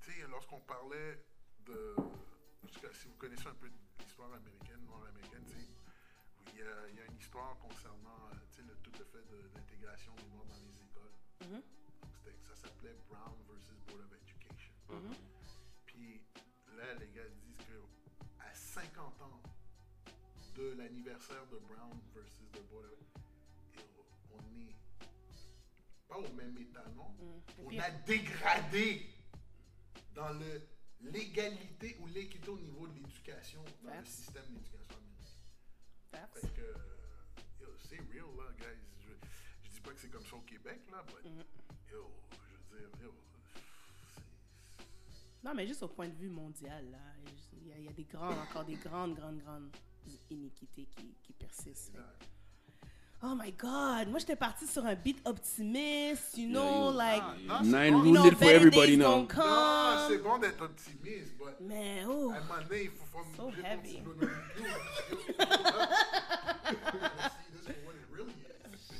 [0.00, 1.24] Tu sais, lorsqu'on parlait
[1.66, 1.96] de.
[1.98, 5.66] en tout cas, Si vous connaissez un peu l'histoire américaine, noire américaine, tu sais,
[6.54, 9.50] il y, a, il y a une histoire concernant euh, le, tout le fait de
[9.56, 11.50] l'intégration des Noirs dans les écoles.
[12.00, 14.72] Donc, c'était- ça s'appelait Brown versus Board of Education.
[15.84, 16.22] Puis
[16.76, 17.82] là, les gars disent que
[18.38, 19.42] à 50 ans
[20.54, 23.19] de l'anniversaire de Brown versus the Board of et on est
[26.10, 27.14] pas au même état, non?
[27.64, 29.06] On a dégradé
[30.14, 30.60] dans le
[31.02, 36.28] l'égalité ou l'équité au niveau de l'éducation dans le système d'éducation américain.
[36.34, 36.74] Fait que,
[37.88, 38.80] c'est real, là, guys.
[38.98, 39.12] Je,
[39.64, 41.24] je dis pas que c'est comme ça au Québec, là, but,
[41.90, 42.10] yo,
[42.70, 43.14] je veux dire, yo,
[45.42, 46.98] Non, mais juste au point de vue mondial, là,
[47.54, 49.70] il y, a- il y a des grandes, encore des grandes, grandes, grandes
[50.30, 51.96] iniquités qui, qui persistent.
[53.22, 57.64] Oh my God, moi j'étais partie sur un beat optimiste, you know, like, Non, c'est
[57.66, 58.04] Nine bon.
[58.04, 59.26] you know, wounded for everybody now.
[59.36, 63.24] Non, c'est bon d'être optimiste, but Mais oh, à un moment donné, il faut faire
[63.36, 63.82] So heavy.
[63.82, 64.66] petit bonhomme de clou.
[66.70, 68.90] See this for what it really is.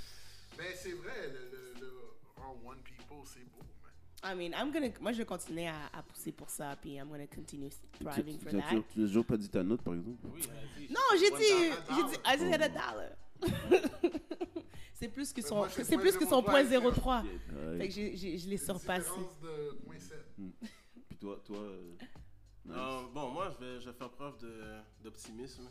[0.58, 1.90] Mais c'est vrai, le, le, le
[2.36, 3.92] All One People, c'est beau, man.
[4.22, 7.08] I mean, I'm gonna, moi je vais continuer à, à pousser pour ça, puis I'm
[7.08, 8.74] gonna continue thriving for Tu that.
[8.74, 10.18] n'as toujours pas dit ta note, par exemple?
[10.34, 10.42] Oui.
[10.90, 13.12] Non, j'ai dit, j'ai dit, I just had a dollar.
[14.94, 16.44] c'est plus que son, moi, c'est plus que son 0.03.
[16.44, 17.22] point 03.
[17.22, 17.78] Ouais.
[17.78, 19.10] Fait que je l'ai C'est une surpassé.
[19.42, 20.50] 0.7.
[21.08, 21.92] Puis toi, toi euh,
[22.64, 22.76] nice.
[22.76, 24.36] Euh, bon, moi, je vais, je vais faire preuve
[25.02, 25.68] d'optimisme.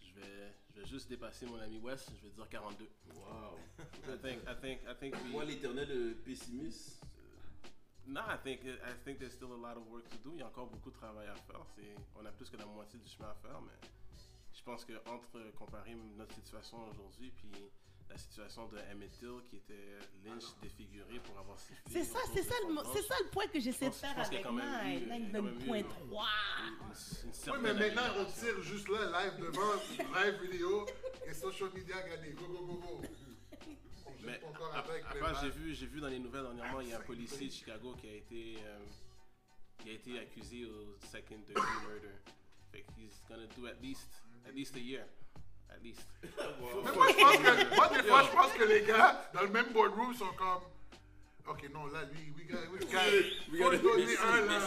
[0.00, 2.10] Je vais, je vais juste dépasser mon ami West.
[2.20, 2.84] Je vais dire 42.
[3.14, 3.58] Wow.
[3.78, 7.00] I think, I think, I think we- Moi, l'éternel euh, pessimiste.
[8.06, 10.32] No, I think I think there's still a lot of work to do.
[10.34, 11.64] Il y a encore beaucoup de travail à faire.
[11.74, 13.88] C'est, on a plus que la moitié du chemin à faire, mais
[14.64, 17.50] pense que entre comparer notre situation aujourd'hui puis
[18.08, 21.82] la situation de Emmett Till qui était Lynch défiguré pour avoir sifflé.
[21.90, 22.54] C'est ça, c'est ça,
[22.92, 25.78] c'est ça le point que j'essaie de je faire qu'il avec il même eu point
[25.80, 26.26] un- 3.
[26.60, 29.74] Une- une Oui, mais maintenant, on tire juste là, live devant,
[30.20, 30.86] live vidéo,
[31.26, 33.00] et social media, regardez, go, go, go, go.
[34.06, 34.40] On Mais
[35.20, 37.52] part, j'ai vu, j'ai vu dans les nouvelles dernièrement, il y a un policier de
[37.52, 38.78] Chicago qui a été, euh,
[39.78, 42.14] qui a été accusé au second degree murder.
[42.72, 44.08] Fait que he's gonna do at least,
[44.46, 45.04] at least a year,
[45.70, 46.00] at least.
[46.22, 49.48] Mais moi, je pense que, moi, des fois, je pense que les gars, dans le
[49.48, 50.62] même boardroom, sont comme.
[51.46, 53.04] Ok, non, là, lui, we got, we got,
[53.52, 54.58] We faut gotta- lui donner un, là.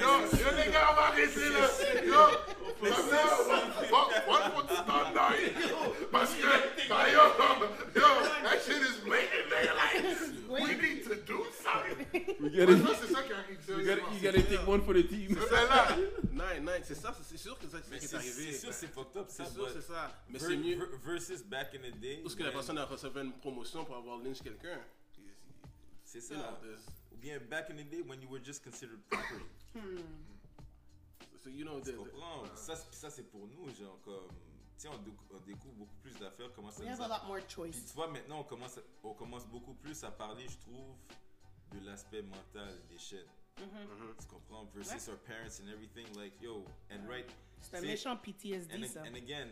[0.00, 1.68] Yo, yo, les gars, on va arrêter, là.
[2.04, 2.22] Yo,
[2.82, 5.52] maintenant, on va faut tu t'en ailles.
[6.10, 7.20] Parce que, bah, yo,
[7.94, 8.08] yo,
[8.42, 9.72] that shit is blatant, nigga.
[9.76, 11.04] Like, we need
[11.66, 15.06] je pense que c'est ça qui arrive, you gotta, you gotta take one for the
[15.08, 15.36] team.
[15.48, 15.96] C'est là.
[16.32, 18.52] Nine, nine, c'est ça, c'est c'est sûr que c'est ça Mais qui est c'est arrivé.
[18.52, 19.44] c'est sûr, c'est fucked up, ça.
[19.44, 20.22] C'est sûr, but c'est ça.
[20.28, 20.76] Mais ver- c'est mieux.
[20.76, 22.20] ver- Versus back in the day.
[22.22, 24.78] Parce que la personne a recevé une promotion pour avoir lynch quelqu'un?
[26.04, 26.60] C'est You know, ça.
[27.12, 29.44] Ou bien back in the day when you were just considered property.
[31.42, 32.44] So, you know, Tu comprends?
[32.54, 34.28] Ça, c'est- ça c'est pour nous, genre, comme.
[34.76, 37.36] sais, on, décou- on découvre beaucoup plus d'affaires, comment ça We have a lot more
[37.38, 37.70] Puis choice.
[37.86, 40.94] tu vois, maintenant, on commence, à- on commence beaucoup plus à parler, je trouve,
[41.80, 43.26] de l'aspect mental des chaînes.
[43.56, 44.66] Tu comprends?
[44.74, 46.06] Versus our parents and everything.
[46.16, 47.26] Like, yo, and right.
[47.60, 49.00] C'est un méchant PTSD, And, ça.
[49.02, 49.48] and again,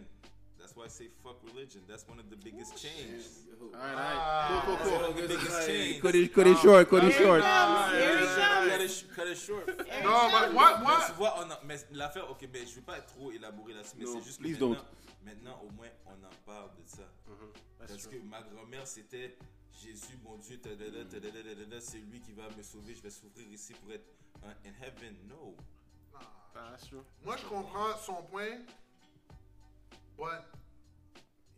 [0.59, 1.81] that's why I say fuck religion.
[1.89, 3.45] That's one of the biggest changes.
[3.75, 4.65] Alright, alright.
[4.67, 5.09] Cool, cool, That's one cool.
[5.11, 6.03] of the biggest changes.
[6.03, 7.43] Cut it, cut it short, cut it short.
[7.43, 8.83] here it Cut comes.
[8.85, 9.67] it, sh- cut it short.
[10.05, 11.07] No, but what, Mais what?
[11.07, 13.97] tu vois, on a- mais l'affaire, ok, mais je vais pas être trop élaboré là-dessus,
[13.99, 14.77] mais Non, c'est juste que maintenant,
[15.25, 17.09] maintenant, au moins, on en parle de ça.
[17.79, 19.37] Parce que ma grand-mère, c'était
[19.83, 20.59] Jésus, mon Dieu,
[21.81, 24.07] c'est lui qui va me sauver, je vais souffrir ici pour être
[24.65, 25.17] in heaven.
[25.29, 25.55] No.
[26.55, 27.03] That's true.
[27.25, 28.61] Moi, je comprends son point,
[30.17, 30.45] but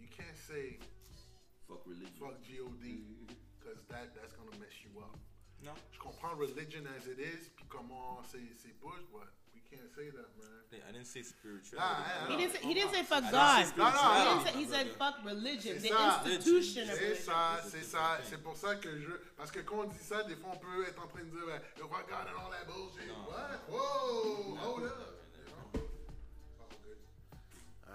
[0.01, 0.79] you can't say
[1.69, 2.15] Fuck religion.
[2.19, 2.81] fuck God
[3.59, 5.19] because that that's gonna mess you up.
[5.63, 5.75] No.
[5.93, 9.29] Je comprends religion as it is, puis comment c'est c'est push, but
[9.71, 10.53] can't say that, man.
[10.71, 11.79] Hey, I didn't say spirituality.
[11.79, 13.67] Ah, He didn't say, he didn't say fuck I God.
[13.67, 16.23] say No, no, He, didn't say, he said fuck religion, the ça.
[16.27, 18.19] institution of C'est ça, c'est ça.
[18.25, 19.13] C'est pour ça que je.
[19.37, 21.47] Parce que quand on dit ça, des fois, on peut être en train de dire,
[21.47, 23.07] ben, yo, fuck God and all that bullshit.
[23.07, 23.15] No.
[23.31, 23.61] What?
[23.71, 24.99] Whoa, hold up.
[25.39, 25.81] You know?
[26.61, 26.99] All good.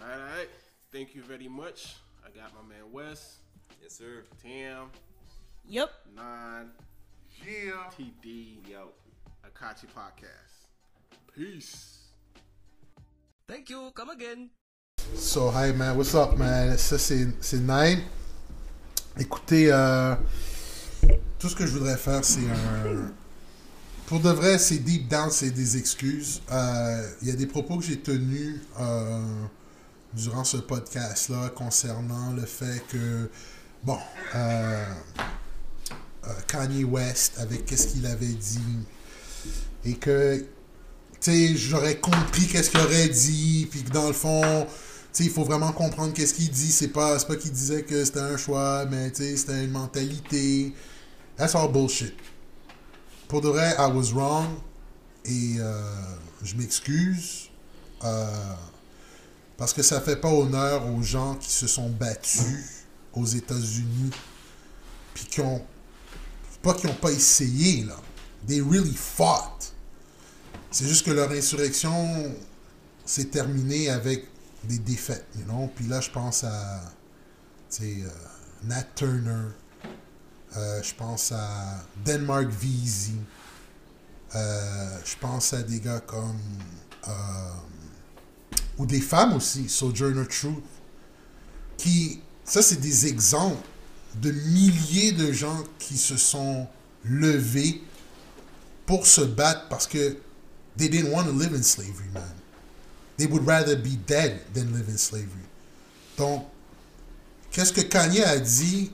[0.02, 0.50] All right.
[0.92, 1.96] Thank you very much.
[2.26, 3.38] I got my man Wes,
[3.82, 4.24] Yes, sir.
[4.42, 4.92] Tam,
[5.66, 5.90] Yep.
[6.16, 6.72] Nine,
[7.46, 7.90] Yeah.
[7.98, 8.94] TD, We out.
[9.44, 10.51] Akachi Podcast.
[11.36, 12.10] Peace.
[13.48, 13.92] Thank you.
[13.96, 14.50] Come again.
[15.16, 16.78] So, hi man, what's up man?
[16.78, 18.02] Ça c'est Nine.
[19.18, 20.16] Écoutez, euh,
[21.40, 23.12] tout ce que je voudrais faire, c'est un.
[24.08, 26.42] Pour de vrai, c'est deep down, c'est des excuses.
[26.52, 29.46] Euh, Il y a des propos que j'ai tenus euh,
[30.14, 33.30] durant ce podcast-là concernant le fait que,
[33.84, 33.98] bon,
[34.36, 34.86] euh,
[36.26, 38.86] euh, Kanye West, avec qu'est-ce qu'il avait dit,
[39.86, 40.46] et que
[41.22, 44.68] sais, j'aurais compris qu'est-ce qu'il aurait dit, puis que dans le fond, tu
[45.12, 46.72] sais, il faut vraiment comprendre qu'est-ce qu'il dit.
[46.72, 50.74] C'est pas, pas qu'il disait que c'était un choix, mais tu sais, c'était une mentalité.
[51.38, 52.14] That's all bullshit.
[53.28, 54.48] Pour de vrai, I was wrong,
[55.26, 55.82] et euh,
[56.44, 57.50] je m'excuse,
[58.04, 58.54] euh,
[59.58, 64.12] parce que ça fait pas honneur aux gens qui se sont battus aux États-Unis,
[65.14, 65.64] puis qui ont,
[66.62, 67.96] pas qui ont pas essayé, là.
[68.48, 69.71] They really fought.
[70.72, 72.34] C'est juste que leur insurrection
[73.06, 74.26] s'est terminée avec
[74.64, 75.70] des défaites, you know?
[75.76, 76.82] Puis là, je pense à,
[77.82, 78.10] euh,
[78.64, 79.50] Nat Turner,
[80.56, 83.12] euh, je pense à Denmark Vesey,
[84.34, 86.40] euh, je pense à des gars comme,
[88.78, 90.64] ou des femmes aussi, Sojourner Truth,
[91.76, 93.68] qui, ça c'est des exemples
[94.16, 96.66] de milliers de gens qui se sont
[97.04, 97.82] levés
[98.86, 100.18] pour se battre parce que
[100.78, 102.36] they didn't want to live in slavery, man.
[103.18, 105.46] They would rather be dead than live in slavery.
[106.18, 106.46] Donc,
[107.52, 108.92] qu'est-ce que Kanye a dit,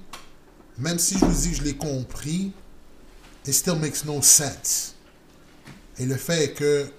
[0.77, 2.51] même si je vous dis que je l'ai compris,
[3.45, 4.95] it still makes no sense.
[5.99, 6.91] Et le fait est que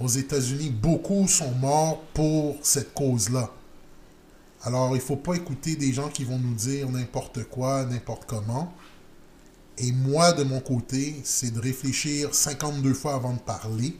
[0.00, 3.50] aux États-Unis, beaucoup sont morts pour cette cause-là.
[4.62, 8.72] Alors, il faut pas écouter des gens qui vont nous dire n'importe quoi, n'importe comment.
[9.78, 13.96] Et moi, de mon côté, c'est de réfléchir 52 fois avant de parler.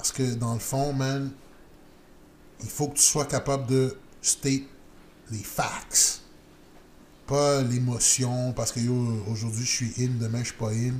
[0.00, 1.30] Parce que dans le fond, man,
[2.62, 4.62] il faut que tu sois capable de state
[5.30, 6.22] les facts.
[7.26, 8.80] Pas l'émotion, parce que
[9.30, 10.94] aujourd'hui je suis in, demain je suis pas in.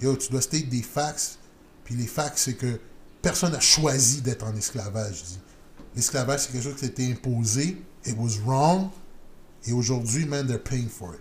[0.00, 1.40] Yo, tu dois state des facts.
[1.82, 2.78] Puis les facts, c'est que
[3.20, 5.24] personne n'a choisi d'être en esclavage.
[5.96, 7.82] L'esclavage, c'est quelque chose qui a été imposé.
[8.06, 8.90] It was wrong.
[9.66, 11.20] Et aujourd'hui, man, they're paying for it.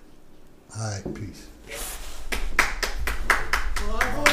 [0.76, 1.48] Alright, peace.
[3.76, 4.30] Bravo.